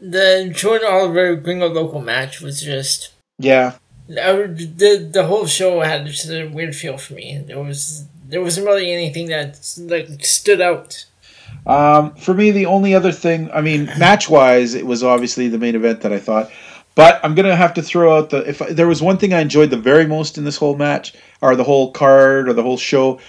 the 0.00 0.52
Jordan 0.54 0.88
Oliver 0.90 1.34
Gringo 1.36 1.68
Loco 1.68 2.00
match 2.00 2.40
was 2.40 2.62
just 2.62 3.12
Yeah, 3.38 3.74
I 4.10 4.32
the 4.32 5.08
the 5.12 5.26
whole 5.26 5.46
show 5.46 5.80
had 5.80 6.06
just 6.06 6.30
a 6.30 6.46
weird 6.46 6.74
feel 6.76 6.96
for 6.96 7.14
me. 7.14 7.42
There 7.46 7.60
was 7.60 8.06
there 8.28 8.42
wasn't 8.42 8.66
really 8.66 8.92
anything 8.92 9.28
that 9.28 9.58
like 9.78 10.24
stood 10.24 10.60
out. 10.60 11.06
Um, 11.66 12.14
for 12.14 12.34
me, 12.34 12.50
the 12.50 12.66
only 12.66 12.94
other 12.94 13.12
thing, 13.12 13.50
I 13.52 13.60
mean, 13.60 13.86
match 13.98 14.28
wise, 14.30 14.74
it 14.74 14.86
was 14.86 15.02
obviously 15.02 15.48
the 15.48 15.58
main 15.58 15.74
event 15.74 16.02
that 16.02 16.12
I 16.12 16.18
thought. 16.18 16.50
But 16.98 17.20
I'm 17.22 17.36
gonna 17.36 17.54
have 17.54 17.74
to 17.74 17.82
throw 17.82 18.18
out 18.18 18.30
the 18.30 18.38
if 18.38 18.58
there 18.58 18.88
was 18.88 19.00
one 19.00 19.18
thing 19.18 19.32
I 19.32 19.38
enjoyed 19.38 19.70
the 19.70 19.76
very 19.76 20.04
most 20.04 20.36
in 20.36 20.42
this 20.42 20.56
whole 20.56 20.74
match 20.74 21.14
or 21.40 21.54
the 21.54 21.62
whole 21.62 21.92
card 21.92 22.48
or 22.48 22.54
the 22.54 22.62
whole 22.64 22.76
show 22.76 23.20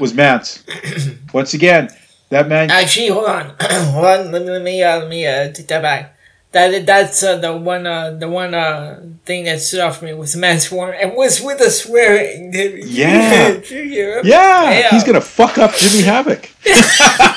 was 0.00 0.14
Mance. 0.14 0.64
Once 1.34 1.52
again, 1.52 1.90
that 2.30 2.48
man. 2.48 2.70
Actually, 2.70 3.08
hold 3.08 3.26
on, 3.26 3.54
hold 3.60 4.06
on. 4.06 4.32
Let 4.32 4.42
me 4.44 4.50
let 4.50 4.62
me 4.62 4.82
uh, 4.82 5.00
let 5.00 5.08
me 5.10 5.26
uh, 5.26 5.52
take 5.52 5.68
that 5.68 5.82
back. 5.82 6.16
That 6.52 6.86
that's 6.86 7.22
uh, 7.22 7.36
the 7.36 7.54
one 7.54 7.86
uh, 7.86 8.12
the 8.12 8.30
one 8.30 8.54
uh, 8.54 9.02
thing 9.26 9.44
that 9.44 9.60
stood 9.60 9.80
out 9.80 9.96
for 9.96 10.06
me 10.06 10.14
was 10.14 10.32
the 10.32 10.38
man 10.38 10.58
and 10.72 11.14
was 11.14 11.42
with 11.42 11.60
a 11.60 11.68
swearing. 11.68 12.50
Yeah. 12.54 12.80
yeah. 12.82 13.60
Yeah, 14.24 14.70
Yeah. 14.70 14.88
he's 14.88 15.04
gonna 15.04 15.20
fuck 15.20 15.58
up 15.58 15.74
Jimmy 15.74 16.02
Havoc. 16.02 16.48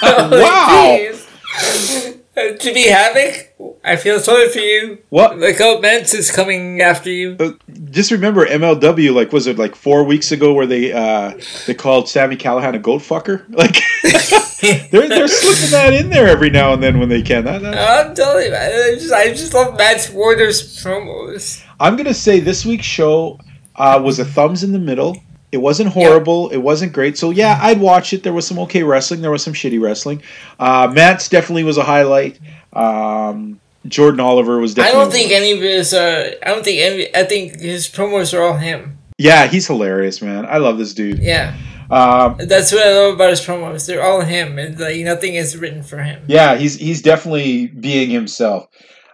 Oh, 0.04 0.30
Wow. 0.41 2.13
Uh, 2.36 2.54
to 2.58 2.74
be 2.74 2.88
havoc, 2.88 3.54
I 3.84 3.98
feel 3.98 4.17
sorry 4.20 4.48
for 4.50 4.60
you. 4.60 5.00
What? 5.10 5.38
Look 5.38 5.60
out, 5.60 5.82
Mance 5.82 6.13
is 6.13 6.32
coming 6.32 6.80
after 6.80 7.10
you. 7.10 7.36
Uh, 7.38 7.52
Just 7.89 8.10
remember 8.10 8.46
MLW, 8.46 9.13
like 9.13 9.34
was 9.34 9.48
it 9.48 9.58
like 9.58 9.76
four 9.76 10.06
weeks 10.06 10.32
ago 10.32 10.54
where 10.54 10.65
they 10.65 10.94
uh 10.94 11.34
they 11.67 11.74
called 11.74 12.08
Sami 12.08 12.38
Callihan 12.38 12.74
a 12.76 12.80
goat 12.80 13.02
fucker? 13.02 13.44
Like 13.62 13.76
they're 14.91 15.10
they're 15.10 15.28
slipping 15.28 15.72
that 15.72 15.94
in 15.94 16.10
there 16.10 16.28
every 16.28 16.50
now 16.50 16.72
and 16.74 16.82
then 16.82 17.00
when 17.00 17.10
they 17.10 17.22
can. 17.22 17.44
That, 17.44 17.63
that, 17.63 18.08
I'm 18.08 18.15
telling 18.15 18.46
you, 18.46 18.52
man, 18.52 18.72
I 18.72 18.96
just, 18.96 19.12
I 19.13 19.28
just 19.30 19.54
love 19.54 19.78
Mance 19.78 20.10
Warner's 20.12 20.62
promos. 20.82 21.62
I'm 21.82 21.98
gonna 21.98 22.13
say 22.13 22.39
this 22.39 22.65
week's 22.65 22.86
show 22.86 23.39
uh, 23.76 24.00
was 24.02 24.20
a 24.20 24.26
thumbs 24.26 24.63
in 24.63 24.72
the 24.72 24.80
middle. 24.80 25.17
It 25.51 25.57
wasn't 25.57 25.89
horrible. 25.89 26.49
It 26.49 26.57
wasn't 26.57 26.93
great. 26.93 27.17
So 27.17 27.29
yeah, 27.29 27.59
I'd 27.61 27.79
watch 27.81 28.13
it. 28.13 28.23
There 28.23 28.33
was 28.33 28.47
some 28.47 28.57
okay 28.59 28.83
wrestling. 28.83 29.21
There 29.21 29.31
was 29.31 29.43
some 29.43 29.53
shitty 29.53 29.81
wrestling. 29.81 30.21
Uh, 30.59 30.91
Matt's 30.93 31.27
definitely 31.27 31.63
was 31.63 31.77
a 31.77 31.83
highlight. 31.83 32.39
Um, 32.73 33.59
Jordan 33.87 34.19
Oliver 34.19 34.59
was 34.59 34.77
I 34.77 34.91
don't 34.91 35.11
think 35.11 35.31
any 35.31 35.51
of 35.51 35.59
his, 35.59 35.93
uh, 35.93 36.35
I 36.45 36.49
don't 36.49 36.63
think 36.63 36.79
any, 36.79 37.15
I 37.15 37.23
think 37.23 37.59
his 37.59 37.87
promos 37.87 38.37
are 38.37 38.41
all 38.41 38.55
him. 38.57 38.97
Yeah, 39.17 39.47
he's 39.47 39.67
hilarious, 39.67 40.21
man. 40.21 40.45
I 40.45 40.57
love 40.57 40.77
this 40.77 40.93
dude. 40.93 41.19
Yeah. 41.19 41.55
Um, 41.89 42.37
That's 42.39 42.71
what 42.71 42.85
I 42.87 42.91
love 42.93 43.15
about 43.15 43.31
his 43.31 43.41
promos. 43.41 43.85
They're 43.87 44.01
all 44.01 44.21
him. 44.21 44.57
And 44.57 44.79
like 44.79 45.01
nothing 45.01 45.35
is 45.35 45.57
written 45.57 45.83
for 45.83 45.97
him. 46.01 46.23
yeah, 46.27 46.55
he's 46.55 46.75
he's 46.77 47.01
definitely 47.01 47.67
being 47.67 48.09
himself. 48.09 48.67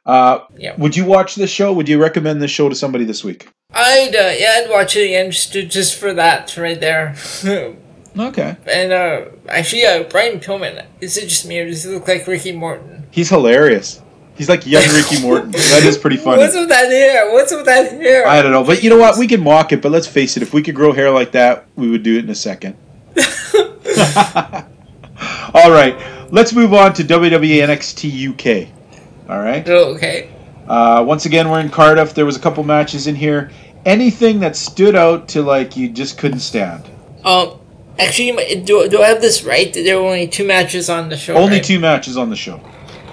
Uh, 0.06 0.40
Yeah. 0.56 0.76
Would 0.78 0.96
you 0.96 1.06
watch 1.06 1.36
this 1.36 1.50
show? 1.50 1.74
Would 1.74 1.90
you 1.90 2.00
recommend 2.02 2.42
this 2.42 2.52
show 2.52 2.70
to 2.70 2.76
somebody 2.76 3.04
this 3.06 3.24
week? 3.24 3.50
I'd, 3.78 4.16
uh, 4.16 4.34
yeah, 4.38 4.62
I'd 4.64 4.70
watch 4.70 4.96
it 4.96 5.06
again 5.06 5.32
just, 5.32 5.54
to, 5.54 5.64
just 5.64 6.00
for 6.00 6.14
that 6.14 6.56
right 6.58 6.80
there. 6.80 7.16
Okay. 8.20 8.58
and, 8.66 8.92
uh, 8.92 9.26
actually, 9.48 9.86
uh, 9.86 10.02
Brian 10.02 10.40
Pillman, 10.40 10.84
is 11.02 11.18
it 11.18 11.28
just 11.28 11.46
me 11.46 11.60
or 11.60 11.68
does 11.68 11.84
he 11.84 11.92
look 11.92 12.08
like 12.08 12.26
Ricky 12.26 12.52
Morton? 12.52 13.06
He's 13.12 13.30
hilarious. 13.30 14.02
He's 14.36 14.50
like 14.50 14.66
young 14.66 14.84
Ricky 14.92 15.22
Morton. 15.28 15.52
That 15.52 15.84
is 15.84 16.00
pretty 16.00 16.18
funny. 16.18 16.40
What's 16.40 16.56
with 16.56 16.70
that 16.70 16.90
hair? 16.90 17.32
What's 17.32 17.54
with 17.54 17.66
that 17.66 17.92
hair? 17.92 18.28
I 18.28 18.42
don't 18.42 18.52
know, 18.52 18.64
but 18.64 18.82
you 18.82 18.90
know 18.90 18.98
what? 18.98 19.20
We 19.20 19.28
can 19.28 19.44
mock 19.44 19.72
it, 19.72 19.84
but 19.84 19.92
let's 19.92 20.08
face 20.08 20.36
it. 20.36 20.42
If 20.42 20.52
we 20.52 20.64
could 20.64 20.74
grow 20.74 20.94
hair 20.94 21.12
like 21.12 21.32
that, 21.34 21.66
we 21.76 21.90
would 21.90 22.02
do 22.02 22.18
it 22.18 22.24
in 22.24 22.30
a 22.32 22.36
second. 22.36 22.76
All 25.54 25.72
right, 25.72 25.96
let's 26.32 26.54
move 26.54 26.74
on 26.74 26.94
to 26.94 27.04
WWE 27.04 27.68
NXT 27.68 28.32
UK. 28.32 28.70
All 29.30 29.40
right. 29.40 29.68
Oh, 29.68 29.96
okay. 29.96 30.32
Uh, 30.68 31.04
once 31.08 31.26
again, 31.26 31.50
we're 31.50 31.60
in 31.60 31.70
Cardiff. 31.70 32.14
There 32.14 32.26
was 32.26 32.36
a 32.36 32.40
couple 32.40 32.64
matches 32.64 33.08
in 33.08 33.16
here. 33.16 33.52
Anything 33.88 34.42
that 34.42 34.56
stood 34.58 34.96
out 34.96 35.30
to 35.30 35.42
like 35.42 35.78
you 35.78 35.88
just 35.88 36.18
couldn't 36.18 36.42
stand? 36.42 36.84
Um, 37.24 37.58
actually, 37.98 38.32
do, 38.62 38.90
do 38.90 39.02
I 39.02 39.08
have 39.08 39.22
this 39.22 39.44
right? 39.44 39.74
There 39.74 39.98
were 40.00 40.08
only 40.08 40.28
two 40.28 40.46
matches 40.46 40.90
on 40.90 41.08
the 41.08 41.16
show. 41.18 41.36
Only 41.36 41.58
right? 41.58 41.64
two 41.64 41.80
matches 41.80 42.18
on 42.18 42.30
the 42.30 42.36
show. 42.36 42.60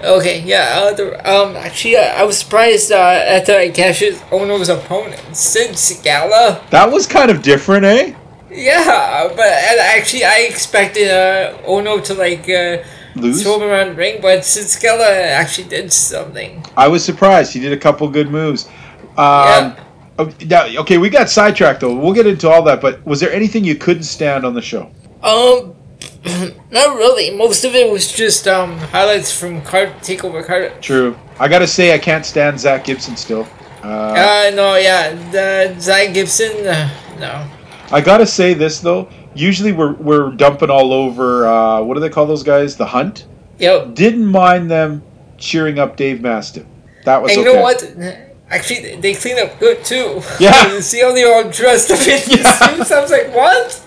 Okay, 0.03 0.41
yeah. 0.41 0.73
Uh, 0.75 0.93
the, 0.93 1.05
um, 1.33 1.55
actually, 1.55 1.95
uh, 1.95 2.01
I 2.01 2.23
was 2.23 2.37
surprised 2.37 2.91
uh, 2.91 2.95
at 2.97 3.49
uh, 3.49 3.71
Kassius 3.71 4.19
Ohno's 4.29 4.67
opponent, 4.69 5.35
Sid 5.35 5.77
Scala. 5.77 6.61
That 6.71 6.91
was 6.91 7.07
kind 7.07 7.31
of 7.31 7.41
different, 7.41 7.85
eh? 7.85 8.13
Yeah, 8.51 9.29
but 9.35 9.47
actually, 9.47 10.25
I 10.25 10.47
expected 10.49 11.09
uh, 11.09 11.57
Ono 11.65 11.99
to 12.01 12.13
like 12.13 12.47
uh, 12.49 12.83
Lose. 13.15 13.43
throw 13.43 13.55
him 13.55 13.63
around 13.63 13.89
the 13.91 13.95
ring, 13.95 14.19
but 14.21 14.43
Sid 14.45 14.67
Scala 14.67 15.09
actually 15.09 15.69
did 15.69 15.91
something. 15.91 16.63
I 16.75 16.89
was 16.89 17.03
surprised. 17.03 17.53
He 17.53 17.59
did 17.61 17.71
a 17.71 17.77
couple 17.77 18.07
good 18.09 18.29
moves. 18.29 18.67
Um, 19.17 19.45
Yeah. 19.47 19.84
Oh, 20.17 20.31
now, 20.45 20.65
okay, 20.81 20.97
we 20.97 21.09
got 21.09 21.29
sidetracked 21.29 21.81
though. 21.81 21.93
We'll 21.95 22.13
get 22.13 22.25
into 22.27 22.49
all 22.49 22.61
that. 22.63 22.79
But 22.81 23.05
was 23.05 23.19
there 23.19 23.31
anything 23.33 23.63
you 23.63 23.75
couldn't 23.75 24.03
stand 24.03 24.45
on 24.45 24.53
the 24.53 24.61
show? 24.61 24.89
Um, 25.21 25.75
not 26.71 26.95
really. 26.95 27.31
Most 27.35 27.65
of 27.65 27.75
it 27.75 27.91
was 27.91 28.11
just 28.11 28.47
um 28.47 28.77
highlights 28.77 29.37
from 29.37 29.61
card 29.61 29.89
takeover 29.99 30.45
card. 30.45 30.81
True. 30.81 31.17
I 31.39 31.47
gotta 31.47 31.67
say, 31.67 31.93
I 31.93 31.97
can't 31.97 32.25
stand 32.25 32.59
Zack 32.59 32.85
Gibson 32.85 33.17
still. 33.17 33.47
Uh, 33.83 33.87
Uh, 33.87 34.51
no, 34.55 34.75
yeah, 34.75 35.13
the 35.31 35.75
Zack 35.79 36.13
Gibson. 36.13 36.65
Uh, 36.65 36.89
no. 37.19 37.47
I 37.91 38.01
gotta 38.01 38.25
say 38.25 38.53
this 38.53 38.79
though. 38.79 39.09
Usually 39.35 39.73
we're 39.73 39.93
we're 39.95 40.31
dumping 40.31 40.69
all 40.69 40.93
over. 40.93 41.45
Uh, 41.45 41.81
what 41.81 41.95
do 41.95 41.99
they 41.99 42.09
call 42.09 42.25
those 42.25 42.43
guys? 42.43 42.77
The 42.77 42.85
Hunt. 42.85 43.27
Yep. 43.59 43.95
Didn't 43.95 44.25
mind 44.25 44.71
them 44.71 45.03
cheering 45.37 45.77
up 45.77 45.97
Dave 45.97 46.21
Mastiff. 46.21 46.65
That 47.03 47.21
was 47.21 47.31
And 47.33 47.41
you 47.41 47.49
okay. 47.49 47.57
know 47.57 47.61
what? 47.63 48.34
Actually, 48.49 48.95
they 48.97 49.13
clean 49.15 49.39
up 49.39 49.59
good 49.59 49.83
too. 49.83 50.21
Yeah. 50.39 50.71
you 50.73 50.81
see 50.81 51.01
how 51.01 51.13
they're 51.13 51.33
all 51.33 51.49
dressed 51.49 51.91
up 51.91 51.99
in 52.07 52.19
suits? 52.19 52.91
I 52.91 53.01
was 53.01 53.11
like, 53.11 53.33
what? 53.33 53.81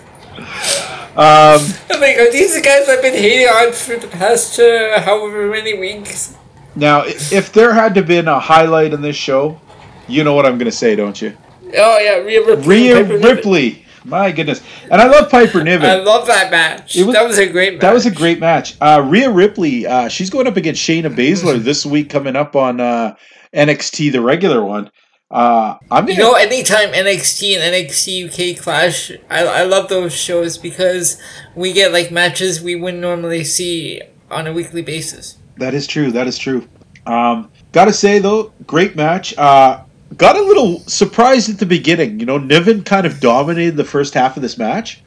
Um, 1.17 1.65
I'm 1.91 2.01
like, 2.01 2.17
are 2.17 2.31
these 2.31 2.55
the 2.55 2.61
guys 2.61 2.87
I've 2.89 3.01
been 3.01 3.13
hating 3.13 3.47
on 3.47 3.73
for 3.73 3.95
the 3.97 4.07
past 4.07 4.59
uh, 4.59 5.01
however 5.01 5.49
many 5.49 5.77
weeks? 5.77 6.35
now, 6.75 7.03
if 7.05 7.51
there 7.51 7.73
had 7.73 7.95
to 7.95 8.03
been 8.03 8.27
a 8.27 8.39
highlight 8.39 8.93
in 8.93 9.01
this 9.01 9.15
show, 9.15 9.59
you 10.07 10.23
know 10.23 10.33
what 10.33 10.45
I'm 10.45 10.57
gonna 10.57 10.71
say, 10.71 10.95
don't 10.95 11.19
you? 11.21 11.35
Oh 11.75 11.99
yeah, 11.99 12.15
Rhea 12.17 12.45
Ripley. 12.45 12.67
Rhea. 12.67 13.19
Ripley. 13.19 13.85
My 14.05 14.31
goodness, 14.31 14.61
and 14.89 15.01
I 15.01 15.07
love 15.07 15.29
Piper 15.29 15.61
Niven. 15.63 15.87
I 15.89 15.95
love 15.95 16.25
that 16.27 16.49
match. 16.51 16.95
Was- 16.95 17.13
that 17.13 17.27
was 17.27 17.37
a 17.37 17.47
great 17.47 17.73
match. 17.73 17.81
That 17.81 17.93
was 17.93 18.05
a 18.05 18.11
great 18.11 18.39
match. 18.39 18.75
Uh, 18.79 19.03
Rhea 19.05 19.29
Ripley, 19.29 19.85
uh, 19.85 20.07
she's 20.07 20.29
going 20.29 20.47
up 20.47 20.55
against 20.57 20.81
Shayna 20.81 21.13
Baszler 21.13 21.59
this 21.59 21.85
week, 21.85 22.09
coming 22.09 22.35
up 22.37 22.55
on 22.55 22.79
uh, 22.79 23.15
NXT, 23.53 24.11
the 24.11 24.21
regular 24.21 24.63
one. 24.63 24.91
Uh, 25.31 25.75
I'm 25.91 26.07
You 26.07 26.17
know, 26.17 26.33
anytime 26.33 26.89
NXT 26.89 27.55
and 27.57 27.75
NXT 27.75 28.53
UK 28.55 28.61
clash, 28.61 29.11
I, 29.29 29.45
I 29.45 29.63
love 29.63 29.87
those 29.87 30.13
shows 30.13 30.57
because 30.57 31.21
we 31.55 31.71
get 31.71 31.93
like 31.93 32.11
matches 32.11 32.61
we 32.61 32.75
wouldn't 32.75 33.01
normally 33.01 33.43
see 33.43 34.01
on 34.31 34.47
a 34.47 34.53
weekly 34.53 34.81
basis. 34.81 35.37
that 35.57 35.73
is 35.73 35.85
true. 35.85 36.11
That 36.11 36.27
is 36.27 36.37
true. 36.37 36.67
Um, 37.05 37.51
gotta 37.71 37.93
say 37.93 38.19
though, 38.19 38.53
great 38.65 38.95
match. 38.95 39.37
Uh, 39.37 39.83
got 40.17 40.35
a 40.35 40.41
little 40.41 40.79
surprised 40.81 41.49
at 41.49 41.59
the 41.59 41.65
beginning. 41.65 42.19
You 42.19 42.25
know, 42.25 42.37
Niven 42.37 42.83
kind 42.83 43.05
of 43.05 43.19
dominated 43.19 43.77
the 43.77 43.83
first 43.83 44.13
half 44.13 44.35
of 44.35 44.41
this 44.41 44.57
match. 44.57 45.03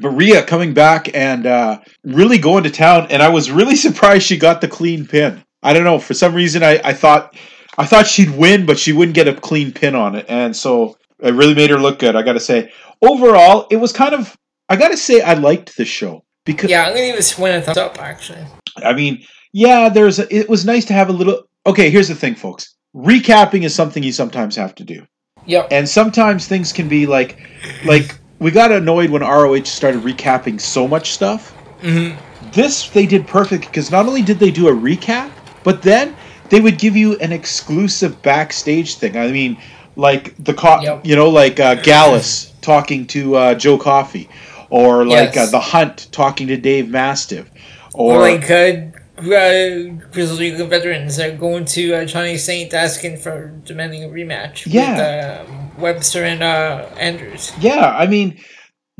But 0.00 0.10
Rhea 0.10 0.42
coming 0.44 0.74
back 0.74 1.14
and 1.14 1.46
uh, 1.46 1.80
really 2.04 2.38
going 2.38 2.64
to 2.64 2.70
town, 2.70 3.06
and 3.10 3.22
I 3.22 3.28
was 3.28 3.50
really 3.50 3.76
surprised 3.86 4.26
she 4.26 4.36
got 4.36 4.60
the 4.60 4.68
clean 4.68 5.06
pin. 5.06 5.42
I 5.62 5.72
don't 5.72 5.84
know 5.84 5.98
for 5.98 6.14
some 6.14 6.34
reason 6.34 6.62
I, 6.62 6.80
I 6.84 6.92
thought 6.92 7.34
I 7.78 7.86
thought 7.86 8.06
she'd 8.06 8.30
win, 8.30 8.66
but 8.66 8.78
she 8.78 8.92
wouldn't 8.92 9.14
get 9.14 9.28
a 9.28 9.34
clean 9.34 9.72
pin 9.72 9.94
on 9.94 10.14
it, 10.14 10.26
and 10.28 10.54
so 10.54 10.96
it 11.20 11.34
really 11.34 11.54
made 11.54 11.70
her 11.70 11.78
look 11.78 11.98
good. 11.98 12.16
I 12.16 12.22
got 12.22 12.34
to 12.34 12.40
say, 12.40 12.72
overall, 13.02 13.66
it 13.70 13.76
was 13.76 13.92
kind 13.92 14.14
of 14.14 14.36
I 14.68 14.76
got 14.76 14.88
to 14.88 14.96
say 14.96 15.20
I 15.20 15.34
liked 15.34 15.76
the 15.76 15.84
show 15.84 16.24
because 16.44 16.70
Yeah, 16.70 16.86
I'm 16.86 16.92
gonna 16.92 17.06
give 17.06 17.16
this 17.16 17.38
one 17.38 17.52
a 17.52 17.62
thumbs 17.62 17.78
up. 17.78 18.00
Actually, 18.00 18.44
I 18.76 18.92
mean, 18.92 19.24
yeah, 19.52 19.88
there's 19.88 20.18
a, 20.18 20.34
it 20.34 20.48
was 20.48 20.64
nice 20.64 20.84
to 20.86 20.92
have 20.92 21.08
a 21.08 21.12
little. 21.12 21.44
Okay, 21.66 21.90
here's 21.90 22.08
the 22.08 22.14
thing, 22.14 22.34
folks. 22.34 22.74
Recapping 22.96 23.64
is 23.64 23.74
something 23.74 24.02
you 24.02 24.12
sometimes 24.12 24.56
have 24.56 24.74
to 24.76 24.84
do, 24.84 25.06
yep. 25.46 25.68
and 25.70 25.88
sometimes 25.88 26.46
things 26.46 26.72
can 26.72 26.88
be 26.88 27.06
like, 27.06 27.38
like 27.84 28.18
we 28.38 28.50
got 28.50 28.72
annoyed 28.72 29.10
when 29.10 29.22
ROH 29.22 29.64
started 29.64 30.02
recapping 30.02 30.60
so 30.60 30.88
much 30.88 31.12
stuff. 31.12 31.54
Mm-hmm. 31.80 32.50
This 32.50 32.88
they 32.88 33.06
did 33.06 33.26
perfect 33.26 33.66
because 33.66 33.90
not 33.90 34.06
only 34.06 34.22
did 34.22 34.38
they 34.38 34.50
do 34.50 34.68
a 34.68 34.72
recap, 34.72 35.30
but 35.68 35.82
then 35.82 36.16
they 36.50 36.60
would 36.64 36.78
give 36.78 36.96
you 36.96 37.08
an 37.18 37.30
exclusive 37.30 38.12
backstage 38.22 38.94
thing. 39.00 39.14
I 39.18 39.28
mean, 39.30 39.52
like 39.96 40.24
the 40.42 40.54
co- 40.54 40.80
Yep. 40.80 41.04
you 41.04 41.14
know, 41.14 41.28
like 41.42 41.60
uh, 41.60 41.74
Gallus 41.88 42.54
talking 42.62 43.06
to 43.08 43.20
uh, 43.36 43.54
Joe 43.54 43.76
Coffey, 43.76 44.28
or 44.70 45.04
like 45.04 45.34
Yes. 45.34 45.48
uh, 45.48 45.50
the 45.50 45.60
Hunt 45.60 46.08
talking 46.10 46.46
to 46.48 46.56
Dave 46.56 46.88
Mastiff, 46.88 47.46
Or 47.92 48.14
or, 48.16 48.20
like 48.30 48.50
uh, 48.50 48.72
uh, 49.18 49.92
Grizzled 50.12 50.40
Young 50.40 50.70
Veterans 50.70 51.18
are 51.18 51.36
going 51.36 51.64
to 51.76 51.82
uh, 51.96 52.04
Johnny 52.06 52.38
Saint 52.38 52.72
asking 52.72 53.18
for 53.18 53.48
demanding 53.64 54.04
a 54.04 54.08
rematch. 54.08 54.64
Yeah. 54.66 55.42
With, 55.42 55.50
uh, 55.50 55.54
Webster 55.78 56.24
and 56.24 56.42
uh, 56.42 56.86
Andrews. 56.96 57.52
Yeah, 57.60 57.94
I 57.96 58.06
mean, 58.06 58.38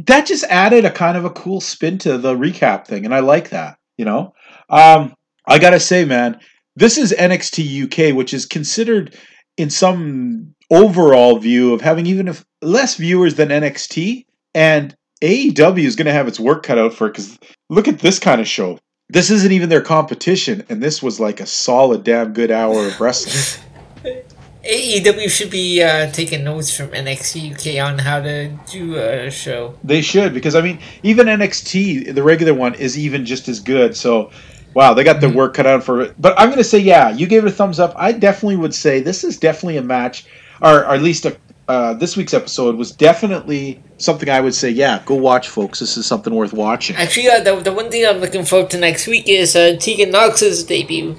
that 0.06 0.26
just 0.26 0.44
added 0.44 0.84
a 0.84 0.90
kind 0.90 1.16
of 1.16 1.24
a 1.24 1.30
cool 1.30 1.60
spin 1.60 1.98
to 1.98 2.18
the 2.18 2.34
recap 2.34 2.86
thing, 2.86 3.04
and 3.06 3.14
I 3.14 3.20
like 3.20 3.48
that. 3.50 3.78
You 3.96 4.04
know, 4.04 4.34
um, 4.68 5.14
I 5.46 5.58
gotta 5.58 5.80
say, 5.80 6.04
man, 6.04 6.38
this 6.78 6.96
is 6.96 7.12
NXT 7.12 7.84
UK, 7.84 8.14
which 8.14 8.32
is 8.32 8.46
considered 8.46 9.16
in 9.56 9.68
some 9.68 10.54
overall 10.70 11.38
view 11.38 11.74
of 11.74 11.80
having 11.80 12.06
even 12.06 12.28
if 12.28 12.44
less 12.62 12.94
viewers 12.94 13.34
than 13.34 13.48
NXT, 13.48 14.26
and 14.54 14.94
AEW 15.22 15.84
is 15.84 15.96
gonna 15.96 16.12
have 16.12 16.28
its 16.28 16.38
work 16.38 16.62
cut 16.62 16.78
out 16.78 16.94
for 16.94 17.08
it 17.08 17.14
because 17.14 17.36
look 17.68 17.88
at 17.88 17.98
this 17.98 18.18
kind 18.20 18.40
of 18.40 18.46
show. 18.46 18.78
This 19.08 19.30
isn't 19.30 19.52
even 19.52 19.70
their 19.70 19.80
competition, 19.80 20.64
and 20.68 20.82
this 20.82 21.02
was 21.02 21.18
like 21.18 21.40
a 21.40 21.46
solid, 21.46 22.04
damn 22.04 22.32
good 22.32 22.50
hour 22.50 22.86
of 22.86 23.00
wrestling. 23.00 23.64
AEW 24.64 25.30
should 25.30 25.50
be 25.50 25.82
uh, 25.82 26.10
taking 26.12 26.44
notes 26.44 26.76
from 26.76 26.88
NXT 26.88 27.54
UK 27.54 27.84
on 27.84 27.98
how 27.98 28.20
to 28.20 28.50
do 28.70 28.96
a 28.96 29.30
show. 29.30 29.74
They 29.82 30.02
should 30.02 30.34
because 30.34 30.54
I 30.54 30.60
mean, 30.60 30.78
even 31.02 31.26
NXT, 31.26 32.14
the 32.14 32.22
regular 32.22 32.54
one, 32.54 32.74
is 32.74 32.98
even 32.98 33.24
just 33.24 33.48
as 33.48 33.60
good. 33.60 33.96
So, 33.96 34.30
wow, 34.74 34.94
they 34.94 35.04
got 35.04 35.20
their 35.20 35.30
work 35.30 35.54
cut 35.54 35.66
out 35.66 35.82
for 35.84 36.00
it. 36.02 36.14
But 36.18 36.38
I'm 36.38 36.46
going 36.48 36.58
to 36.58 36.64
say, 36.64 36.78
yeah, 36.78 37.10
you 37.10 37.26
gave 37.26 37.44
it 37.44 37.48
a 37.48 37.52
thumbs 37.52 37.80
up. 37.80 37.92
I 37.96 38.12
definitely 38.12 38.56
would 38.56 38.74
say 38.74 39.00
this 39.00 39.24
is 39.24 39.38
definitely 39.38 39.76
a 39.76 39.82
match, 39.82 40.26
or, 40.62 40.84
or 40.84 40.94
at 40.94 41.02
least 41.02 41.26
a, 41.26 41.36
uh, 41.68 41.94
this 41.94 42.16
week's 42.16 42.32
episode 42.34 42.76
was 42.76 42.92
definitely 42.92 43.82
something 43.98 44.28
I 44.28 44.40
would 44.40 44.54
say, 44.54 44.70
yeah, 44.70 45.02
go 45.04 45.14
watch, 45.16 45.48
folks. 45.48 45.80
This 45.80 45.96
is 45.96 46.06
something 46.06 46.34
worth 46.34 46.52
watching. 46.52 46.96
Actually, 46.96 47.28
uh, 47.28 47.40
the, 47.40 47.60
the 47.60 47.72
one 47.72 47.90
thing 47.90 48.06
I'm 48.06 48.18
looking 48.18 48.44
forward 48.44 48.70
to 48.70 48.78
next 48.78 49.06
week 49.06 49.28
is 49.28 49.54
uh, 49.54 49.76
Tegan 49.78 50.10
Nox's 50.10 50.64
debut. 50.64 51.16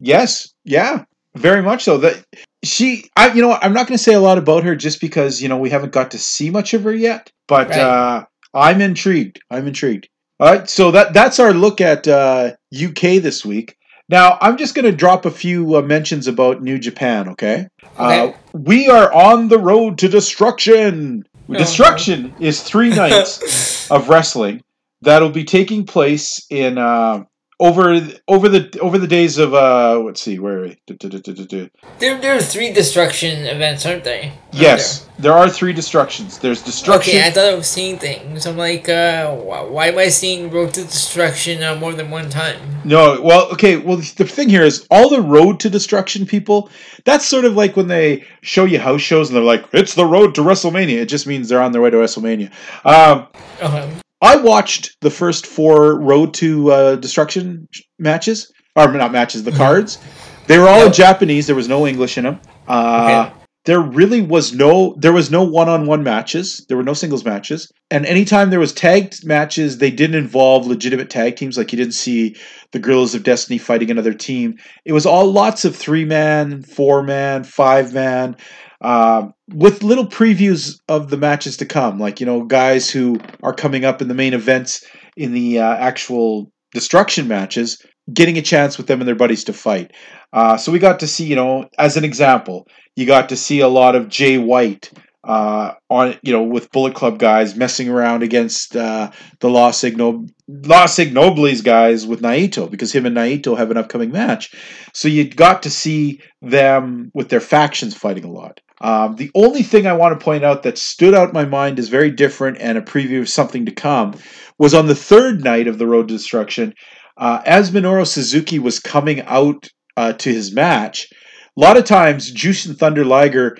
Yes, 0.00 0.52
yeah, 0.64 1.04
very 1.36 1.62
much 1.62 1.84
so. 1.84 1.98
That 1.98 2.24
she, 2.64 3.04
I, 3.16 3.32
you 3.32 3.42
know, 3.42 3.52
I'm 3.52 3.72
not 3.72 3.86
going 3.86 3.96
to 3.96 4.02
say 4.02 4.14
a 4.14 4.20
lot 4.20 4.38
about 4.38 4.64
her 4.64 4.74
just 4.74 5.00
because 5.00 5.40
you 5.40 5.48
know 5.48 5.58
we 5.58 5.70
haven't 5.70 5.92
got 5.92 6.10
to 6.12 6.18
see 6.18 6.50
much 6.50 6.74
of 6.74 6.82
her 6.82 6.94
yet. 6.94 7.30
But 7.46 7.68
Right. 7.68 7.78
uh, 7.78 8.24
I'm 8.54 8.80
intrigued. 8.80 9.40
I'm 9.50 9.68
intrigued. 9.68 10.08
All 10.42 10.48
right, 10.48 10.68
so 10.68 10.90
that 10.90 11.12
that's 11.12 11.38
our 11.38 11.52
look 11.52 11.80
at 11.80 12.08
uh, 12.08 12.54
UK 12.74 13.22
this 13.22 13.44
week. 13.44 13.76
Now 14.08 14.38
I'm 14.40 14.56
just 14.56 14.74
going 14.74 14.86
to 14.86 14.90
drop 14.90 15.24
a 15.24 15.30
few 15.30 15.76
uh, 15.76 15.82
mentions 15.82 16.26
about 16.26 16.60
New 16.60 16.80
Japan. 16.80 17.28
Okay, 17.28 17.68
Uh, 17.96 18.32
we 18.52 18.88
are 18.88 19.12
on 19.12 19.46
the 19.46 19.60
road 19.60 19.98
to 19.98 20.08
destruction. 20.08 21.22
Oh. 21.48 21.54
Destruction 21.54 22.34
is 22.40 22.60
three 22.60 22.88
nights 22.90 23.88
of 23.92 24.08
wrestling 24.08 24.64
that'll 25.00 25.30
be 25.30 25.44
taking 25.44 25.86
place 25.86 26.44
in 26.50 26.76
uh, 26.76 27.22
over 27.60 28.00
over 28.26 28.48
the 28.48 28.78
over 28.80 28.98
the 28.98 29.06
days 29.06 29.38
of 29.38 29.54
uh, 29.54 29.98
let's 30.00 30.20
see 30.20 30.38
where 30.38 30.74
du- 30.86 30.94
du- 30.94 31.08
du. 31.20 31.70
There, 31.98 32.20
there 32.20 32.36
are 32.36 32.40
three 32.40 32.72
destruction 32.72 33.46
events, 33.46 33.86
aren't 33.86 34.04
they? 34.04 34.28
Aren't 34.30 34.34
Yes, 34.52 35.08
there 35.18 35.32
are 35.32 35.48
three 35.48 35.72
destructions. 35.72 36.38
There's 36.38 36.60
there? 36.60 36.66
destruction. 36.66 37.16
Okay, 37.16 37.26
I 37.26 37.30
thought 37.30 37.44
I 37.46 37.54
was 37.54 37.68
seeing 37.68 37.98
things. 37.98 38.46
I'm 38.46 38.56
like, 38.56 38.88
uh, 38.88 39.32
why, 39.34 39.88
am 39.88 39.98
I 39.98 40.08
seeing 40.08 40.50
Road 40.50 40.74
to 40.74 40.82
Destruction 40.82 41.62
uh, 41.62 41.76
more 41.76 41.92
than 41.92 42.10
one 42.10 42.28
time? 42.30 42.58
No, 42.84 43.20
well, 43.22 43.50
okay. 43.52 43.76
Well, 43.76 43.98
the 43.98 44.24
thing 44.24 44.48
here 44.48 44.62
is 44.64 44.86
all 44.90 45.08
the 45.08 45.20
road 45.20 45.60
to 45.60 45.70
destruction 45.70 46.26
people. 46.26 46.68
That's 47.04 47.24
sort 47.26 47.44
of 47.44 47.54
like 47.54 47.76
when 47.76 47.86
they 47.88 48.24
show 48.40 48.64
you 48.64 48.80
house 48.80 49.02
shows 49.02 49.28
and 49.28 49.36
they're 49.36 49.44
like, 49.44 49.64
"It's 49.72 49.94
the 49.94 50.06
road 50.06 50.34
to 50.34 50.40
WrestleMania." 50.40 51.00
It 51.02 51.06
just 51.06 51.26
means 51.26 51.48
they're 51.48 51.62
on 51.62 51.72
their 51.72 51.82
way 51.82 51.90
to 51.90 51.96
WrestleMania. 51.98 52.50
Um, 52.84 53.28
Uh, 53.60 53.88
I 54.22 54.36
watched 54.36 54.96
the 55.00 55.10
first 55.10 55.46
four 55.46 55.98
Road 56.00 56.32
to 56.34 56.70
uh, 56.70 56.96
Destruction 56.96 57.68
matches, 57.98 58.50
or 58.76 58.90
not 58.92 59.12
matches, 59.12 59.42
the 59.42 59.52
cards. 59.52 59.98
They 60.46 60.58
were 60.58 60.68
all 60.68 60.80
in 60.80 60.86
Yep. 60.86 60.94
Japanese. 60.94 61.46
There 61.46 61.56
was 61.56 61.68
no 61.68 61.86
English 61.86 62.16
in 62.16 62.24
them. 62.24 62.40
Uh, 62.68 63.26
Okay. 63.28 63.38
There 63.64 63.80
really 63.80 64.20
was 64.22 64.52
no 64.52 64.96
there 64.98 65.12
was 65.12 65.30
no 65.30 65.44
one 65.44 65.68
on 65.68 65.86
one 65.86 66.02
matches. 66.02 66.66
There 66.68 66.76
were 66.76 66.82
no 66.82 66.94
singles 66.94 67.24
matches, 67.24 67.70
and 67.92 68.04
anytime 68.06 68.50
there 68.50 68.58
was 68.58 68.72
tag 68.72 69.14
matches, 69.22 69.78
they 69.78 69.92
didn't 69.92 70.16
involve 70.16 70.66
legitimate 70.66 71.10
tag 71.10 71.36
teams. 71.36 71.56
Like 71.56 71.70
you 71.72 71.76
didn't 71.76 71.94
see 71.94 72.34
the 72.72 72.80
Gorillas 72.80 73.14
of 73.14 73.22
Destiny 73.22 73.58
fighting 73.58 73.88
another 73.88 74.14
team. 74.14 74.56
It 74.84 74.92
was 74.92 75.06
all 75.06 75.30
lots 75.30 75.64
of 75.64 75.76
three 75.76 76.04
man, 76.04 76.62
four 76.62 77.04
man, 77.04 77.44
five 77.44 77.94
man 77.94 78.34
um, 78.82 79.32
with 79.48 79.82
little 79.82 80.06
previews 80.06 80.80
of 80.88 81.08
the 81.08 81.16
matches 81.16 81.56
to 81.58 81.66
come, 81.66 81.98
like 81.98 82.20
you 82.20 82.26
know 82.26 82.44
guys 82.44 82.90
who 82.90 83.18
are 83.42 83.54
coming 83.54 83.84
up 83.84 84.02
in 84.02 84.08
the 84.08 84.14
main 84.14 84.34
events 84.34 84.84
in 85.16 85.32
the 85.32 85.60
uh, 85.60 85.74
actual 85.74 86.50
destruction 86.72 87.28
matches, 87.28 87.84
getting 88.12 88.38
a 88.38 88.42
chance 88.42 88.76
with 88.76 88.86
them 88.86 89.00
and 89.00 89.08
their 89.08 89.14
buddies 89.14 89.44
to 89.44 89.52
fight. 89.52 89.92
Uh, 90.32 90.56
so 90.56 90.72
we 90.72 90.78
got 90.78 91.00
to 91.00 91.06
see, 91.06 91.24
you 91.24 91.36
know, 91.36 91.68
as 91.78 91.96
an 91.96 92.04
example, 92.04 92.66
you 92.96 93.06
got 93.06 93.28
to 93.28 93.36
see 93.36 93.60
a 93.60 93.68
lot 93.68 93.94
of 93.94 94.08
Jay 94.08 94.38
White 94.38 94.90
uh, 95.24 95.74
on, 95.88 96.16
you 96.22 96.32
know, 96.32 96.42
with 96.42 96.72
Bullet 96.72 96.94
Club 96.94 97.18
guys 97.18 97.54
messing 97.54 97.88
around 97.88 98.22
against 98.22 98.74
uh, 98.74 99.10
the 99.40 99.48
Los 99.48 99.84
Los 99.84 100.96
Ignobles 100.98 101.62
guys 101.62 102.06
with 102.06 102.22
Naito 102.22 102.68
because 102.70 102.92
him 102.92 103.06
and 103.06 103.16
Naito 103.16 103.56
have 103.56 103.70
an 103.70 103.76
upcoming 103.76 104.10
match. 104.10 104.54
So 104.92 105.08
you 105.08 105.28
got 105.28 105.62
to 105.62 105.70
see 105.70 106.20
them 106.40 107.10
with 107.14 107.28
their 107.28 107.40
factions 107.40 107.94
fighting 107.94 108.24
a 108.24 108.30
lot. 108.30 108.60
Um, 108.82 109.14
the 109.14 109.30
only 109.34 109.62
thing 109.62 109.86
I 109.86 109.92
want 109.92 110.18
to 110.18 110.24
point 110.24 110.44
out 110.44 110.64
that 110.64 110.76
stood 110.76 111.14
out 111.14 111.28
in 111.28 111.34
my 111.34 111.44
mind 111.44 111.78
is 111.78 111.88
very 111.88 112.10
different 112.10 112.58
and 112.60 112.76
a 112.76 112.82
preview 112.82 113.20
of 113.20 113.28
something 113.28 113.64
to 113.66 113.72
come 113.72 114.14
was 114.58 114.74
on 114.74 114.86
the 114.86 114.94
third 114.94 115.44
night 115.44 115.68
of 115.68 115.78
the 115.78 115.86
Road 115.86 116.08
to 116.08 116.14
Destruction. 116.14 116.74
Uh, 117.16 117.40
as 117.46 117.70
Minoru 117.70 118.06
Suzuki 118.06 118.58
was 118.58 118.80
coming 118.80 119.20
out 119.22 119.68
uh, 119.96 120.12
to 120.14 120.32
his 120.32 120.52
match, 120.52 121.08
a 121.56 121.60
lot 121.60 121.76
of 121.76 121.84
times 121.84 122.32
Jushin 122.32 122.76
Thunder 122.76 123.04
Liger 123.04 123.56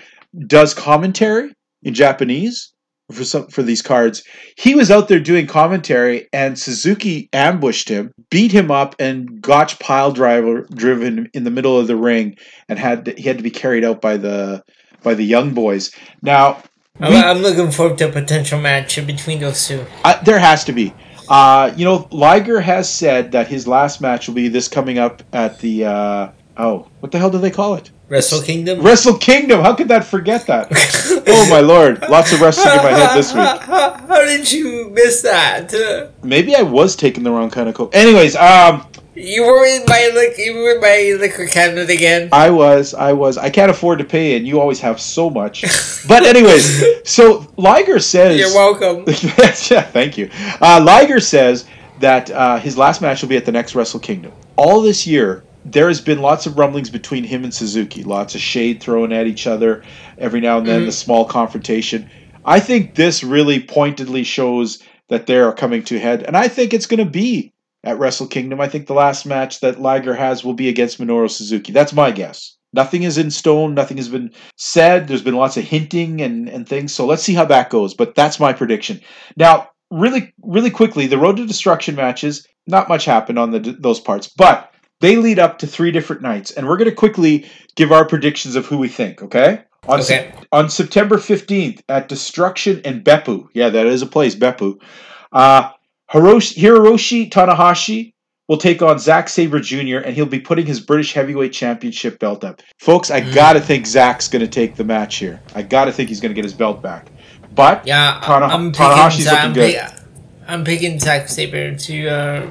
does 0.47 0.73
commentary 0.73 1.53
in 1.83 1.93
Japanese 1.93 2.73
for 3.11 3.23
some 3.23 3.47
for 3.47 3.63
these 3.63 3.81
cards. 3.81 4.23
He 4.57 4.75
was 4.75 4.89
out 4.89 5.07
there 5.07 5.19
doing 5.19 5.47
commentary, 5.47 6.27
and 6.33 6.57
Suzuki 6.57 7.29
ambushed 7.31 7.89
him, 7.89 8.11
beat 8.29 8.51
him 8.51 8.71
up, 8.71 8.95
and 8.99 9.41
gotch 9.41 9.79
pile 9.79 10.11
driver 10.11 10.65
driven 10.73 11.29
in 11.33 11.43
the 11.43 11.51
middle 11.51 11.79
of 11.79 11.87
the 11.87 11.95
ring, 11.95 12.35
and 12.67 12.79
had 12.79 13.05
to, 13.05 13.13
he 13.13 13.23
had 13.23 13.37
to 13.37 13.43
be 13.43 13.51
carried 13.51 13.83
out 13.83 14.01
by 14.01 14.17
the 14.17 14.63
by 15.03 15.13
the 15.13 15.23
young 15.25 15.53
boys. 15.53 15.91
Now, 16.21 16.63
I'm, 16.99 17.11
we- 17.11 17.17
I'm 17.19 17.37
looking 17.39 17.71
forward 17.71 17.97
to 17.99 18.09
a 18.09 18.11
potential 18.11 18.59
match 18.59 18.95
between 19.05 19.39
those 19.39 19.67
two. 19.67 19.85
I, 20.05 20.19
there 20.23 20.39
has 20.39 20.63
to 20.65 20.71
be. 20.73 20.93
Uh, 21.29 21.73
you 21.77 21.85
know, 21.85 22.07
Liger 22.11 22.59
has 22.59 22.93
said 22.93 23.31
that 23.31 23.47
his 23.47 23.67
last 23.67 24.01
match 24.01 24.27
will 24.27 24.35
be 24.35 24.47
this 24.49 24.67
coming 24.67 24.97
up 24.99 25.23
at 25.33 25.59
the. 25.59 25.85
Uh, 25.85 26.31
oh, 26.57 26.87
what 26.99 27.11
the 27.11 27.17
hell 27.17 27.29
do 27.29 27.37
they 27.37 27.51
call 27.51 27.75
it? 27.75 27.91
Wrestle 28.09 28.41
Kingdom. 28.41 28.81
Wrestle 28.81 29.17
Kingdom. 29.17 29.61
How 29.61 29.73
could 29.73 29.87
that 29.87 30.03
forget 30.05 30.45
that? 30.47 30.67
oh 31.25 31.49
my 31.49 31.61
lord! 31.61 32.01
Lots 32.09 32.33
of 32.33 32.41
wrestling 32.41 32.77
in 32.77 32.83
my 32.83 32.91
head 32.91 33.15
this 33.17 33.33
week. 33.33 33.43
How, 33.61 34.21
did 34.25 34.51
you 34.51 34.89
miss 34.91 35.21
that? 35.21 35.73
Uh, 35.73 36.11
Maybe 36.21 36.53
I 36.55 36.61
was 36.61 36.95
taking 36.95 37.23
the 37.23 37.31
wrong 37.31 37.49
kind 37.49 37.69
of 37.69 37.75
coke. 37.75 37.95
Anyways, 37.95 38.35
um, 38.35 38.85
You 39.15 39.43
were 39.45 39.65
in 39.65 39.83
my 39.87 40.09
liquor. 40.13 40.41
You 40.41 40.55
were 40.55 40.75
in 40.75 40.81
my 40.81 41.17
liquor 41.19 41.45
cabinet 41.45 41.89
again. 41.89 42.29
I 42.31 42.49
was, 42.49 42.93
I 42.93 43.13
was. 43.13 43.37
I 43.37 43.49
can't 43.49 43.69
afford 43.69 43.99
to 43.99 44.05
pay, 44.05 44.35
and 44.35 44.47
you 44.47 44.59
always 44.59 44.79
have 44.79 44.99
so 44.99 45.29
much. 45.29 45.63
But 46.05 46.23
anyways, 46.25 47.07
so 47.09 47.47
Liger 47.55 47.97
says. 47.97 48.37
You're 48.37 48.53
welcome. 48.53 49.05
yeah, 49.07 49.81
thank 49.83 50.17
you. 50.17 50.29
Uh, 50.59 50.81
Liger 50.83 51.21
says 51.21 51.65
that 52.01 52.29
uh, 52.29 52.59
his 52.59 52.77
last 52.77 53.01
match 53.01 53.21
will 53.21 53.29
be 53.29 53.37
at 53.37 53.45
the 53.45 53.53
next 53.53 53.73
Wrestle 53.73 54.01
Kingdom. 54.01 54.33
All 54.57 54.81
this 54.81 55.07
year, 55.07 55.45
there 55.63 55.87
has 55.87 56.01
been 56.01 56.19
lots 56.19 56.45
of 56.45 56.57
rumblings 56.57 56.89
between 56.89 57.23
him 57.23 57.45
and 57.45 57.53
Suzuki, 57.53 58.03
lots 58.03 58.35
of 58.35 58.41
shade 58.41 58.81
thrown 58.81 59.13
at 59.13 59.27
each 59.27 59.47
other 59.47 59.83
every 60.17 60.41
now 60.41 60.57
and 60.57 60.67
then, 60.67 60.81
Mhm. 60.81 60.87
the 60.87 60.91
small 60.91 61.23
confrontation. 61.23 62.09
I 62.43 62.59
think 62.59 62.95
this 62.95 63.23
really 63.23 63.61
pointedly 63.61 64.25
shows 64.25 64.79
that 65.07 65.25
they 65.25 65.37
are 65.37 65.53
coming 65.53 65.83
to 65.83 65.95
a 65.95 65.99
head, 65.99 66.23
and 66.23 66.35
I 66.35 66.49
think 66.49 66.73
it's 66.73 66.85
going 66.85 66.99
to 67.03 67.09
be 67.09 67.52
at 67.83 67.99
Wrestle 67.99 68.27
Kingdom. 68.27 68.61
I 68.61 68.67
think 68.67 68.87
the 68.87 68.93
last 68.93 69.25
match 69.25 69.59
that 69.59 69.81
Liger 69.81 70.13
has 70.15 70.43
will 70.43 70.53
be 70.53 70.69
against 70.69 70.99
Minoru 70.99 71.29
Suzuki. 71.29 71.71
That's 71.71 71.93
my 71.93 72.11
guess. 72.11 72.57
Nothing 72.73 73.03
is 73.03 73.17
in 73.17 73.29
stone. 73.29 73.75
Nothing 73.75 73.97
has 73.97 74.09
been 74.09 74.31
said. 74.57 75.07
There's 75.07 75.21
been 75.21 75.35
lots 75.35 75.57
of 75.57 75.63
hinting 75.63 76.21
and, 76.21 76.49
and 76.49 76.67
things. 76.67 76.93
So 76.93 77.05
let's 77.05 77.21
see 77.23 77.33
how 77.33 77.45
that 77.45 77.69
goes. 77.69 77.93
But 77.93 78.15
that's 78.15 78.39
my 78.39 78.51
prediction. 78.53 79.01
Now, 79.37 79.69
really, 79.91 80.33
really 80.41 80.71
quickly, 80.71 81.05
the 81.05 81.17
Road 81.19 81.37
to 81.37 81.45
Destruction 81.45 81.95
matches. 81.95 82.47
Not 82.65 82.87
much 82.89 83.05
happened 83.05 83.37
on 83.37 83.51
the 83.51 83.59
those 83.59 83.99
parts, 83.99 84.27
but 84.27 84.71
they 85.01 85.17
lead 85.17 85.37
up 85.37 85.57
to 85.59 85.67
three 85.67 85.91
different 85.91 86.21
nights, 86.21 86.51
and 86.51 86.65
we're 86.65 86.77
going 86.77 86.89
to 86.89 86.95
quickly 86.95 87.45
give 87.75 87.91
our 87.91 88.05
predictions 88.05 88.55
of 88.55 88.65
who 88.65 88.77
we 88.77 88.87
think. 88.87 89.21
Okay. 89.21 89.61
On, 89.85 89.99
Okay. 89.99 90.31
Sep- 90.31 90.45
on 90.53 90.69
September 90.69 91.17
15th 91.17 91.81
at 91.89 92.07
Destruction 92.07 92.81
and 92.85 93.03
Beppu. 93.03 93.49
Yeah, 93.53 93.67
that 93.67 93.85
is 93.85 94.01
a 94.01 94.05
place, 94.05 94.33
Beppu. 94.33 94.79
Uh, 95.33 95.71
Hiroshi, 96.13 96.55
Hiroshi 96.57 97.29
Tanahashi 97.29 98.13
will 98.47 98.57
take 98.57 98.81
on 98.81 98.99
Zack 98.99 99.29
Sabre 99.29 99.59
Jr., 99.59 99.97
and 99.97 100.15
he'll 100.15 100.25
be 100.25 100.39
putting 100.39 100.65
his 100.65 100.79
British 100.79 101.13
Heavyweight 101.13 101.53
Championship 101.53 102.19
belt 102.19 102.43
up. 102.43 102.61
Folks, 102.79 103.09
I 103.09 103.21
Mm. 103.21 103.33
gotta 103.33 103.59
think 103.61 103.85
Zack's 103.87 104.27
gonna 104.27 104.47
take 104.47 104.75
the 104.75 104.83
match 104.83 105.15
here. 105.17 105.41
I 105.55 105.61
gotta 105.63 105.91
think 105.91 106.09
he's 106.09 106.19
gonna 106.21 106.33
get 106.33 106.43
his 106.43 106.53
belt 106.53 106.81
back. 106.81 107.07
But 107.55 107.85
Yeah, 107.87 108.19
Tana- 108.23 108.47
I'm 108.47 108.71
picking. 108.71 108.85
Tanahashi's 108.85 109.27
I'm, 109.27 109.33
looking 109.49 109.53
good. 109.53 109.73
pick- 109.75 109.91
I'm 110.47 110.63
picking 110.63 110.99
Zack 110.99 111.29
Sabre 111.29 111.73
to 111.75 112.07
uh, 112.07 112.45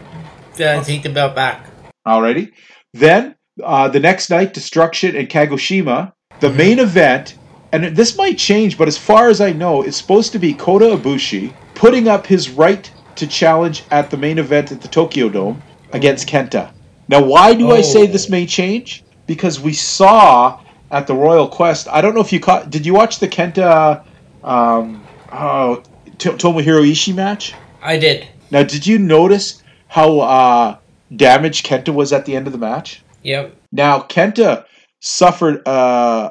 uh, 0.61 0.83
take 0.85 1.03
the 1.03 1.11
belt 1.11 1.35
back. 1.37 1.67
Alrighty. 2.07 2.51
Then 2.95 3.35
uh, 3.63 3.87
the 3.89 4.01
next 4.01 4.31
night, 4.31 4.55
Destruction 4.55 5.15
and 5.15 5.29
Kagoshima. 5.29 6.13
The 6.41 6.49
Mm-hmm. 6.49 6.57
main 6.57 6.79
event, 6.81 7.35
and 7.71 7.95
this 7.97 8.17
might 8.17 8.39
change, 8.39 8.77
but 8.79 8.89
as 8.89 8.97
far 8.99 9.29
as 9.29 9.41
I 9.41 9.53
know, 9.53 9.83
it's 9.83 9.99
supposed 9.99 10.33
to 10.33 10.39
be 10.39 10.55
Kota 10.55 10.97
Ibushi 10.97 11.53
putting 11.75 12.09
up 12.09 12.27
his 12.27 12.49
right 12.51 12.91
to 13.17 13.27
challenge 13.27 13.85
at 13.91 14.11
the 14.11 14.17
main 14.17 14.39
event 14.39 14.73
at 14.73 14.81
the 14.81 14.89
Tokyo 14.89 15.29
Dome 15.29 15.63
against 15.93 16.29
Kenta. 16.29 16.73
Now, 17.09 17.23
why 17.23 17.55
do 17.55 17.71
I 17.73 17.81
say 17.81 18.03
Oh. 18.05 18.07
this 18.07 18.29
may 18.29 18.47
change? 18.47 19.05
Because 19.27 19.61
we 19.61 19.73
saw 19.73 20.61
at 20.91 21.07
the 21.07 21.15
Royal 21.15 21.49
Quest. 21.49 21.89
I 21.89 22.01
don't 22.01 22.15
know 22.15 22.21
if 22.21 22.33
you 22.33 22.41
caught. 22.41 22.71
Did 22.71 22.85
you 22.87 22.95
watch 22.95 23.19
the 23.19 23.29
Kenta 23.29 24.05
um, 24.45 25.03
oh, 25.33 25.83
T- 26.19 26.31
Tomohiro 26.31 26.83
Ishii 26.91 27.15
match? 27.15 27.55
I 27.83 27.99
did. 27.99 28.27
Now, 28.51 28.63
did 28.63 28.87
you 28.87 28.99
notice 28.99 29.63
how 29.89 30.21
uh, 30.21 30.77
damaged 31.17 31.67
Kenta 31.67 31.93
was 31.95 32.13
at 32.13 32.25
the 32.27 32.37
end 32.37 32.47
of 32.47 32.53
the 32.53 32.59
match? 32.59 33.03
Yep. 33.23 33.57
Now, 33.73 34.01
Kenta 34.01 34.65
suffered 35.01 35.67
uh, 35.67 36.31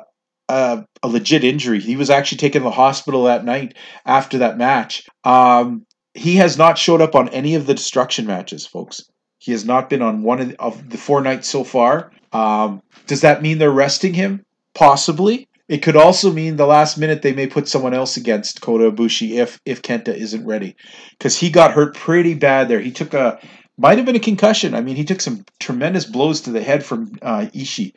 a, 0.49 0.86
a 1.03 1.07
legit 1.07 1.43
injury. 1.43 1.79
He 1.79 1.95
was 1.95 2.09
actually 2.09 2.38
taken 2.39 2.61
to 2.61 2.65
the 2.65 2.71
hospital 2.71 3.23
that 3.25 3.43
night 3.45 3.75
after 4.05 4.39
that 4.39 4.57
match. 4.57 5.07
Um, 5.23 5.86
he 6.14 6.36
has 6.36 6.57
not 6.57 6.78
showed 6.78 7.01
up 7.01 7.16
on 7.16 7.30
any 7.30 7.55
of 7.55 7.66
the 7.66 7.74
destruction 7.74 8.26
matches, 8.26 8.66
folks. 8.66 9.03
He 9.39 9.51
has 9.51 9.66
not 9.66 9.89
been 9.89 10.01
on 10.01 10.24
one 10.24 10.39
of 10.39 10.49
the, 10.49 10.59
of 10.59 10.89
the 10.89 10.97
four 10.97 11.22
nights 11.22 11.49
so 11.49 11.64
far. 11.64 12.12
Um, 12.32 12.82
does 13.07 13.22
that 13.22 13.41
mean 13.41 13.57
they're 13.57 13.72
resting 13.72 14.14
him? 14.14 14.45
Possibly. 14.74 15.47
It 15.68 15.82
could 15.82 15.95
also 15.95 16.32
mean 16.32 16.57
the 16.57 16.66
last 16.66 16.97
minute 16.97 17.22
they 17.22 17.34
may 17.34 17.47
put 17.47 17.68
someone 17.68 17.93
else 17.93 18.18
against 18.18 18.62
Kota 18.62 18.91
Ibushi 18.91 19.38
if 19.38 19.59
if 19.66 19.82
Kenta 19.82 20.14
isn't 20.14 20.45
ready, 20.45 20.76
because 21.12 21.38
he 21.38 21.49
got 21.49 21.72
hurt 21.72 21.95
pretty 21.95 22.34
bad 22.34 22.68
there. 22.68 22.82
He 22.82 22.91
took 22.91 23.14
a 23.14 23.39
might 23.78 23.97
have 23.97 24.05
been 24.05 24.18
a 24.18 24.20
concussion. 24.20 24.76
I 24.76 24.82
mean, 24.82 24.95
he 24.95 25.05
took 25.05 25.22
some 25.22 25.45
tremendous 25.59 26.05
blows 26.05 26.41
to 26.41 26.51
the 26.51 26.62
head 26.62 26.84
from 26.84 27.14
uh, 27.22 27.47
Ishii. 27.53 27.93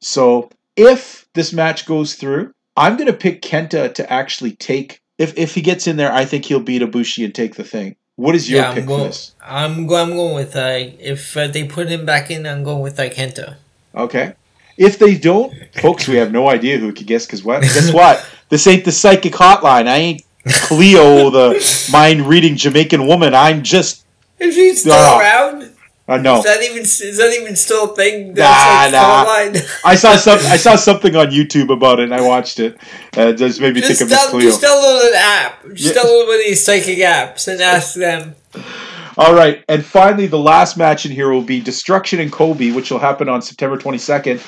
So 0.00 0.50
if 0.74 1.28
this 1.34 1.52
match 1.52 1.86
goes 1.86 2.14
through, 2.14 2.52
I'm 2.76 2.96
going 2.96 3.06
to 3.06 3.12
pick 3.12 3.42
Kenta 3.42 3.92
to 3.94 4.12
actually 4.12 4.52
take. 4.56 5.00
If 5.18 5.36
if 5.36 5.54
he 5.54 5.60
gets 5.62 5.86
in 5.86 5.96
there, 5.96 6.12
I 6.12 6.24
think 6.24 6.44
he'll 6.44 6.60
beat 6.60 6.82
Ibushi 6.82 7.24
and 7.24 7.34
take 7.34 7.56
the 7.56 7.64
thing. 7.64 7.96
What 8.16 8.34
is 8.34 8.48
your 8.50 8.60
yeah, 8.62 8.68
pick 8.74 8.82
I'm 8.82 8.84
for 8.84 8.88
going. 8.96 9.04
this? 9.04 9.32
I'm 9.44 9.86
going. 9.86 10.10
I'm 10.10 10.16
going 10.16 10.34
with 10.34 10.56
uh, 10.56 10.78
if 11.00 11.36
uh, 11.36 11.48
they 11.48 11.64
put 11.64 11.88
him 11.88 12.04
back 12.06 12.30
in, 12.30 12.46
I'm 12.46 12.62
going 12.64 12.80
with 12.80 12.98
uh, 12.98 13.08
Kenta. 13.08 13.56
Okay. 13.94 14.34
If 14.76 14.98
they 15.00 15.16
don't, 15.18 15.52
folks, 15.80 16.06
we 16.06 16.16
have 16.16 16.30
no 16.30 16.48
idea 16.48 16.78
who 16.78 16.92
could 16.92 17.06
guess. 17.06 17.26
Because 17.26 17.42
what? 17.42 17.62
Guess 17.62 17.92
what? 17.92 18.24
This 18.50 18.66
ain't 18.66 18.86
the 18.86 18.92
psychic 18.92 19.34
hotline. 19.34 19.86
I 19.86 19.96
ain't 19.98 20.22
Cleo, 20.46 21.28
the 21.28 21.88
mind 21.92 22.22
reading 22.26 22.56
Jamaican 22.56 23.06
woman. 23.06 23.34
I'm 23.34 23.62
just. 23.62 24.04
Is 24.38 24.56
he 24.56 24.74
still 24.74 24.94
Ah. 24.94 25.18
around? 25.20 25.74
Uh, 26.08 26.16
no. 26.16 26.38
Is 26.38 26.44
that 26.44 26.62
even 26.62 26.78
is 26.78 27.18
that 27.18 27.36
even 27.38 27.54
still 27.54 27.92
a 27.92 27.94
thing? 27.94 28.28
Nah, 28.28 28.34
That's 28.34 28.92
nah. 28.92 29.22
like 29.24 29.52
nah. 29.52 29.60
I 29.84 29.94
saw 29.94 30.16
some. 30.26 30.38
I 30.50 30.56
saw 30.56 30.74
something 30.76 31.14
on 31.14 31.26
YouTube 31.26 31.70
about 31.70 32.00
it, 32.00 32.04
and 32.04 32.14
I 32.14 32.22
watched 32.22 32.60
it. 32.60 32.78
Uh, 33.14 33.32
just 33.32 33.60
made 33.60 33.74
me 33.74 33.82
Just, 33.82 34.00
think 34.00 34.10
of 34.12 34.18
Cleo. 34.30 34.40
just 34.40 34.62
download 34.62 35.06
an 35.08 35.14
app. 35.16 35.64
Just 35.74 35.94
Yeah. 35.94 36.02
download 36.02 36.26
one 36.26 36.36
of 36.36 36.40
these 36.46 36.64
psychic 36.64 36.98
apps 37.00 37.46
and 37.46 37.60
ask 37.60 37.94
them. 37.94 38.34
All 39.18 39.34
right, 39.34 39.62
and 39.68 39.84
finally, 39.84 40.26
the 40.28 40.38
last 40.38 40.76
match 40.78 41.04
in 41.04 41.12
here 41.12 41.28
will 41.30 41.42
be 41.42 41.60
Destruction 41.60 42.20
and 42.20 42.32
Kobe, 42.32 42.70
which 42.70 42.90
will 42.90 43.00
happen 43.00 43.28
on 43.28 43.42
September 43.42 43.76
22nd. 43.76 44.40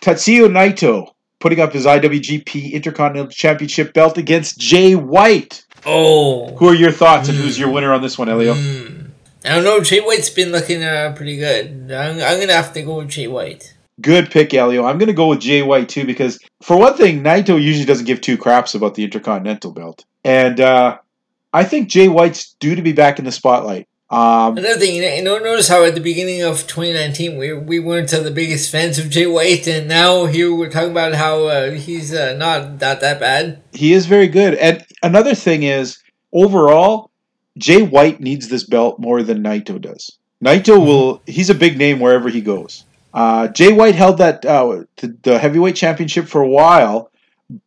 Tetsuya 0.00 0.48
Naito 0.48 1.08
putting 1.40 1.60
up 1.60 1.72
his 1.72 1.84
IWGP 1.84 2.72
Intercontinental 2.72 3.30
Championship 3.30 3.92
belt 3.92 4.16
against 4.18 4.58
Jay 4.58 4.94
White. 4.94 5.64
Oh. 5.84 6.54
Who 6.56 6.68
are 6.68 6.74
your 6.74 6.92
thoughts, 6.92 7.28
and 7.28 7.36
who's 7.36 7.58
your 7.58 7.70
winner 7.70 7.92
on 7.92 8.00
this 8.00 8.16
one, 8.16 8.28
Elio? 8.28 8.54
Hmm. 8.54 9.01
I 9.44 9.50
don't 9.50 9.64
know. 9.64 9.80
Jay 9.80 10.00
White's 10.00 10.30
been 10.30 10.52
looking 10.52 10.82
uh, 10.82 11.12
pretty 11.16 11.36
good. 11.36 11.90
I'm, 11.92 12.14
I'm 12.22 12.40
gonna 12.40 12.52
have 12.52 12.72
to 12.74 12.82
go 12.82 12.98
with 12.98 13.08
Jay 13.10 13.26
White. 13.26 13.74
Good 14.00 14.30
pick, 14.30 14.54
Elio. 14.54 14.84
I'm 14.84 14.98
going 14.98 15.08
to 15.08 15.12
go 15.12 15.28
with 15.28 15.40
Jay 15.40 15.62
White 15.62 15.88
too 15.88 16.06
because, 16.06 16.38
for 16.62 16.78
one 16.78 16.96
thing, 16.96 17.22
Naito 17.22 17.62
usually 17.62 17.84
doesn't 17.84 18.06
give 18.06 18.20
two 18.20 18.38
craps 18.38 18.74
about 18.74 18.94
the 18.94 19.04
Intercontinental 19.04 19.70
belt, 19.70 20.04
and 20.24 20.58
uh, 20.60 20.98
I 21.52 21.64
think 21.64 21.88
Jay 21.88 22.08
White's 22.08 22.54
due 22.54 22.74
to 22.74 22.82
be 22.82 22.92
back 22.92 23.18
in 23.18 23.26
the 23.26 23.30
spotlight. 23.30 23.86
Um, 24.10 24.56
Another 24.58 24.78
thing, 24.78 24.96
you 24.96 25.22
know, 25.22 25.38
notice 25.38 25.68
how 25.68 25.84
at 25.84 25.94
the 25.94 26.00
beginning 26.00 26.42
of 26.42 26.66
2019 26.66 27.38
we 27.38 27.52
we 27.52 27.78
weren't 27.78 28.12
uh, 28.12 28.20
the 28.20 28.30
biggest 28.30 28.72
fans 28.72 28.98
of 28.98 29.08
Jay 29.10 29.26
White, 29.26 29.68
and 29.68 29.86
now 29.88 30.24
here 30.24 30.52
we're 30.54 30.70
talking 30.70 30.90
about 30.90 31.14
how 31.14 31.44
uh, 31.46 31.70
he's 31.70 32.12
uh, 32.14 32.34
not 32.34 32.78
that 32.80 33.00
that 33.02 33.20
bad. 33.20 33.62
he 33.72 33.92
is 33.92 34.06
very 34.06 34.26
good. 34.28 34.54
And 34.54 34.84
another 35.02 35.34
thing 35.34 35.62
is, 35.62 35.98
overall, 36.32 37.10
Jay 37.58 37.82
White 37.82 38.20
needs 38.20 38.48
this 38.48 38.64
belt 38.64 38.98
more 38.98 39.22
than 39.22 39.42
Naito 39.42 39.80
does. 39.80 40.18
Naito 40.42 40.84
will, 40.84 41.22
he's 41.26 41.50
a 41.50 41.54
big 41.54 41.78
name 41.78 42.00
wherever 42.00 42.28
he 42.28 42.40
goes. 42.40 42.84
Uh, 43.14 43.48
Jay 43.48 43.72
White 43.72 43.94
held 43.94 44.18
that 44.18 44.44
uh, 44.44 44.84
the, 44.96 45.16
the 45.22 45.38
heavyweight 45.38 45.76
championship 45.76 46.26
for 46.26 46.40
a 46.40 46.48
while, 46.48 47.10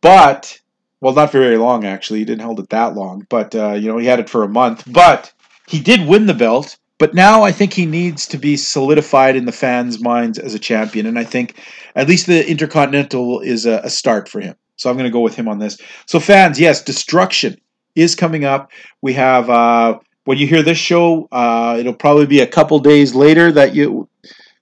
but 0.00 0.60
well, 1.00 1.14
not 1.14 1.30
for 1.30 1.38
very 1.38 1.56
long 1.56 1.84
actually. 1.84 2.20
He 2.20 2.24
didn't 2.24 2.42
hold 2.42 2.58
it 2.58 2.70
that 2.70 2.94
long, 2.94 3.26
but 3.28 3.54
uh, 3.54 3.72
you 3.72 3.88
know 3.88 3.98
he 3.98 4.06
had 4.06 4.18
it 4.18 4.28
for 4.28 4.42
a 4.42 4.48
month. 4.48 4.82
But 4.86 5.32
he 5.68 5.80
did 5.80 6.08
win 6.08 6.26
the 6.26 6.34
belt. 6.34 6.76
But 6.98 7.14
now 7.14 7.42
I 7.42 7.52
think 7.52 7.74
he 7.74 7.84
needs 7.84 8.26
to 8.28 8.38
be 8.38 8.56
solidified 8.56 9.36
in 9.36 9.44
the 9.44 9.52
fans' 9.52 10.00
minds 10.00 10.38
as 10.38 10.54
a 10.54 10.58
champion, 10.58 11.06
and 11.06 11.18
I 11.18 11.24
think 11.24 11.60
at 11.94 12.08
least 12.08 12.26
the 12.26 12.48
Intercontinental 12.48 13.40
is 13.40 13.66
a, 13.66 13.80
a 13.84 13.90
start 13.90 14.30
for 14.30 14.40
him. 14.40 14.56
So 14.76 14.88
I'm 14.88 14.96
going 14.96 15.04
to 15.04 15.12
go 15.12 15.20
with 15.20 15.36
him 15.36 15.46
on 15.46 15.58
this. 15.58 15.78
So 16.06 16.18
fans, 16.18 16.58
yes, 16.58 16.82
Destruction 16.82 17.60
is 17.96 18.14
coming 18.14 18.44
up. 18.44 18.70
We 19.02 19.14
have 19.14 19.50
uh, 19.50 19.98
when 20.24 20.38
you 20.38 20.46
hear 20.46 20.62
this 20.62 20.78
show, 20.78 21.28
uh, 21.32 21.76
it'll 21.80 21.94
probably 21.94 22.26
be 22.26 22.40
a 22.40 22.46
couple 22.46 22.78
days 22.78 23.14
later 23.14 23.50
that 23.52 23.74
you 23.74 24.08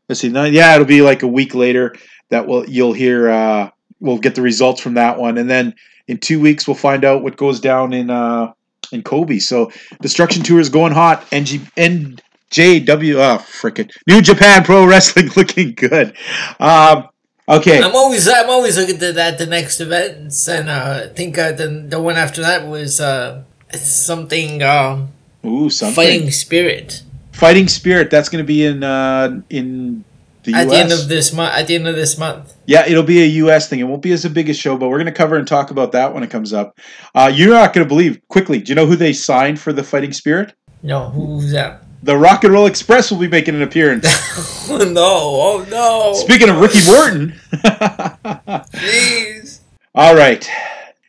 let's 0.09 0.20
see, 0.20 0.28
yeah, 0.28 0.74
it'll 0.74 0.87
be 0.87 1.03
like 1.03 1.22
a 1.22 1.28
week 1.28 1.55
later 1.55 1.95
that 2.30 2.47
will 2.47 2.68
you'll 2.68 2.93
hear. 2.93 3.28
Uh, 3.28 3.70
we'll 4.01 4.18
get 4.18 4.35
the 4.35 4.43
results 4.43 4.80
from 4.80 4.95
that 4.95 5.18
one, 5.18 5.39
and 5.39 5.49
then 5.49 5.74
in 6.09 6.18
two 6.18 6.41
weeks 6.41 6.66
we'll 6.66 6.74
find 6.74 7.05
out 7.05 7.22
what 7.22 7.37
goes 7.37 7.61
down 7.61 7.93
in 7.93 8.11
uh, 8.11 8.53
in 8.93 9.03
Kobe. 9.03 9.39
So 9.39 9.72
Destruction 10.01 10.43
Tour 10.43 10.61
is 10.61 10.68
going 10.68 10.93
hot. 10.93 11.26
NG 11.32 11.61
NJW, 11.76 13.14
oh 13.16 13.39
frickin' 13.39 13.91
New 14.07 14.20
Japan 14.20 14.64
Pro 14.64 14.87
Wrestling 14.87 15.30
looking 15.37 15.74
good. 15.74 16.14
Um, 16.61 17.09
okay, 17.49 17.82
I'm 17.82 17.95
always 17.95 18.28
I'm 18.28 18.51
always 18.51 18.76
looking 18.76 19.03
at 19.03 19.14
that 19.14 19.38
the 19.38 19.47
next 19.47 19.80
events, 19.80 20.49
and 20.49 20.68
uh, 20.68 21.05
I 21.05 21.14
think 21.14 21.38
uh, 21.38 21.53
the 21.53 21.68
the 21.88 22.01
one 22.01 22.16
after 22.16 22.40
that 22.42 22.66
was 22.66 23.01
uh, 23.01 23.45
something 23.72 24.62
uh, 24.62 25.07
ooh 25.45 25.70
something 25.70 25.95
fighting 25.95 26.30
spirit 26.30 27.03
Fighting 27.34 27.66
Spirit. 27.66 28.11
That's 28.11 28.28
going 28.28 28.42
to 28.42 28.47
be 28.47 28.64
in 28.64 28.84
uh, 28.84 29.40
in 29.51 30.05
the 30.45 30.55
at 30.55 30.66
US. 30.66 30.70
the 30.70 30.76
end 30.78 30.92
of 30.92 31.09
this 31.09 31.32
month. 31.32 31.55
At 31.55 31.66
the 31.66 31.74
end 31.74 31.88
of 31.88 31.97
this 31.97 32.16
month. 32.16 32.55
Yeah, 32.66 32.86
it'll 32.86 33.03
be 33.03 33.22
a 33.22 33.26
U.S. 33.26 33.68
thing. 33.68 33.80
It 33.80 33.84
won't 33.84 34.03
be 34.03 34.12
as 34.12 34.24
big 34.28 34.49
a 34.49 34.55
show, 34.55 34.78
but 34.78 34.88
we're 34.88 34.99
going 34.99 35.07
to 35.07 35.12
cover 35.12 35.36
and 35.36 35.47
talk 35.47 35.72
about 35.72 35.92
that 35.92 36.14
when 36.14 36.22
it 36.22 36.30
comes 36.30 36.53
up. 36.53 36.78
Uh, 37.14 37.30
you're 37.34 37.51
not 37.51 37.74
going 37.74 37.84
to 37.84 37.88
believe. 37.88 38.20
Quickly, 38.28 38.61
do 38.61 38.70
you 38.70 38.76
know 38.76 38.86
who 38.86 38.95
they 38.95 39.12
signed 39.12 39.59
for 39.59 39.72
the 39.72 39.82
Fighting 39.82 40.12
Spirit? 40.12 40.55
No, 40.82 41.11
who's 41.11 41.51
that? 41.51 41.84
The 42.05 42.19
Rock 42.19 42.45
and 42.45 42.53
Roll 42.53 42.67
Express 42.67 43.11
will 43.11 43.19
be 43.19 43.29
making 43.29 43.55
an 43.55 43.63
appearance. 43.63 44.05
Oh 44.69 44.77
no! 44.93 45.01
Oh 45.01 45.67
no! 45.71 46.13
Speaking 46.13 46.51
of 46.51 46.61
Ricky 46.61 46.81
Morton, 46.87 47.33
Jeez. 48.75 49.61
all 49.95 50.15
right, 50.15 50.47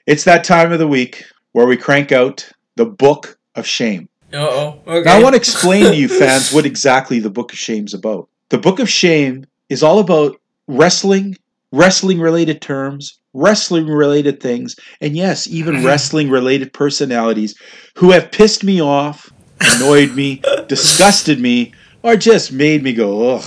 it's 0.07 0.23
that 0.23 0.45
time 0.45 0.71
of 0.71 0.79
the 0.79 0.87
week 0.87 1.25
where 1.51 1.67
we 1.67 1.75
crank 1.75 2.13
out 2.13 2.49
the 2.77 2.85
Book 2.85 3.37
of 3.55 3.67
Shame. 3.67 4.07
Uh 4.31 4.37
oh. 4.37 4.81
Okay. 4.87 5.03
Now, 5.03 5.17
I 5.17 5.21
want 5.21 5.33
to 5.33 5.37
explain 5.37 5.83
to 5.83 5.95
you 5.97 6.07
fans 6.19 6.53
what 6.53 6.65
exactly 6.65 7.19
the 7.19 7.29
Book 7.29 7.51
of 7.51 7.59
Shame's 7.59 7.93
about. 7.93 8.29
The 8.47 8.57
Book 8.57 8.79
of 8.79 8.89
Shame 8.89 9.45
is 9.67 9.83
all 9.83 9.99
about 9.99 10.39
wrestling, 10.69 11.35
wrestling 11.73 12.21
related 12.21 12.61
terms, 12.61 13.19
wrestling 13.33 13.87
related 13.87 14.39
things, 14.39 14.77
and 15.01 15.13
yes, 15.17 15.45
even 15.45 15.83
wrestling 15.85 16.29
related 16.29 16.71
personalities 16.71 17.53
who 17.95 18.11
have 18.11 18.31
pissed 18.31 18.63
me 18.63 18.81
off, 18.81 19.29
annoyed 19.59 20.13
me, 20.13 20.41
disgusted 20.67 21.39
me, 21.39 21.73
or 22.03 22.15
just 22.15 22.51
made 22.51 22.83
me 22.83 22.93
go, 22.93 23.35
ugh. 23.35 23.43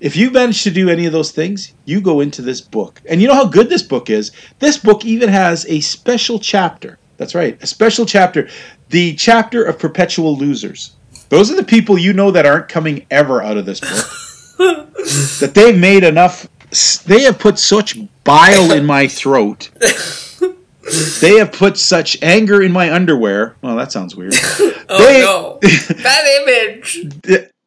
If 0.00 0.16
you 0.16 0.30
manage 0.30 0.62
to 0.62 0.70
do 0.70 0.88
any 0.88 1.04
of 1.04 1.12
those 1.12 1.30
things, 1.30 1.74
you 1.84 2.00
go 2.00 2.20
into 2.20 2.40
this 2.40 2.60
book. 2.60 3.02
And 3.08 3.20
you 3.20 3.28
know 3.28 3.34
how 3.34 3.46
good 3.46 3.68
this 3.68 3.82
book 3.82 4.08
is? 4.08 4.32
This 4.58 4.78
book 4.78 5.04
even 5.04 5.28
has 5.28 5.66
a 5.66 5.80
special 5.80 6.38
chapter. 6.38 6.98
That's 7.18 7.34
right, 7.34 7.62
a 7.62 7.66
special 7.66 8.06
chapter. 8.06 8.48
The 8.88 9.14
chapter 9.14 9.62
of 9.62 9.78
perpetual 9.78 10.36
losers. 10.36 10.92
Those 11.28 11.50
are 11.50 11.56
the 11.56 11.64
people 11.64 11.98
you 11.98 12.14
know 12.14 12.30
that 12.30 12.46
aren't 12.46 12.68
coming 12.68 13.06
ever 13.10 13.42
out 13.42 13.58
of 13.58 13.66
this 13.66 13.80
book. 13.80 14.58
that 15.40 15.52
they've 15.54 15.78
made 15.78 16.02
enough, 16.02 16.48
they 17.04 17.22
have 17.22 17.38
put 17.38 17.58
such 17.58 17.98
bile 18.24 18.72
in 18.72 18.86
my 18.86 19.06
throat. 19.06 19.70
They 21.20 21.36
have 21.38 21.52
put 21.52 21.76
such 21.78 22.20
anger 22.22 22.62
in 22.62 22.72
my 22.72 22.92
underwear. 22.92 23.56
Well, 23.62 23.76
that 23.76 23.92
sounds 23.92 24.14
weird. 24.16 24.34
Oh, 24.92 24.96
oh 24.98 25.06
They- 25.06 25.20
no, 25.20 25.58
bad 26.02 26.42
image. 26.42 27.06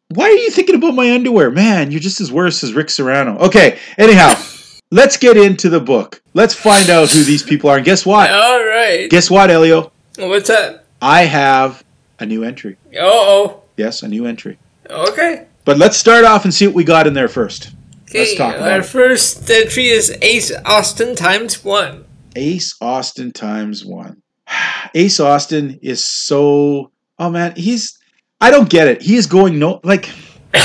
Why 0.10 0.26
are 0.26 0.32
you 0.32 0.52
thinking 0.52 0.76
about 0.76 0.94
my 0.94 1.10
underwear? 1.14 1.50
Man, 1.50 1.90
you're 1.90 2.02
just 2.02 2.20
as 2.20 2.34
worse 2.34 2.64
as 2.66 2.74
Rick 2.74 2.90
Serrano. 2.90 3.38
Okay, 3.40 3.80
anyhow, 3.98 4.34
let's 4.92 5.16
get 5.16 5.38
into 5.38 5.70
the 5.70 5.80
book. 5.80 6.22
Let's 6.34 6.54
find 6.54 6.90
out 6.90 7.10
who 7.12 7.24
these 7.24 7.42
people 7.42 7.70
are. 7.70 7.78
And 7.78 7.86
guess 7.86 8.06
what? 8.06 8.30
All 8.30 8.66
right. 8.66 9.10
Guess 9.10 9.32
what, 9.32 9.50
Elio? 9.50 9.92
What's 10.20 10.50
that? 10.50 10.84
I 11.02 11.22
have 11.24 11.84
a 12.20 12.26
new 12.26 12.44
entry. 12.44 12.76
Oh, 13.00 13.62
Yes, 13.78 14.04
a 14.04 14.08
new 14.10 14.26
entry. 14.26 14.58
oh. 14.90 15.10
Okay. 15.14 15.46
But 15.64 15.78
let's 15.78 15.96
start 15.96 16.26
off 16.26 16.44
and 16.44 16.54
see 16.54 16.68
what 16.68 16.76
we 16.76 16.84
got 16.84 17.08
in 17.08 17.14
there 17.14 17.30
first. 17.30 17.72
Let's 18.14 18.32
Okay, 18.32 18.36
talk 18.36 18.56
about 18.58 18.70
Our 18.70 18.80
it. 18.80 18.86
first 18.86 19.50
entry 19.50 19.88
is 19.88 20.16
Ace 20.22 20.52
Austin 20.66 21.16
times 21.16 21.64
one. 21.64 22.03
Ace 22.36 22.76
Austin 22.82 23.32
times 23.32 23.86
one. 23.86 24.22
Ace 24.96 25.20
Austin 25.20 25.80
is 25.82 26.04
so. 26.04 26.92
Oh 27.20 27.30
man, 27.30 27.54
he's. 27.56 27.98
I 28.42 28.52
don't 28.52 28.70
get 28.70 28.88
it. 28.88 29.02
He 29.02 29.16
is 29.16 29.28
going 29.28 29.60
no 29.60 29.80
like. 29.84 30.10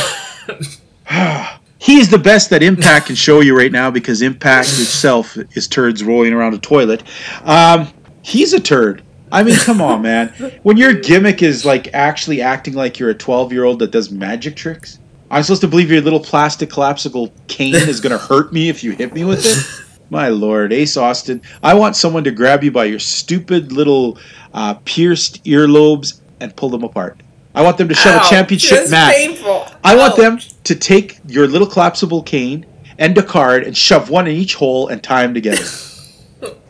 he 1.78 1.98
is 1.98 2.10
the 2.10 2.18
best 2.18 2.50
that 2.50 2.62
Impact 2.62 3.06
can 3.06 3.14
show 3.14 3.40
you 3.40 3.56
right 3.56 3.72
now 3.72 3.90
because 3.90 4.20
Impact 4.22 4.68
itself 4.68 5.36
is 5.56 5.68
turds 5.68 6.02
rolling 6.02 6.32
around 6.32 6.54
a 6.54 6.58
toilet. 6.58 7.02
Um, 7.44 7.88
he's 8.22 8.52
a 8.52 8.60
turd. 8.60 9.02
I 9.30 9.42
mean, 9.42 9.56
come 9.56 9.80
on, 9.80 10.02
man. 10.02 10.28
When 10.62 10.76
your 10.76 10.94
gimmick 10.94 11.42
is 11.42 11.64
like 11.64 11.92
actually 11.94 12.40
acting 12.40 12.74
like 12.74 12.98
you're 12.98 13.10
a 13.10 13.14
12 13.14 13.52
year 13.52 13.64
old 13.64 13.78
that 13.80 13.90
does 13.90 14.10
magic 14.10 14.56
tricks, 14.56 14.98
I'm 15.30 15.42
supposed 15.42 15.60
to 15.60 15.68
believe 15.68 15.90
your 15.90 16.00
little 16.00 16.20
plastic 16.20 16.70
collapsible 16.70 17.32
cane 17.46 17.74
is 17.74 18.00
going 18.00 18.12
to 18.12 18.18
hurt 18.18 18.52
me 18.52 18.68
if 18.68 18.82
you 18.82 18.92
hit 18.92 19.12
me 19.12 19.24
with 19.24 19.44
it? 19.44 19.87
My 20.10 20.28
lord, 20.28 20.72
Ace 20.72 20.96
Austin. 20.96 21.42
I 21.62 21.74
want 21.74 21.96
someone 21.96 22.24
to 22.24 22.30
grab 22.30 22.64
you 22.64 22.70
by 22.70 22.84
your 22.86 22.98
stupid 22.98 23.72
little 23.72 24.18
uh, 24.54 24.74
pierced 24.84 25.44
earlobes 25.44 26.20
and 26.40 26.54
pull 26.56 26.70
them 26.70 26.82
apart. 26.84 27.20
I 27.54 27.62
want 27.62 27.76
them 27.78 27.88
to 27.88 27.94
shove 27.94 28.14
Ouch, 28.20 28.26
a 28.26 28.30
championship 28.30 28.78
that's 28.78 28.90
match. 28.90 29.14
painful. 29.14 29.66
I 29.84 29.96
want 29.96 30.16
them 30.16 30.38
to 30.64 30.74
take 30.74 31.18
your 31.26 31.46
little 31.46 31.66
collapsible 31.66 32.22
cane 32.22 32.64
and 32.98 33.16
a 33.18 33.22
card 33.22 33.64
and 33.64 33.76
shove 33.76 34.10
one 34.10 34.26
in 34.26 34.34
each 34.36 34.54
hole 34.54 34.88
and 34.88 35.02
tie 35.02 35.22
them 35.22 35.34
together. 35.34 35.64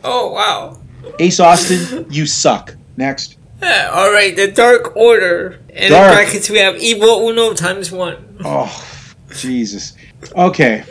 Oh 0.03 0.31
wow. 0.31 0.79
Ace 1.19 1.39
Austin, 1.39 2.07
you 2.09 2.25
suck. 2.25 2.75
Next. 2.97 3.37
Yeah, 3.61 3.91
all 3.93 4.11
right, 4.11 4.33
the 4.35 4.49
Dark 4.49 4.95
Order. 4.95 5.59
And 5.73 5.91
Dark. 5.91 6.09
in 6.11 6.15
brackets, 6.25 6.49
we 6.49 6.57
have 6.59 6.77
Evil 6.77 7.29
Uno 7.29 7.53
times 7.53 7.91
one. 7.91 8.37
Oh, 8.43 9.13
Jesus. 9.35 9.93
Okay. 10.35 10.83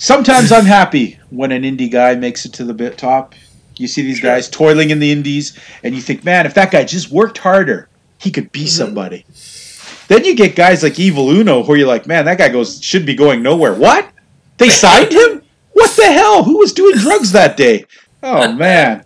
Sometimes 0.00 0.52
I'm 0.52 0.64
happy 0.64 1.18
when 1.30 1.50
an 1.50 1.64
indie 1.64 1.90
guy 1.90 2.14
makes 2.14 2.46
it 2.46 2.52
to 2.54 2.64
the 2.64 2.72
bit 2.72 2.96
top. 2.96 3.34
You 3.76 3.88
see 3.88 4.02
these 4.02 4.20
guys 4.20 4.48
toiling 4.48 4.90
in 4.90 5.00
the 5.00 5.10
indies, 5.10 5.58
and 5.82 5.92
you 5.92 6.00
think, 6.00 6.24
man, 6.24 6.46
if 6.46 6.54
that 6.54 6.70
guy 6.70 6.84
just 6.84 7.10
worked 7.10 7.38
harder, 7.38 7.88
he 8.16 8.30
could 8.30 8.52
be 8.52 8.60
mm-hmm. 8.60 8.68
somebody. 8.68 9.26
Then 10.06 10.24
you 10.24 10.36
get 10.36 10.54
guys 10.54 10.84
like 10.84 11.00
Evil 11.00 11.30
Uno, 11.30 11.64
where 11.64 11.76
you're 11.76 11.88
like, 11.88 12.06
man, 12.06 12.26
that 12.26 12.38
guy 12.38 12.48
goes 12.48 12.80
should 12.80 13.04
be 13.06 13.16
going 13.16 13.42
nowhere. 13.42 13.74
What? 13.74 14.08
They 14.58 14.68
signed 14.68 15.10
him? 15.10 15.42
What 15.72 15.96
the 15.96 16.06
hell? 16.06 16.44
Who 16.44 16.58
was 16.58 16.72
doing 16.72 16.96
drugs 16.96 17.32
that 17.32 17.56
day? 17.56 17.84
Oh 18.22 18.52
man. 18.52 19.04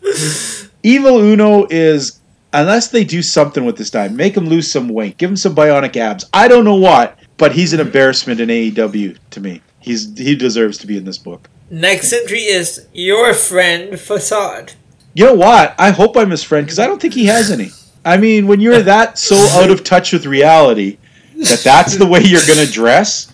Evil 0.83 1.21
Uno 1.21 1.67
is 1.71 2.21
unless 2.53 2.89
they 2.89 3.05
do 3.05 3.23
something 3.23 3.65
with 3.65 3.79
this 3.79 3.89
guy, 3.89 4.09
make 4.09 4.37
him 4.37 4.47
lose 4.47 4.71
some 4.71 4.89
weight, 4.89 5.17
give 5.17 5.31
him 5.31 5.37
some 5.39 5.55
bionic 5.55 5.97
abs. 5.97 6.27
I 6.35 6.49
don't 6.49 6.67
know 6.67 6.77
what, 6.77 7.19
but 7.39 7.53
he's 7.53 7.73
an 7.73 7.79
mm-hmm. 7.79 7.89
embarrassment 7.89 8.41
in 8.41 8.51
AEW 8.51 9.17
to 9.31 9.41
me. 9.41 9.63
He's 9.83 10.17
he 10.19 10.35
deserves 10.35 10.79
to 10.79 10.87
be 10.87 10.97
in 10.97 11.05
this 11.05 11.19
book. 11.19 11.49
Next 11.71 12.13
entry 12.13 12.41
is 12.41 12.87
Your 12.93 13.35
Friend 13.35 13.99
Facade. 13.99 14.73
You 15.15 15.27
know 15.27 15.35
what? 15.35 15.75
I 15.79 15.91
hope 15.91 16.17
I'm 16.17 16.31
his 16.31 16.43
friend 16.43 16.67
because 16.67 16.79
I 16.79 16.87
don't 16.87 17.01
think 17.01 17.15
he 17.15 17.27
has 17.27 17.51
any. 17.51 17.71
I 18.05 18.17
mean, 18.17 18.47
when 18.47 18.61
you're 18.61 18.83
that 18.83 19.19
so 19.19 19.37
out 19.61 19.71
of 19.71 19.85
touch 19.85 20.13
with 20.13 20.27
reality 20.27 20.99
that 21.37 21.61
that's 21.61 21.97
the 21.97 22.07
way 22.07 22.21
you're 22.23 22.47
gonna 22.47 22.67
dress. 22.67 23.33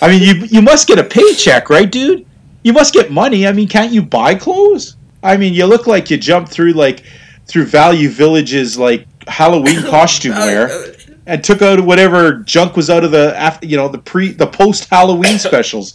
I 0.00 0.08
mean, 0.08 0.22
you 0.22 0.46
you 0.46 0.62
must 0.62 0.88
get 0.88 0.98
a 0.98 1.04
paycheck, 1.04 1.70
right, 1.70 1.90
dude? 1.90 2.26
You 2.62 2.72
must 2.72 2.94
get 2.94 3.10
money. 3.10 3.46
I 3.46 3.52
mean, 3.52 3.68
can't 3.68 3.92
you 3.92 4.02
buy 4.02 4.34
clothes? 4.34 4.96
I 5.22 5.36
mean, 5.36 5.54
you 5.54 5.66
look 5.66 5.86
like 5.86 6.10
you 6.10 6.16
jumped 6.16 6.50
through 6.50 6.72
like 6.72 7.04
through 7.46 7.66
Value 7.66 8.08
Village's 8.08 8.78
like 8.78 9.06
Halloween 9.28 9.82
costume 9.90 10.34
oh, 10.36 10.46
wear 10.46 10.68
oh, 10.70 10.92
and 11.26 11.42
took 11.42 11.62
out 11.62 11.80
whatever 11.80 12.38
junk 12.40 12.76
was 12.76 12.90
out 12.90 13.04
of 13.04 13.10
the 13.10 13.36
after 13.38 13.66
you 13.66 13.76
know 13.76 13.88
the 13.88 13.98
pre 13.98 14.32
the 14.32 14.46
post 14.46 14.88
Halloween 14.90 15.38
specials. 15.38 15.94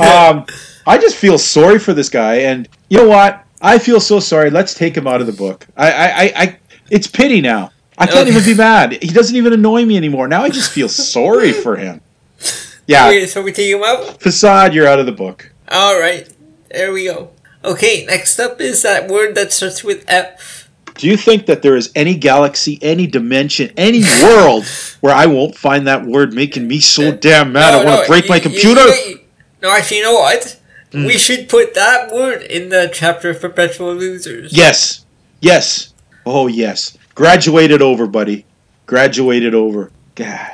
Um, 0.00 0.46
I 0.86 0.98
just 0.98 1.16
feel 1.16 1.38
sorry 1.38 1.78
for 1.78 1.92
this 1.92 2.08
guy, 2.08 2.36
and 2.36 2.68
you 2.88 2.98
know 2.98 3.08
what? 3.08 3.44
I 3.60 3.78
feel 3.78 4.00
so 4.00 4.18
sorry. 4.20 4.50
Let's 4.50 4.74
take 4.74 4.96
him 4.96 5.06
out 5.06 5.20
of 5.20 5.26
the 5.26 5.32
book. 5.32 5.66
I, 5.76 5.92
I, 5.92 6.06
I, 6.06 6.32
I 6.34 6.58
it's 6.90 7.06
pity 7.06 7.40
now. 7.40 7.70
I 7.98 8.06
can't 8.06 8.28
even 8.28 8.44
be 8.44 8.54
mad. 8.54 9.02
He 9.02 9.08
doesn't 9.08 9.36
even 9.36 9.52
annoy 9.52 9.84
me 9.84 9.96
anymore. 9.96 10.26
Now 10.26 10.42
I 10.42 10.48
just 10.48 10.72
feel 10.72 10.88
sorry 10.88 11.52
for 11.52 11.76
him. 11.76 12.00
Yeah, 12.88 13.26
so 13.26 13.42
we 13.42 13.52
take 13.52 13.72
him 13.72 13.82
out? 13.84 14.20
facade, 14.20 14.74
you're 14.74 14.88
out 14.88 14.98
of 14.98 15.06
the 15.06 15.12
book. 15.12 15.52
All 15.68 15.98
right, 16.00 16.28
there 16.68 16.92
we 16.92 17.06
go. 17.06 17.30
Okay, 17.64 18.04
next 18.06 18.40
up 18.40 18.60
is 18.60 18.82
that 18.82 19.08
word 19.08 19.36
that 19.36 19.52
starts 19.52 19.84
with 19.84 20.04
F. 20.08 20.61
Do 20.94 21.08
you 21.08 21.16
think 21.16 21.46
that 21.46 21.62
there 21.62 21.76
is 21.76 21.90
any 21.94 22.14
galaxy, 22.14 22.78
any 22.82 23.06
dimension, 23.06 23.72
any 23.76 24.02
world 24.22 24.64
where 25.00 25.14
I 25.14 25.26
won't 25.26 25.56
find 25.56 25.86
that 25.86 26.04
word 26.04 26.32
making 26.34 26.68
me 26.68 26.80
so 26.80 27.12
damn 27.12 27.52
mad 27.52 27.74
I 27.74 27.78
No, 27.78 27.84
want 27.84 27.96
no, 27.98 28.02
to 28.02 28.08
break 28.08 28.24
you- 28.24 28.30
my 28.30 28.38
computer? 28.40 28.86
you- 28.86 29.08
you- 29.08 29.20
no, 29.62 29.70
actually, 29.72 29.98
you 29.98 30.02
know 30.04 30.14
what? 30.14 30.56
Hmm. 30.92 31.06
We 31.06 31.16
should 31.18 31.48
put 31.48 31.74
that 31.74 32.12
word 32.12 32.42
in 32.42 32.68
the 32.68 32.90
chapter 32.92 33.30
of 33.30 33.40
Perpetual 33.40 33.94
Losers. 33.94 34.52
Yes. 34.52 35.04
Yes. 35.40 35.92
Oh, 36.26 36.46
yes. 36.46 36.96
Graduated 37.14 37.80
over, 37.82 38.06
buddy. 38.06 38.44
Graduated 38.86 39.54
over. 39.54 39.90
God, 40.14 40.50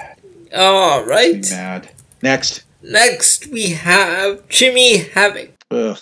All 0.55 1.03
right. 1.05 1.45
Mad. 1.51 1.91
Next. 2.23 2.63
Next, 2.83 3.49
we 3.49 3.71
have 3.71 4.49
Jimmy 4.49 4.99
Havoc. 4.99 5.51
Ugh. 5.71 5.99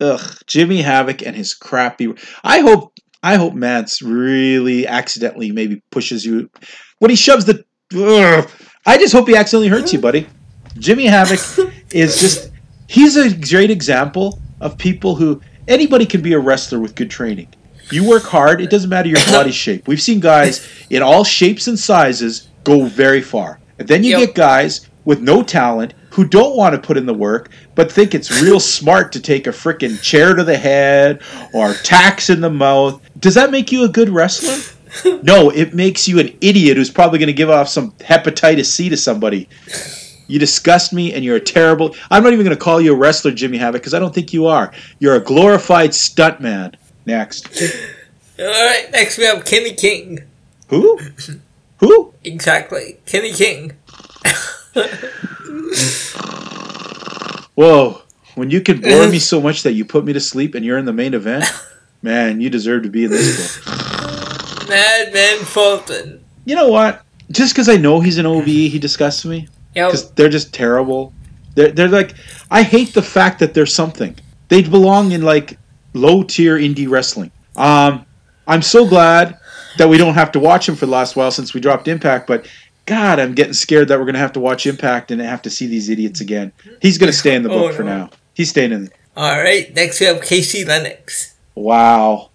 Ugh. 0.00 0.20
Jimmy 0.46 0.82
Havoc 0.82 1.22
and 1.22 1.34
his 1.36 1.52
crappy. 1.52 2.14
I 2.44 2.60
hope. 2.60 2.92
I 3.22 3.36
hope 3.36 3.54
Mance 3.54 4.02
really 4.02 4.86
accidentally 4.86 5.50
maybe 5.50 5.82
pushes 5.90 6.24
you 6.24 6.50
when 6.98 7.10
he 7.10 7.16
shoves 7.16 7.44
the. 7.44 7.64
Ugh. 7.94 8.48
I 8.84 8.98
just 8.98 9.12
hope 9.12 9.28
he 9.28 9.36
accidentally 9.36 9.68
hurts 9.68 9.92
you, 9.92 9.98
buddy. 10.00 10.26
Jimmy 10.78 11.06
Havoc 11.06 11.40
is 11.90 12.20
just. 12.20 12.50
He's 12.88 13.16
a 13.16 13.34
great 13.34 13.70
example 13.70 14.38
of 14.60 14.78
people 14.78 15.16
who 15.16 15.40
anybody 15.66 16.06
can 16.06 16.22
be 16.22 16.34
a 16.34 16.38
wrestler 16.38 16.78
with 16.78 16.94
good 16.94 17.10
training. 17.10 17.48
You 17.90 18.08
work 18.08 18.22
hard, 18.22 18.60
it 18.60 18.70
doesn't 18.70 18.90
matter 18.90 19.08
your 19.08 19.24
body 19.26 19.50
shape. 19.50 19.88
We've 19.88 20.00
seen 20.00 20.20
guys 20.20 20.66
in 20.90 21.02
all 21.02 21.24
shapes 21.24 21.66
and 21.66 21.76
sizes 21.78 22.48
go 22.64 22.84
very 22.84 23.20
far. 23.22 23.58
And 23.78 23.88
then 23.88 24.04
you 24.04 24.10
Yep. 24.18 24.20
get 24.28 24.34
guys 24.36 24.88
with 25.04 25.20
no 25.20 25.42
talent 25.42 25.94
who 26.16 26.26
don't 26.26 26.56
want 26.56 26.74
to 26.74 26.80
put 26.80 26.96
in 26.96 27.04
the 27.04 27.12
work 27.12 27.50
but 27.74 27.92
think 27.92 28.14
it's 28.14 28.42
real 28.42 28.58
smart 28.76 29.12
to 29.12 29.20
take 29.20 29.46
a 29.46 29.50
freaking 29.50 30.00
chair 30.02 30.34
to 30.34 30.42
the 30.42 30.56
head 30.56 31.22
or 31.52 31.74
tacks 31.74 32.30
in 32.30 32.40
the 32.40 32.50
mouth. 32.50 33.00
Does 33.20 33.34
that 33.34 33.50
make 33.50 33.70
you 33.70 33.84
a 33.84 33.88
good 33.88 34.08
wrestler? 34.08 34.56
No, 35.22 35.50
it 35.50 35.74
makes 35.74 36.08
you 36.08 36.18
an 36.20 36.34
idiot 36.40 36.78
who's 36.78 36.88
probably 36.88 37.18
going 37.18 37.26
to 37.26 37.34
give 37.34 37.50
off 37.50 37.68
some 37.68 37.90
hepatitis 37.98 38.64
C 38.64 38.88
to 38.88 38.96
somebody. 38.96 39.46
You 40.26 40.38
disgust 40.38 40.94
me 40.94 41.12
and 41.12 41.22
you're 41.22 41.36
a 41.36 41.40
terrible. 41.40 41.94
I'm 42.10 42.22
not 42.22 42.32
even 42.32 42.46
going 42.46 42.56
to 42.56 42.64
call 42.64 42.80
you 42.80 42.94
a 42.94 42.96
wrestler, 42.96 43.30
Jimmy 43.30 43.58
Havoc, 43.58 43.82
because 43.82 43.92
I 43.92 43.98
don't 43.98 44.14
think 44.14 44.32
you 44.32 44.46
are. 44.46 44.72
You're 44.98 45.16
a 45.16 45.20
glorified 45.20 45.90
stuntman. 45.90 46.76
Next. 47.04 47.46
All 48.38 48.46
right, 48.46 48.88
next 48.90 49.18
we 49.18 49.24
have 49.24 49.44
Kenny 49.44 49.74
King. 49.74 50.20
Who? 50.68 50.98
Who? 51.80 52.14
Exactly, 52.24 52.96
Kenny 53.04 53.32
King. 53.32 53.72
Whoa. 57.56 58.02
When 58.34 58.50
you 58.50 58.60
can 58.60 58.80
bore 58.80 59.08
me 59.08 59.18
so 59.32 59.40
much 59.40 59.62
that 59.62 59.72
you 59.72 59.84
put 59.84 60.04
me 60.04 60.12
to 60.12 60.20
sleep 60.20 60.54
and 60.54 60.64
you're 60.64 60.78
in 60.78 60.84
the 60.84 60.92
main 60.92 61.14
event, 61.14 61.44
man, 62.02 62.40
you 62.40 62.50
deserve 62.50 62.82
to 62.84 62.90
be 62.90 63.04
in 63.04 63.10
this 63.10 63.58
book. 63.64 64.68
Madman 64.68 65.38
Fulton. 65.44 66.24
You 66.44 66.54
know 66.54 66.68
what? 66.68 67.02
Just 67.30 67.54
because 67.54 67.68
I 67.68 67.76
know 67.76 68.00
he's 68.00 68.18
an 68.18 68.26
OVE, 68.26 68.46
he 68.46 68.78
disgusts 68.78 69.24
me. 69.24 69.48
Yep. 69.74 69.88
Because 69.88 70.10
they're 70.12 70.28
just 70.28 70.52
terrible. 70.54 71.12
They're 71.54 71.72
they're 71.72 71.88
like 71.88 72.14
I 72.50 72.62
hate 72.62 72.94
the 72.94 73.02
fact 73.02 73.38
that 73.40 73.54
they're 73.54 73.66
something. 73.66 74.14
They 74.48 74.62
belong 74.62 75.12
in 75.12 75.22
like 75.22 75.58
low 75.94 76.22
tier 76.22 76.58
indie 76.58 76.88
wrestling. 76.88 77.30
Um, 77.56 78.06
I'm 78.46 78.62
so 78.62 78.86
glad 78.86 79.38
that 79.78 79.88
we 79.88 79.98
don't 79.98 80.14
have 80.14 80.30
to 80.32 80.40
watch 80.40 80.68
him 80.68 80.76
for 80.76 80.86
the 80.86 80.92
last 80.92 81.16
while 81.16 81.30
since 81.30 81.54
we 81.54 81.60
dropped 81.60 81.88
Impact, 81.88 82.26
but. 82.26 82.46
God, 82.86 83.18
I'm 83.18 83.34
getting 83.34 83.52
scared 83.52 83.88
that 83.88 83.98
we're 83.98 84.06
gonna 84.06 84.18
have 84.18 84.32
to 84.34 84.40
watch 84.40 84.66
Impact 84.66 85.10
and 85.10 85.20
have 85.20 85.42
to 85.42 85.50
see 85.50 85.66
these 85.66 85.88
idiots 85.88 86.20
again. 86.20 86.52
He's 86.80 86.98
gonna 86.98 87.12
stay 87.12 87.34
in 87.34 87.42
the 87.42 87.48
book 87.48 87.72
Oh, 87.72 87.76
for 87.76 87.82
no. 87.84 87.96
now. 87.98 88.10
He's 88.34 88.48
staying 88.50 88.72
in. 88.72 88.90
All 89.16 89.36
right, 89.42 89.74
next 89.74 89.98
we 90.00 90.06
have 90.06 90.22
Casey 90.22 90.64
Lennox. 90.64 91.34
Wow. 91.54 92.30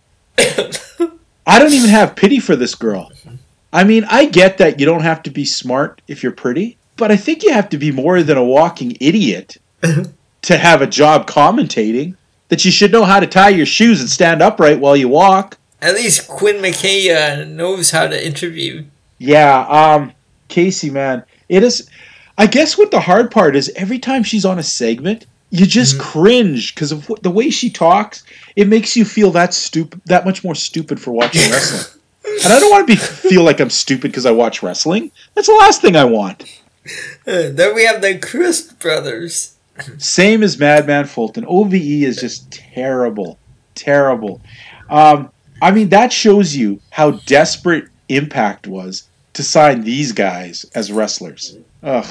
I 1.47 1.60
don't 1.60 1.74
even 1.74 1.89
have 1.89 2.16
pity 2.16 2.39
for 2.39 2.56
this 2.56 2.76
girl. 2.76 3.12
I 3.74 3.84
mean, 3.86 4.04
I 4.10 4.26
get 4.26 4.58
that 4.58 4.80
you 4.80 4.86
don't 4.86 5.04
have 5.04 5.24
to 5.24 5.30
be 5.30 5.45
smart 5.45 6.02
if 6.08 6.22
you're 6.24 6.32
pretty, 6.34 6.78
but 6.97 7.12
I 7.12 7.16
think 7.18 7.43
you 7.43 7.54
have 7.54 7.70
to 7.70 7.78
be 7.78 7.91
more 7.91 8.22
than 8.22 8.38
a 8.38 8.43
walking 8.43 8.97
idiot 8.99 9.58
to 10.41 10.58
have 10.58 10.82
a 10.82 10.88
job 10.88 11.28
commentating. 11.28 12.16
That 12.49 12.66
you 12.66 12.72
should 12.72 12.91
know 12.91 13.06
how 13.06 13.22
to 13.22 13.28
tie 13.28 13.47
your 13.49 13.66
shoes 13.66 14.02
and 14.02 14.10
stand 14.10 14.41
upright 14.41 14.82
while 14.82 14.97
you 14.97 15.08
walk. 15.08 15.58
At 15.82 15.93
least 15.93 16.28
Quinn 16.28 16.58
McKay 16.58 17.10
uh, 17.16 17.45
knows 17.45 17.91
how 17.91 18.08
to 18.08 18.26
interview. 18.26 18.84
Yeah, 19.20 19.60
um, 19.70 20.12
Casey, 20.52 20.91
man, 20.91 21.24
it 21.49 21.64
is. 21.64 21.89
I 22.38 22.45
guess 22.45 22.78
what 22.78 22.91
the 22.91 22.99
hard 22.99 23.32
part 23.32 23.56
is, 23.56 23.72
every 23.76 23.99
time 23.99 24.24
she's 24.24 24.45
on 24.45 24.60
a 24.60 24.64
segment, 24.64 25.26
you 25.49 25.66
just 25.66 25.99
cringe 25.99 26.74
because 26.74 26.91
of 26.91 27.10
what, 27.10 27.24
the 27.24 27.32
way 27.32 27.49
she 27.49 27.70
talks. 27.70 28.24
It 28.56 28.68
makes 28.68 28.95
you 28.95 29.04
feel 29.04 29.32
that 29.32 29.54
stupid, 29.54 30.02
that 30.06 30.26
much 30.26 30.43
more 30.43 30.56
stupid 30.56 30.99
for 30.99 31.12
watching 31.12 31.52
wrestling. 31.52 32.02
And 32.43 32.54
I 32.54 32.60
don't 32.60 32.72
want 32.72 32.88
to 32.88 32.93
be 32.93 32.99
feel 32.99 33.43
like 33.43 33.60
I'm 33.60 33.70
stupid 33.70 34.12
because 34.12 34.26
I 34.26 34.32
watch 34.32 34.64
wrestling. 34.64 35.12
That's 35.34 35.47
the 35.47 35.54
last 35.56 35.82
thing 35.82 35.95
I 35.95 36.06
want. 36.06 36.43
Uh, 37.28 37.49
then 37.52 37.76
we 37.76 37.86
have 37.86 38.02
the 38.02 38.18
Crist 38.18 38.80
brothers. 38.80 39.56
Same 39.97 40.43
as 40.43 40.58
Madman 40.58 41.06
Fulton. 41.06 41.45
OVE 41.47 41.74
is 41.74 42.18
just 42.18 42.52
terrible, 42.52 43.38
terrible. 43.76 44.41
Um, 44.89 45.32
I 45.62 45.72
mean, 45.72 45.89
that 45.89 46.14
shows 46.14 46.56
you 46.56 46.80
how 46.91 47.12
desperate 47.12 47.86
Impact 48.10 48.68
was 48.68 49.04
to 49.34 49.43
sign 49.43 49.84
these 49.84 50.11
guys 50.11 50.65
as 50.75 50.91
wrestlers. 50.91 51.57
Ugh. 51.84 52.05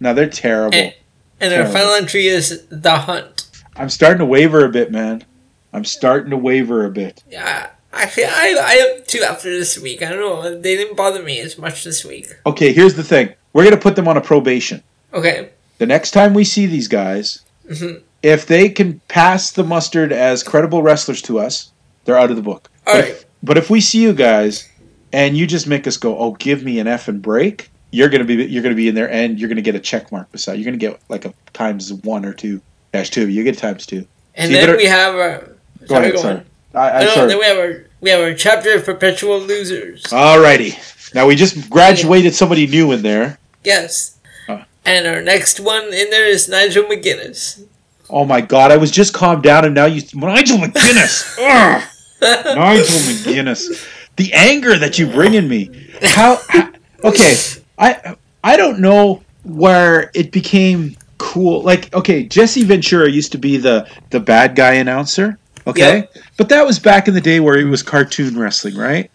Now 0.00 0.12
they're 0.12 0.28
terrible. 0.28 0.76
And, 0.76 0.94
and 1.40 1.54
our 1.54 1.66
final 1.66 1.94
entry 1.94 2.26
is 2.26 2.66
The 2.68 2.98
Hunt. 2.98 3.50
I'm 3.76 3.88
starting 3.88 4.18
to 4.18 4.24
waver 4.26 4.64
a 4.64 4.68
bit, 4.68 4.90
man. 4.92 5.24
I'm 5.72 5.84
starting 5.84 6.30
to 6.30 6.36
waver 6.36 6.84
a 6.84 6.90
bit. 6.90 7.22
Yeah, 7.30 7.70
actually, 7.92 8.24
I, 8.26 8.56
I 8.62 8.74
have 8.74 9.06
two 9.06 9.22
after 9.22 9.50
this 9.50 9.78
week. 9.78 10.02
I 10.02 10.10
don't 10.10 10.20
know. 10.20 10.60
They 10.60 10.76
didn't 10.76 10.96
bother 10.96 11.22
me 11.22 11.40
as 11.40 11.56
much 11.56 11.82
this 11.84 12.04
week. 12.04 12.28
Okay, 12.44 12.72
here's 12.72 12.94
the 12.94 13.02
thing. 13.04 13.30
We're 13.52 13.62
going 13.64 13.74
to 13.74 13.80
put 13.80 13.96
them 13.96 14.06
on 14.08 14.16
a 14.16 14.20
probation. 14.20 14.82
Okay. 15.14 15.50
The 15.78 15.86
next 15.86 16.10
time 16.10 16.34
we 16.34 16.44
see 16.44 16.66
these 16.66 16.88
guys, 16.88 17.40
Mhm. 17.68 18.02
if 18.22 18.46
they 18.46 18.68
can 18.68 19.00
pass 19.08 19.50
the 19.50 19.64
mustard 19.64 20.12
as 20.12 20.42
credible 20.42 20.82
wrestlers 20.82 21.22
to 21.22 21.38
us, 21.38 21.70
they're 22.04 22.18
out 22.18 22.30
of 22.30 22.36
the 22.36 22.42
book. 22.42 22.70
All 22.86 22.94
but, 22.94 23.04
right. 23.04 23.24
but 23.42 23.56
if 23.58 23.70
we 23.70 23.80
see 23.80 24.02
you 24.02 24.12
guys 24.12 24.68
and 25.12 25.36
you 25.36 25.46
just 25.46 25.66
make 25.66 25.86
us 25.86 25.96
go, 25.96 26.16
"Oh, 26.18 26.32
give 26.32 26.62
me 26.64 26.78
an 26.78 26.86
F 26.86 27.08
and 27.08 27.20
break," 27.22 27.70
you're 27.90 28.08
gonna 28.08 28.24
be 28.24 28.34
you're 28.44 28.62
gonna 28.62 28.74
be 28.74 28.88
in 28.88 28.94
there 28.94 29.10
and 29.10 29.38
you're 29.38 29.48
gonna 29.48 29.60
get 29.62 29.74
a 29.74 29.80
check 29.80 30.10
mark 30.12 30.30
beside. 30.32 30.54
You're 30.54 30.64
gonna 30.64 30.76
get 30.76 30.98
like 31.08 31.24
a 31.24 31.34
times 31.52 31.92
one 31.92 32.24
or 32.24 32.32
two 32.32 32.60
dash 32.92 33.10
two. 33.10 33.28
You 33.28 33.44
get 33.44 33.58
times 33.58 33.86
two. 33.86 34.06
And 34.34 34.48
So 34.50 34.56
then 34.56 34.66
better- 34.66 34.76
we 34.78 34.86
have 34.86 35.14
our. 35.14 35.38
Go 35.80 35.86
sorry, 35.86 36.00
ahead. 36.04 36.14
go 36.14 36.22
Sorry. 36.22 36.40
I, 36.74 36.90
I'm 36.90 37.04
No, 37.04 37.14
sorry. 37.14 37.28
then 37.28 37.38
we 37.38 37.44
have 37.44 37.58
our 37.58 37.84
we 38.00 38.10
have 38.10 38.20
our 38.20 38.34
chapter 38.34 38.72
of 38.74 38.84
perpetual 38.84 39.38
losers. 39.40 40.02
Alrighty. 40.04 41.14
Now 41.14 41.26
we 41.26 41.34
just 41.36 41.68
graduated 41.68 42.34
somebody 42.34 42.66
new 42.66 42.92
in 42.92 43.02
there. 43.02 43.38
Yes. 43.64 44.16
Uh. 44.48 44.62
And 44.86 45.06
our 45.06 45.20
next 45.20 45.60
one 45.60 45.84
in 45.92 46.08
there 46.10 46.26
is 46.26 46.48
Nigel 46.48 46.84
McGuinness. 46.84 47.62
Oh 48.08 48.24
my 48.24 48.40
god, 48.40 48.72
I 48.72 48.76
was 48.78 48.90
just 48.90 49.12
calmed 49.12 49.42
down 49.42 49.64
and 49.66 49.74
now 49.74 49.84
you 49.86 50.02
Nigel 50.14 50.56
McGuinness. 50.58 51.36
Nigel 52.22 52.84
McGuinness. 52.84 53.86
The 54.16 54.32
anger 54.32 54.76
that 54.76 54.98
you 54.98 55.06
bring 55.06 55.34
in 55.34 55.48
me. 55.48 55.70
How, 56.02 56.38
okay, 57.04 57.34
I 57.78 58.16
I 58.44 58.56
don't 58.56 58.80
know 58.80 59.22
where 59.44 60.10
it 60.14 60.32
became 60.32 60.96
cool. 61.18 61.62
Like, 61.62 61.92
okay, 61.94 62.24
Jesse 62.24 62.64
Ventura 62.64 63.08
used 63.08 63.32
to 63.32 63.38
be 63.38 63.56
the 63.56 63.88
the 64.10 64.20
bad 64.20 64.54
guy 64.54 64.74
announcer. 64.74 65.38
Okay? 65.66 66.08
But 66.36 66.48
that 66.48 66.66
was 66.66 66.78
back 66.78 67.06
in 67.08 67.14
the 67.14 67.20
day 67.20 67.40
where 67.40 67.56
it 67.56 67.64
was 67.64 67.82
cartoon 67.82 68.38
wrestling, 68.38 68.74
right? 68.76 69.10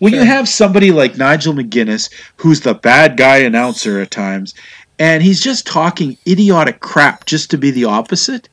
When 0.00 0.12
you 0.12 0.24
have 0.24 0.48
somebody 0.48 0.90
like 0.90 1.16
Nigel 1.16 1.54
McGuinness, 1.54 2.12
who's 2.36 2.60
the 2.60 2.74
bad 2.74 3.16
guy 3.16 3.38
announcer 3.38 4.00
at 4.00 4.10
times, 4.10 4.52
and 4.98 5.22
he's 5.22 5.40
just 5.40 5.66
talking 5.66 6.18
idiotic 6.26 6.80
crap 6.80 7.24
just 7.24 7.50
to 7.52 7.58
be 7.58 7.70
the 7.70 7.84
opposite. 7.84 8.48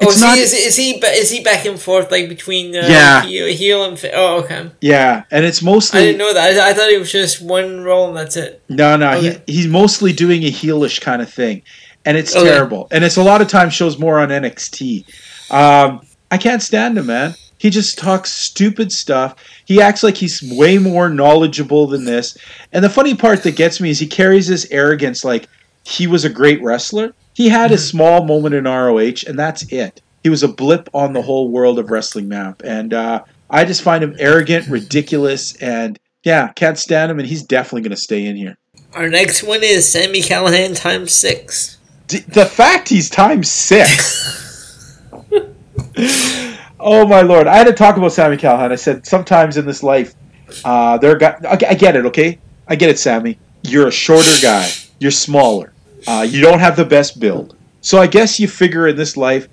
Oh, 0.00 0.08
is, 0.08 0.20
not- 0.20 0.36
he, 0.36 0.42
is, 0.42 0.52
is 0.52 0.76
he 0.76 0.90
is 0.98 1.30
he 1.30 1.42
back 1.42 1.64
and 1.66 1.78
forth 1.80 2.10
like 2.10 2.28
between 2.28 2.74
uh, 2.74 2.86
Yeah. 2.88 3.22
heel, 3.22 3.46
heel 3.46 3.84
and 3.84 3.98
fa- 3.98 4.10
oh 4.14 4.42
okay 4.42 4.70
Yeah, 4.80 5.22
and 5.30 5.44
it's 5.44 5.62
mostly 5.62 6.00
I 6.00 6.02
didn't 6.06 6.18
know 6.18 6.34
that 6.34 6.58
I, 6.58 6.70
I 6.70 6.72
thought 6.74 6.90
it 6.90 6.98
was 6.98 7.12
just 7.12 7.40
one 7.40 7.82
role 7.84 8.08
and 8.08 8.16
that's 8.16 8.36
it 8.36 8.60
no, 8.68 8.96
no. 8.96 9.12
Okay. 9.12 9.40
He, 9.46 9.52
he's 9.52 9.66
mostly 9.68 10.12
doing 10.12 10.42
a 10.42 10.50
heelish 10.50 11.00
kind 11.00 11.22
of 11.22 11.32
thing, 11.32 11.62
and 12.04 12.16
it's 12.16 12.34
Okay. 12.34 12.44
terrible. 12.44 12.88
And 12.90 13.04
it's 13.04 13.16
a 13.16 13.22
lot 13.22 13.40
of 13.40 13.46
times 13.48 13.72
shows 13.72 13.98
more 13.98 14.18
on 14.18 14.30
NXT. 14.30 15.04
Um, 15.50 16.00
I 16.30 16.38
can't 16.38 16.62
stand 16.62 16.98
him, 16.98 17.06
man. 17.06 17.34
He 17.58 17.70
just 17.70 17.96
talks 17.96 18.32
stupid 18.32 18.90
stuff. 18.92 19.36
He 19.64 19.80
acts 19.80 20.02
like 20.02 20.16
he's 20.16 20.42
way 20.42 20.76
more 20.76 21.08
knowledgeable 21.08 21.86
than 21.86 22.04
this. 22.04 22.36
And 22.72 22.84
the 22.84 22.90
funny 22.90 23.14
part 23.14 23.42
that 23.44 23.54
gets 23.56 23.80
me 23.80 23.90
is 23.90 23.98
he 24.00 24.06
carries 24.08 24.48
this 24.48 24.66
arrogance 24.70 25.24
like 25.24 25.48
he 25.84 26.06
was 26.08 26.24
a 26.24 26.28
great 26.30 26.60
wrestler. 26.62 27.14
He 27.34 27.48
had 27.48 27.72
a 27.72 27.78
small 27.78 28.24
moment 28.24 28.54
in 28.54 28.64
ROH, 28.64 29.26
and 29.26 29.38
that's 29.38 29.70
it. 29.72 30.00
He 30.22 30.30
was 30.30 30.42
a 30.42 30.48
blip 30.48 30.88
on 30.94 31.12
the 31.12 31.22
whole 31.22 31.50
world 31.50 31.78
of 31.78 31.90
wrestling 31.90 32.28
map. 32.28 32.62
And 32.64 32.94
uh, 32.94 33.24
I 33.50 33.64
just 33.64 33.82
find 33.82 34.02
him 34.02 34.16
arrogant, 34.18 34.68
ridiculous, 34.68 35.54
and 35.56 35.98
yeah, 36.22 36.52
can't 36.52 36.78
stand 36.78 37.10
him. 37.10 37.18
And 37.18 37.28
he's 37.28 37.42
definitely 37.42 37.82
going 37.82 37.90
to 37.90 37.96
stay 37.96 38.24
in 38.24 38.36
here. 38.36 38.56
our 38.94 39.08
next 39.08 39.42
one 39.42 39.62
is 39.62 39.90
Sami 39.90 40.20
Callihan 40.20 40.80
times 40.80 41.12
six 41.12 41.78
D- 42.06 42.20
the 42.20 42.46
fact 42.46 42.88
he's 42.88 43.10
times 43.10 43.50
six. 43.50 45.00
oh 46.80 47.06
my 47.06 47.22
lord! 47.22 47.46
I 47.46 47.56
had 47.56 47.66
to 47.66 47.72
talk 47.72 47.96
about 47.96 48.12
Sami 48.12 48.36
Callihan. 48.36 48.70
I 48.72 48.76
said 48.76 49.06
sometimes 49.06 49.56
in 49.56 49.66
this 49.66 49.82
life, 49.82 50.14
uh, 50.64 50.98
there 50.98 51.12
are 51.12 51.16
guys. 51.16 51.44
I 51.44 51.74
get 51.74 51.96
it. 51.96 52.06
Okay, 52.06 52.38
I 52.68 52.76
get 52.76 52.90
it, 52.90 52.98
Sammy. 52.98 53.38
You're 53.62 53.88
a 53.88 53.92
shorter 53.92 54.40
guy. 54.40 54.70
You're 55.00 55.10
smaller. 55.10 55.73
Uh, 56.06 56.26
you 56.28 56.40
don't 56.40 56.58
have 56.58 56.76
the 56.76 56.84
best 56.84 57.20
build. 57.20 57.56
So 57.80 57.98
I 57.98 58.06
guess 58.06 58.40
you 58.40 58.48
figure 58.48 58.88
in 58.88 58.96
this 58.96 59.16
life, 59.16 59.48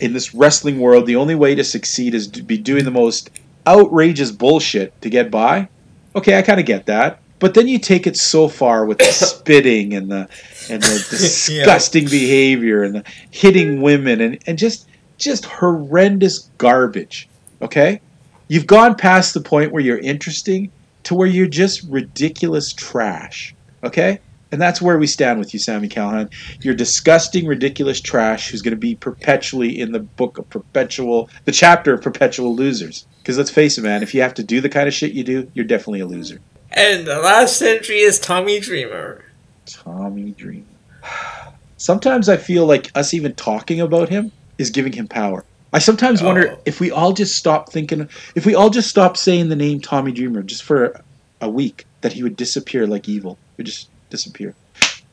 in 0.00 0.12
this 0.12 0.34
wrestling 0.34 0.80
world, 0.80 1.06
the 1.06 1.16
only 1.16 1.34
way 1.34 1.54
to 1.54 1.64
succeed 1.64 2.14
is 2.14 2.28
to 2.28 2.42
be 2.42 2.58
doing 2.58 2.84
the 2.84 2.90
most 2.90 3.30
outrageous 3.66 4.30
bullshit 4.30 5.00
to 5.02 5.10
get 5.10 5.30
by. 5.30 5.68
Okay, 6.16 6.38
I 6.38 6.42
kind 6.42 6.60
of 6.60 6.66
get 6.66 6.86
that. 6.86 7.20
But 7.38 7.54
then 7.54 7.68
you 7.68 7.78
take 7.78 8.06
it 8.06 8.16
so 8.16 8.48
far 8.48 8.86
with 8.86 8.98
the 8.98 9.04
spitting 9.12 9.94
and 9.94 10.10
the 10.10 10.28
and 10.70 10.82
the 10.82 11.06
disgusting 11.10 12.06
behavior 12.06 12.82
and 12.82 12.94
the 12.94 13.04
hitting 13.30 13.82
women 13.82 14.20
and, 14.20 14.38
and 14.46 14.56
just 14.56 14.88
just 15.18 15.44
horrendous 15.44 16.50
garbage. 16.58 17.28
Okay? 17.60 18.00
You've 18.48 18.66
gone 18.66 18.94
past 18.94 19.34
the 19.34 19.40
point 19.40 19.72
where 19.72 19.82
you're 19.82 19.98
interesting 19.98 20.70
to 21.04 21.14
where 21.14 21.28
you're 21.28 21.46
just 21.46 21.82
ridiculous 21.84 22.72
trash. 22.72 23.54
Okay? 23.82 24.20
And 24.54 24.62
that's 24.62 24.80
where 24.80 24.98
we 24.98 25.08
stand 25.08 25.40
with 25.40 25.52
you, 25.52 25.58
Sami 25.58 25.88
Callihan. 25.88 26.30
You're 26.62 26.74
disgusting, 26.74 27.44
ridiculous 27.44 28.00
trash 28.00 28.50
who's 28.50 28.62
going 28.62 28.70
to 28.70 28.76
be 28.80 28.94
perpetually 28.94 29.80
in 29.80 29.90
the 29.90 29.98
book 29.98 30.38
of 30.38 30.48
perpetual, 30.48 31.28
the 31.44 31.50
chapter 31.50 31.92
of 31.92 32.02
perpetual 32.02 32.54
losers. 32.54 33.04
Because 33.18 33.36
let's 33.36 33.50
face 33.50 33.78
it, 33.78 33.82
man, 33.82 34.04
if 34.04 34.14
you 34.14 34.22
have 34.22 34.34
to 34.34 34.44
do 34.44 34.60
the 34.60 34.68
kind 34.68 34.86
of 34.86 34.94
shit 34.94 35.10
you 35.10 35.24
do, 35.24 35.50
you're 35.54 35.64
definitely 35.64 35.98
a 35.98 36.06
loser. 36.06 36.38
and 36.70 37.04
the 37.04 37.18
last 37.18 37.60
entry 37.62 37.98
is 37.98 38.20
Tommy 38.20 38.60
Dreamer 38.60 39.24
Tommy 39.66 40.30
Dreamer. 40.30 40.62
Sometimes 41.76 42.28
I 42.28 42.36
feel 42.36 42.64
like 42.64 42.92
us 42.94 43.12
even 43.12 43.34
talking 43.34 43.80
about 43.80 44.08
him 44.08 44.30
is 44.56 44.70
giving 44.70 44.92
him 44.92 45.08
power. 45.08 45.44
I 45.72 45.80
sometimes 45.80 46.22
wonder 46.22 46.52
Oh. 46.52 46.60
if 46.64 46.78
we 46.78 46.92
all 46.92 47.12
just 47.12 47.36
stop 47.36 47.72
thinking, 47.72 48.08
if 48.36 48.46
we 48.46 48.54
all 48.54 48.70
just 48.70 48.88
stop 48.88 49.16
saying 49.16 49.48
the 49.48 49.56
name 49.56 49.80
Tommy 49.80 50.12
Dreamer 50.12 50.42
just 50.44 50.62
for 50.62 51.00
a 51.40 51.50
week, 51.50 51.86
that 52.02 52.12
he 52.12 52.22
would 52.22 52.36
disappear 52.36 52.86
like 52.86 53.08
evil. 53.08 53.36
Would 53.56 53.66
just 53.66 53.88
disappear. 54.14 54.54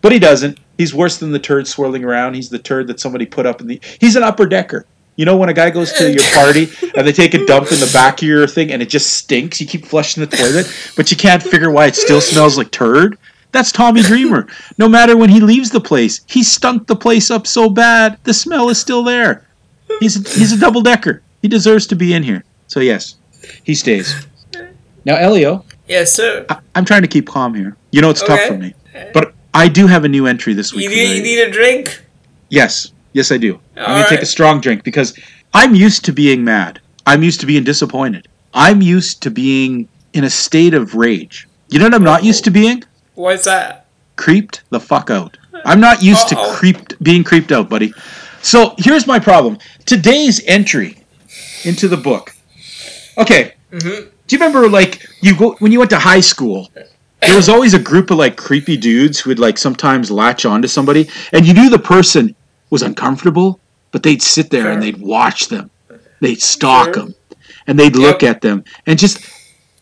But 0.01 0.11
he 0.11 0.19
doesn't. 0.19 0.59
He's 0.77 0.93
worse 0.93 1.17
than 1.17 1.31
the 1.31 1.39
turd 1.39 1.67
swirling 1.67 2.03
around. 2.03 2.33
He's 2.33 2.49
the 2.49 2.59
turd 2.59 2.87
that 2.87 2.99
somebody 2.99 3.25
put 3.25 3.45
up 3.45 3.61
in 3.61 3.67
the. 3.67 3.79
He's 3.99 4.15
an 4.15 4.23
upper 4.23 4.45
decker. 4.45 4.85
You 5.15 5.25
know 5.25 5.37
when 5.37 5.49
a 5.49 5.53
guy 5.53 5.69
goes 5.69 5.91
to 5.93 6.11
your 6.11 6.23
party 6.33 6.69
and 6.95 7.05
they 7.05 7.11
take 7.11 7.33
a 7.33 7.45
dump 7.45 7.71
in 7.71 7.79
the 7.79 7.89
back 7.93 8.21
of 8.21 8.27
your 8.27 8.47
thing 8.47 8.71
and 8.71 8.81
it 8.81 8.89
just 8.89 9.13
stinks. 9.13 9.59
You 9.59 9.67
keep 9.67 9.85
flushing 9.85 10.21
the 10.21 10.35
toilet, 10.35 10.67
but 10.95 11.11
you 11.11 11.17
can't 11.17 11.43
figure 11.43 11.69
why 11.69 11.87
it 11.87 11.95
still 11.95 12.21
smells 12.21 12.57
like 12.57 12.71
turd. 12.71 13.17
That's 13.51 13.71
Tommy 13.71 14.01
Dreamer. 14.01 14.47
No 14.77 14.87
matter 14.87 15.17
when 15.17 15.29
he 15.29 15.41
leaves 15.41 15.69
the 15.69 15.81
place, 15.81 16.21
he 16.27 16.41
stunk 16.43 16.87
the 16.87 16.95
place 16.95 17.29
up 17.29 17.45
so 17.45 17.69
bad, 17.69 18.17
the 18.23 18.33
smell 18.33 18.69
is 18.69 18.79
still 18.79 19.03
there. 19.03 19.45
He's 19.99 20.15
he's 20.35 20.53
a 20.53 20.59
double 20.59 20.81
decker. 20.81 21.21
He 21.41 21.47
deserves 21.47 21.85
to 21.87 21.95
be 21.95 22.13
in 22.13 22.23
here. 22.23 22.43
So 22.67 22.79
yes, 22.79 23.15
he 23.63 23.75
stays. 23.75 24.25
Now, 25.03 25.15
Elio, 25.15 25.65
yes 25.87 26.13
sir 26.13 26.45
I, 26.47 26.59
I'm 26.75 26.85
trying 26.85 27.01
to 27.01 27.07
keep 27.07 27.27
calm 27.27 27.53
here. 27.53 27.75
You 27.91 28.01
know 28.01 28.09
it's 28.09 28.23
tough 28.23 28.39
for 28.47 28.57
me, 28.57 28.73
but 29.13 29.33
I 29.53 29.67
do 29.67 29.87
have 29.87 30.05
a 30.05 30.09
new 30.09 30.27
entry 30.27 30.53
this 30.53 30.73
week. 30.73 30.83
you 30.83 30.89
need, 30.89 31.15
you 31.17 31.23
need 31.23 31.39
a 31.39 31.51
drink 31.51 32.01
Yes, 32.51 32.91
yes, 33.13 33.31
I 33.31 33.37
do. 33.37 33.59
I'm 33.77 33.83
All 33.83 33.95
gonna 33.95 34.09
take 34.09 34.21
a 34.21 34.25
strong 34.25 34.59
drink 34.59 34.83
because 34.83 35.17
I'm 35.53 35.73
used 35.73 36.03
to 36.05 36.11
being 36.11 36.43
mad. 36.43 36.81
I'm 37.07 37.23
used 37.23 37.39
to 37.39 37.45
being 37.45 37.63
disappointed. 37.63 38.27
I'm 38.53 38.81
used 38.81 39.23
to 39.23 39.31
being 39.31 39.87
in 40.11 40.25
a 40.25 40.29
state 40.29 40.73
of 40.73 40.93
rage. 40.93 41.47
You 41.69 41.79
know 41.79 41.85
what 41.85 41.93
I'm 41.95 42.03
not 42.03 42.25
used 42.25 42.43
to 42.43 42.51
being? 42.51 42.83
What's 43.15 43.45
that? 43.45 43.85
Creeped 44.17 44.63
the 44.69 44.81
fuck 44.81 45.09
out. 45.09 45.37
I'm 45.63 45.79
not 45.79 46.03
used 46.03 46.27
to 46.29 46.37
Uh-oh. 46.37 46.55
creeped 46.57 47.01
being 47.01 47.23
creeped 47.23 47.53
out, 47.53 47.69
buddy. 47.69 47.93
So 48.41 48.75
here's 48.77 49.07
my 49.07 49.19
problem. 49.19 49.57
Today's 49.85 50.43
entry 50.45 50.97
into 51.63 51.87
the 51.87 51.97
book. 51.97 52.35
Okay. 53.17 53.53
Mm-hmm. 53.71 54.09
Do 54.27 54.35
you 54.35 54.37
remember 54.37 54.67
like 54.67 55.07
you 55.21 55.37
go 55.37 55.55
when 55.59 55.71
you 55.71 55.79
went 55.79 55.91
to 55.91 55.99
high 55.99 56.19
school? 56.19 56.67
There 57.21 57.35
was 57.35 57.49
always 57.49 57.73
a 57.73 57.79
group 57.79 58.09
of 58.11 58.17
like 58.17 58.35
creepy 58.35 58.77
dudes 58.77 59.19
who 59.19 59.29
would 59.29 59.39
like 59.39 59.57
sometimes 59.57 60.09
latch 60.09 60.45
onto 60.45 60.67
somebody, 60.67 61.07
and 61.33 61.45
you 61.47 61.53
knew 61.53 61.69
the 61.69 61.79
person 61.79 62.35
was 62.71 62.81
uncomfortable, 62.81 63.59
but 63.91 64.01
they'd 64.03 64.21
sit 64.21 64.49
there 64.49 64.71
and 64.71 64.81
they'd 64.81 64.97
watch 64.99 65.47
them, 65.47 65.69
they'd 66.19 66.41
stalk 66.41 66.85
Sure. 66.87 66.93
them, 67.05 67.15
and 67.67 67.77
they'd 67.79 67.95
look 67.95 68.23
at 68.23 68.41
them, 68.41 68.63
and 68.87 68.97
just 68.97 69.19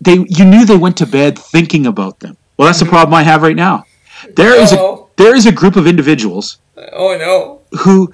they 0.01 0.25
you 0.27 0.43
knew 0.45 0.65
they 0.65 0.77
went 0.77 0.97
to 0.97 1.05
bed 1.05 1.37
thinking 1.39 1.85
about 1.87 2.19
them. 2.19 2.35
Well, 2.57 2.65
that's 2.67 2.79
the 2.79 2.85
problem 2.85 3.13
I 3.13 3.23
have 3.23 3.41
right 3.41 3.55
now. 3.55 3.85
There 4.35 4.53
is 4.59 4.73
a 4.73 4.77
Uh-oh. 4.79 5.07
there 5.15 5.33
is 5.35 5.45
a 5.45 5.51
group 5.51 5.77
of 5.77 5.87
individuals 5.87 6.57
Oh 6.93 7.17
no. 7.17 7.61
who 7.79 8.13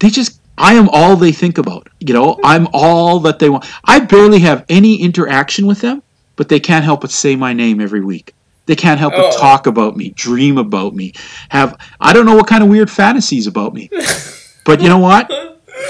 they 0.00 0.10
just 0.10 0.40
I 0.58 0.74
am 0.74 0.88
all 0.92 1.14
they 1.16 1.32
think 1.32 1.58
about. 1.58 1.88
You 2.00 2.14
know, 2.14 2.38
I'm 2.44 2.66
all 2.72 3.20
that 3.20 3.38
they 3.38 3.48
want. 3.50 3.64
I 3.84 4.00
barely 4.00 4.40
have 4.40 4.64
any 4.68 4.96
interaction 5.00 5.66
with 5.66 5.80
them, 5.80 6.02
but 6.36 6.48
they 6.48 6.58
can't 6.60 6.84
help 6.84 7.02
but 7.02 7.10
say 7.12 7.36
my 7.36 7.52
name 7.52 7.80
every 7.80 8.00
week. 8.04 8.34
They 8.66 8.76
can't 8.76 8.98
help 8.98 9.14
but 9.14 9.34
Oh. 9.34 9.38
talk 9.38 9.66
about 9.66 9.96
me, 9.96 10.10
dream 10.10 10.56
about 10.58 10.94
me, 10.94 11.12
have 11.50 11.76
I 12.00 12.12
don't 12.12 12.26
know 12.26 12.34
what 12.36 12.46
kind 12.46 12.62
of 12.62 12.70
weird 12.70 12.90
fantasies 12.90 13.46
about 13.46 13.74
me. 13.74 13.90
but 14.64 14.80
you 14.80 14.88
know 14.88 14.98
what? 14.98 15.30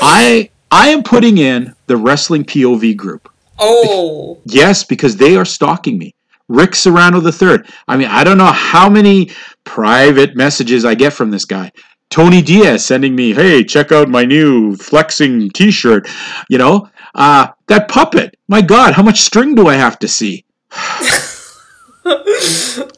I 0.02 0.50
I 0.70 0.88
am 0.88 1.02
putting 1.04 1.38
in 1.38 1.74
the 1.86 1.96
wrestling 1.96 2.44
POV 2.44 2.96
group. 2.96 3.28
Oh. 3.58 4.40
Yes, 4.44 4.82
because 4.82 5.16
they 5.16 5.36
are 5.36 5.44
stalking 5.44 5.98
me. 5.98 6.14
Rick 6.48 6.74
Serrano 6.74 7.22
III. 7.24 7.58
I 7.88 7.96
mean, 7.96 8.08
I 8.08 8.24
don't 8.24 8.36
know 8.38 8.46
how 8.52 8.90
many 8.90 9.30
private 9.62 10.34
messages 10.36 10.84
I 10.84 10.94
get 10.94 11.12
from 11.12 11.30
this 11.30 11.44
guy. 11.44 11.70
Tony 12.10 12.42
Diaz 12.42 12.84
sending 12.84 13.14
me, 13.16 13.32
hey, 13.32 13.64
check 13.64 13.90
out 13.92 14.08
my 14.08 14.24
new 14.24 14.76
flexing 14.76 15.50
t 15.50 15.70
shirt. 15.70 16.08
You 16.48 16.58
know, 16.58 16.88
uh, 17.14 17.48
that 17.68 17.88
puppet. 17.88 18.36
My 18.48 18.60
God, 18.60 18.94
how 18.94 19.02
much 19.02 19.20
string 19.20 19.54
do 19.54 19.68
I 19.68 19.74
have 19.74 19.98
to 20.00 20.08
see? 20.08 20.44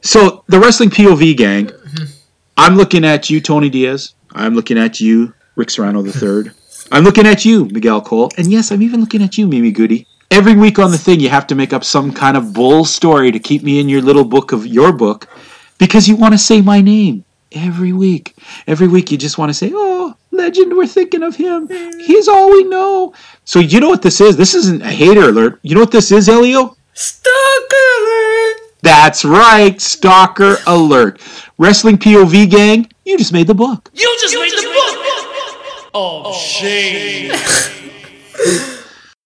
so, 0.03 0.45
the 0.49 0.59
Wrestling 0.61 0.91
POV 0.91 1.37
gang, 1.37 1.71
I'm 2.57 2.77
looking 2.77 3.05
at 3.05 3.31
you, 3.31 3.41
Tony 3.41 3.71
Diaz. 3.71 4.15
I'm 4.33 4.55
looking 4.55 4.79
at 4.79 5.01
you, 5.01 5.33
Rick 5.55 5.71
Serrano 5.71 6.05
III. 6.05 6.51
I'm 6.93 7.05
looking 7.05 7.27
at 7.27 7.45
you, 7.45 7.67
Miguel 7.67 8.01
Cole. 8.01 8.31
And 8.37 8.51
yes, 8.51 8.71
I'm 8.71 8.83
even 8.83 9.01
looking 9.01 9.23
at 9.23 9.39
you, 9.39 9.47
Mimi 9.47 9.71
Goody. 9.71 10.07
Every 10.31 10.55
week 10.55 10.79
on 10.79 10.91
the 10.91 10.99
thing, 10.99 11.21
you 11.21 11.29
have 11.29 11.47
to 11.49 11.55
make 11.55 11.73
up 11.73 11.85
some 11.85 12.13
kind 12.13 12.37
of 12.37 12.53
bull 12.53 12.85
story 12.85 13.31
to 13.31 13.39
keep 13.39 13.63
me 13.63 13.79
in 13.81 13.89
your 13.89 14.03
little 14.03 14.25
book 14.25 14.53
of 14.53 14.67
your 14.67 14.93
book 14.93 15.29
because 15.79 16.09
you 16.09 16.17
want 16.17 16.35
to 16.35 16.39
say 16.39 16.61
my 16.61 16.81
name 16.81 17.25
every 17.53 17.93
week. 17.93 18.35
Every 18.67 18.89
week, 18.89 19.11
you 19.11 19.19
just 19.19 19.39
want 19.39 19.51
to 19.51 19.55
say, 19.55 19.71
oh, 19.75 20.15
legend, 20.33 20.77
we're 20.77 20.87
thinking 20.87 21.23
of 21.23 21.37
him. 21.37 21.69
He's 22.01 22.29
all 22.29 22.51
we 22.51 22.65
know. 22.65 23.15
So, 23.45 23.61
you 23.61 23.81
know 23.81 23.89
what 23.89 24.03
this 24.03 24.21
is? 24.21 24.37
This 24.37 24.55
isn't 24.55 24.83
a 24.83 24.91
hater 24.91 25.29
alert. 25.29 25.61
You 25.63 25.75
know 25.75 25.81
what 25.81 25.93
this 25.93 26.11
is, 26.11 26.29
Elio? 26.29 26.77
Stalker 26.93 27.87
alert. 28.01 28.66
That's 28.87 29.25
right, 29.25 29.81
stalker 29.81 30.59
alert. 30.65 31.21
Wrestling 31.59 31.99
POV 31.99 32.49
gang, 32.49 32.89
you 33.05 33.19
just 33.19 33.33
made 33.33 33.49
the 33.49 33.55
book. 33.55 33.91
You 33.93 34.17
just 34.21 34.33
made 34.33 34.53
the 34.53 34.63
book. 34.63 35.91
Oh, 35.93 36.33
shame. 36.33 37.33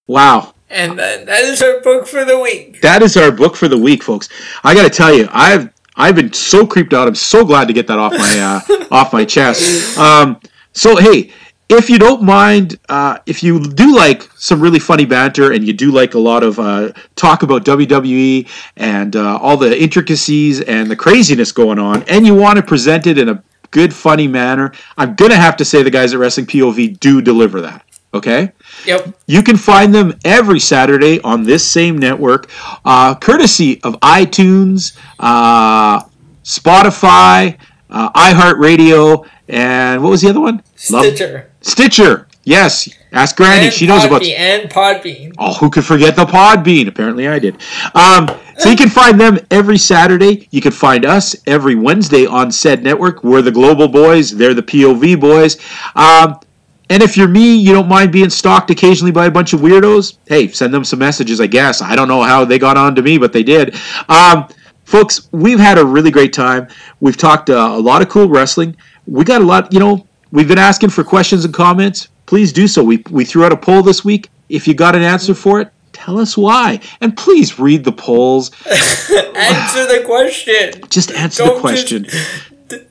Wow. 0.06 0.54
And 0.70 0.98
that, 0.98 1.26
that 1.26 1.44
is 1.44 1.62
our 1.62 1.80
book 1.82 2.06
for 2.06 2.24
the 2.24 2.36
week. 2.36 2.80
That 2.80 3.00
is 3.00 3.16
our 3.16 3.30
book 3.30 3.54
for 3.54 3.68
the 3.68 3.78
week, 3.78 4.02
folks. 4.02 4.28
I 4.64 4.74
got 4.74 4.82
to 4.82 4.90
tell 4.90 5.14
you, 5.14 5.28
I've 5.30 5.70
I've 5.94 6.16
been 6.16 6.32
so 6.32 6.66
creeped 6.66 6.92
out. 6.92 7.06
I'm 7.06 7.14
so 7.14 7.44
glad 7.44 7.68
to 7.68 7.72
get 7.72 7.86
that 7.86 7.98
off 8.00 8.12
my 8.12 8.40
uh, 8.40 8.86
off 8.90 9.12
my 9.12 9.24
chest. 9.24 9.96
Um, 9.98 10.40
so 10.72 10.96
hey, 10.96 11.30
if 11.70 11.88
you 11.88 11.98
don't 12.00 12.22
mind, 12.22 12.78
uh, 12.88 13.18
if 13.26 13.44
you 13.44 13.60
do 13.60 13.94
like 13.94 14.28
some 14.34 14.60
really 14.60 14.80
funny 14.80 15.04
banter 15.06 15.52
and 15.52 15.64
you 15.64 15.72
do 15.72 15.92
like 15.92 16.14
a 16.14 16.18
lot 16.18 16.42
of 16.42 16.58
uh, 16.58 16.92
talk 17.14 17.44
about 17.44 17.64
WWE 17.64 18.48
and 18.76 19.14
uh, 19.14 19.38
all 19.40 19.56
the 19.56 19.80
intricacies 19.80 20.60
and 20.62 20.90
the 20.90 20.96
craziness 20.96 21.52
going 21.52 21.78
on, 21.78 22.02
and 22.08 22.26
you 22.26 22.34
want 22.34 22.56
to 22.56 22.62
present 22.62 23.06
it 23.06 23.18
in 23.18 23.28
a 23.28 23.42
good, 23.70 23.94
funny 23.94 24.26
manner, 24.26 24.72
I'm 24.98 25.14
gonna 25.14 25.36
have 25.36 25.56
to 25.58 25.64
say 25.64 25.84
the 25.84 25.90
guys 25.90 26.12
at 26.12 26.18
Wrestling 26.18 26.46
POV 26.46 26.98
do 26.98 27.22
deliver 27.22 27.60
that. 27.60 27.84
Okay. 28.12 28.50
Yep. 28.86 29.14
You 29.28 29.40
can 29.40 29.56
find 29.56 29.94
them 29.94 30.18
every 30.24 30.58
Saturday 30.58 31.20
on 31.20 31.44
this 31.44 31.64
same 31.64 31.96
network, 31.96 32.50
uh, 32.84 33.14
courtesy 33.14 33.80
of 33.84 33.94
iTunes, 34.00 34.98
uh, 35.20 36.02
Spotify, 36.42 37.56
uh, 37.88 38.10
iHeartRadio, 38.10 39.28
and 39.48 40.02
what 40.02 40.10
was 40.10 40.22
the 40.22 40.30
other 40.30 40.40
one? 40.40 40.64
Love- 40.90 41.49
Stitcher. 41.60 42.26
Yes. 42.44 42.88
Ask 43.12 43.36
Granny. 43.36 43.66
And 43.66 43.74
she 43.74 43.86
knows 43.86 44.04
about. 44.04 44.22
Podbean, 44.22 44.38
And 44.38 44.70
Podbean. 44.70 45.34
Oh, 45.38 45.54
who 45.54 45.68
could 45.68 45.84
forget 45.84 46.16
the 46.16 46.24
Podbean? 46.24 46.88
Apparently, 46.88 47.28
I 47.28 47.38
did. 47.38 47.60
Um, 47.94 48.30
so 48.58 48.70
you 48.70 48.76
can 48.76 48.88
find 48.88 49.20
them 49.20 49.38
every 49.50 49.78
Saturday. 49.78 50.48
You 50.50 50.60
can 50.60 50.72
find 50.72 51.04
us 51.04 51.36
every 51.46 51.74
Wednesday 51.74 52.26
on 52.26 52.50
said 52.52 52.82
network. 52.82 53.24
We're 53.24 53.42
the 53.42 53.50
Global 53.50 53.88
Boys. 53.88 54.30
They're 54.36 54.54
the 54.54 54.62
POV 54.62 55.20
Boys. 55.20 55.58
Um, 55.94 56.40
and 56.88 57.02
if 57.02 57.16
you're 57.16 57.28
me, 57.28 57.56
you 57.56 57.72
don't 57.72 57.88
mind 57.88 58.10
being 58.10 58.30
stalked 58.30 58.70
occasionally 58.70 59.12
by 59.12 59.26
a 59.26 59.30
bunch 59.30 59.52
of 59.52 59.60
weirdos. 59.60 60.18
Hey, 60.26 60.48
send 60.48 60.74
them 60.74 60.84
some 60.84 60.98
messages. 60.98 61.40
I 61.40 61.46
guess 61.46 61.80
I 61.82 61.94
don't 61.94 62.08
know 62.08 62.22
how 62.22 62.44
they 62.44 62.58
got 62.58 62.76
on 62.76 62.94
to 62.96 63.02
me, 63.02 63.16
but 63.16 63.32
they 63.32 63.44
did. 63.44 63.76
Um, 64.08 64.48
folks, 64.84 65.28
we've 65.30 65.60
had 65.60 65.78
a 65.78 65.84
really 65.84 66.10
great 66.10 66.32
time. 66.32 66.66
We've 66.98 67.16
talked 67.16 67.48
uh, 67.48 67.70
a 67.72 67.80
lot 67.80 68.02
of 68.02 68.08
cool 68.08 68.28
wrestling. 68.28 68.76
We 69.06 69.24
got 69.24 69.40
a 69.40 69.44
lot. 69.44 69.72
You 69.72 69.78
know, 69.78 70.06
we've 70.32 70.48
been 70.48 70.58
asking 70.58 70.90
for 70.90 71.04
questions 71.04 71.44
and 71.44 71.52
comments. 71.54 72.08
Please 72.26 72.52
do 72.52 72.66
so. 72.68 72.82
We 72.84 73.02
we 73.10 73.24
threw 73.24 73.44
out 73.44 73.52
a 73.52 73.56
poll 73.56 73.82
this 73.82 74.04
week. 74.04 74.28
If 74.48 74.66
you 74.68 74.74
got 74.74 74.94
an 74.94 75.02
answer 75.02 75.34
for 75.34 75.60
it, 75.60 75.72
tell 75.92 76.18
us 76.18 76.36
why. 76.36 76.80
And 77.00 77.16
please 77.16 77.58
read 77.58 77.84
the 77.84 77.92
polls. 77.92 78.50
Answer 78.66 79.86
the 79.86 80.02
question. 80.04 80.82
Just 80.90 81.12
answer 81.12 81.44
Don't 81.44 81.54
the 81.56 81.60
question. 81.60 82.04
just- 82.04 82.84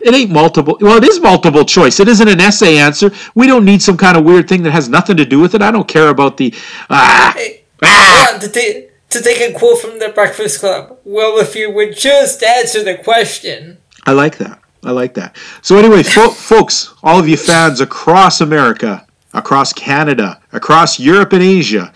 It 0.00 0.12
ain't 0.14 0.30
multiple. 0.30 0.76
Well, 0.80 0.96
it 0.98 1.04
is 1.04 1.20
multiple 1.20 1.64
choice. 1.64 2.00
It 2.00 2.08
isn't 2.08 2.26
an 2.28 2.40
essay 2.40 2.78
answer. 2.78 3.10
We 3.36 3.46
don't 3.46 3.64
need 3.64 3.80
some 3.82 3.96
kind 3.96 4.16
of 4.16 4.24
weird 4.24 4.48
thing 4.48 4.62
that 4.64 4.72
has 4.72 4.88
nothing 4.88 5.16
to 5.18 5.24
do 5.24 5.38
with 5.40 5.54
it. 5.54 5.62
I 5.62 5.70
don't 5.70 5.86
care 5.86 6.08
about 6.08 6.36
the. 6.36 6.52
Ah, 6.90 7.32
Hey, 7.36 7.62
ah. 7.82 8.38
to, 8.40 8.48
take, 8.48 8.90
to 9.10 9.20
take 9.22 9.40
a 9.40 9.56
quote 9.56 9.78
from 9.80 9.98
the 10.00 10.08
Breakfast 10.08 10.58
Club. 10.60 10.98
Well, 11.04 11.38
if 11.38 11.54
you 11.54 11.70
would 11.72 11.96
just 11.96 12.42
answer 12.42 12.82
the 12.82 12.96
question. 12.96 13.78
I 14.06 14.12
like 14.12 14.38
that. 14.38 14.58
I 14.84 14.90
like 14.90 15.14
that. 15.14 15.36
So 15.62 15.76
anyway, 15.76 16.02
fo- 16.02 16.30
folks, 16.30 16.94
all 17.02 17.18
of 17.18 17.28
you 17.28 17.36
fans 17.36 17.80
across 17.80 18.40
America, 18.40 19.06
across 19.32 19.72
Canada, 19.72 20.40
across 20.52 20.98
Europe 20.98 21.32
and 21.32 21.42
Asia, 21.42 21.92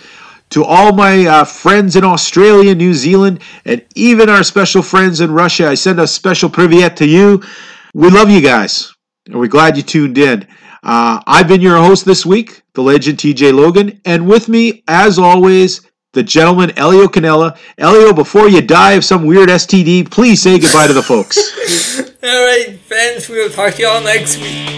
to 0.50 0.64
all 0.64 0.92
my 0.92 1.26
uh, 1.26 1.44
friends 1.44 1.96
in 1.96 2.04
Australia, 2.04 2.74
New 2.74 2.94
Zealand, 2.94 3.40
and 3.64 3.84
even 3.96 4.28
our 4.28 4.44
special 4.44 4.82
friends 4.82 5.20
in 5.20 5.32
Russia, 5.32 5.68
I 5.68 5.74
send 5.74 5.98
a 5.98 6.06
special 6.06 6.48
privyet 6.48 6.94
to 6.96 7.06
you. 7.06 7.42
We 7.94 8.10
love 8.10 8.30
you 8.30 8.40
guys, 8.40 8.94
and 9.26 9.34
we're 9.36 9.48
glad 9.48 9.76
you 9.76 9.82
tuned 9.82 10.18
in. 10.18 10.46
Uh, 10.84 11.20
I've 11.26 11.48
been 11.48 11.60
your 11.60 11.78
host 11.78 12.04
this 12.04 12.24
week, 12.24 12.62
the 12.74 12.82
legend 12.82 13.18
TJ 13.18 13.52
Logan, 13.52 14.00
and 14.04 14.28
with 14.28 14.48
me, 14.48 14.84
as 14.86 15.18
always, 15.18 15.85
the 16.16 16.22
gentleman 16.22 16.72
Elio 16.78 17.06
Canella. 17.06 17.56
Elio, 17.76 18.12
before 18.12 18.48
you 18.48 18.62
die 18.62 18.92
of 18.92 19.04
some 19.04 19.26
weird 19.26 19.50
STD, 19.50 20.10
please 20.10 20.40
say 20.42 20.58
goodbye 20.58 20.86
to 20.86 20.94
the 20.94 21.02
folks. 21.02 21.38
Alright, 22.24 22.80
fans, 22.80 23.28
we'll 23.28 23.50
talk 23.50 23.74
to 23.74 23.82
y'all 23.82 24.02
next 24.02 24.38
week. 24.38 24.75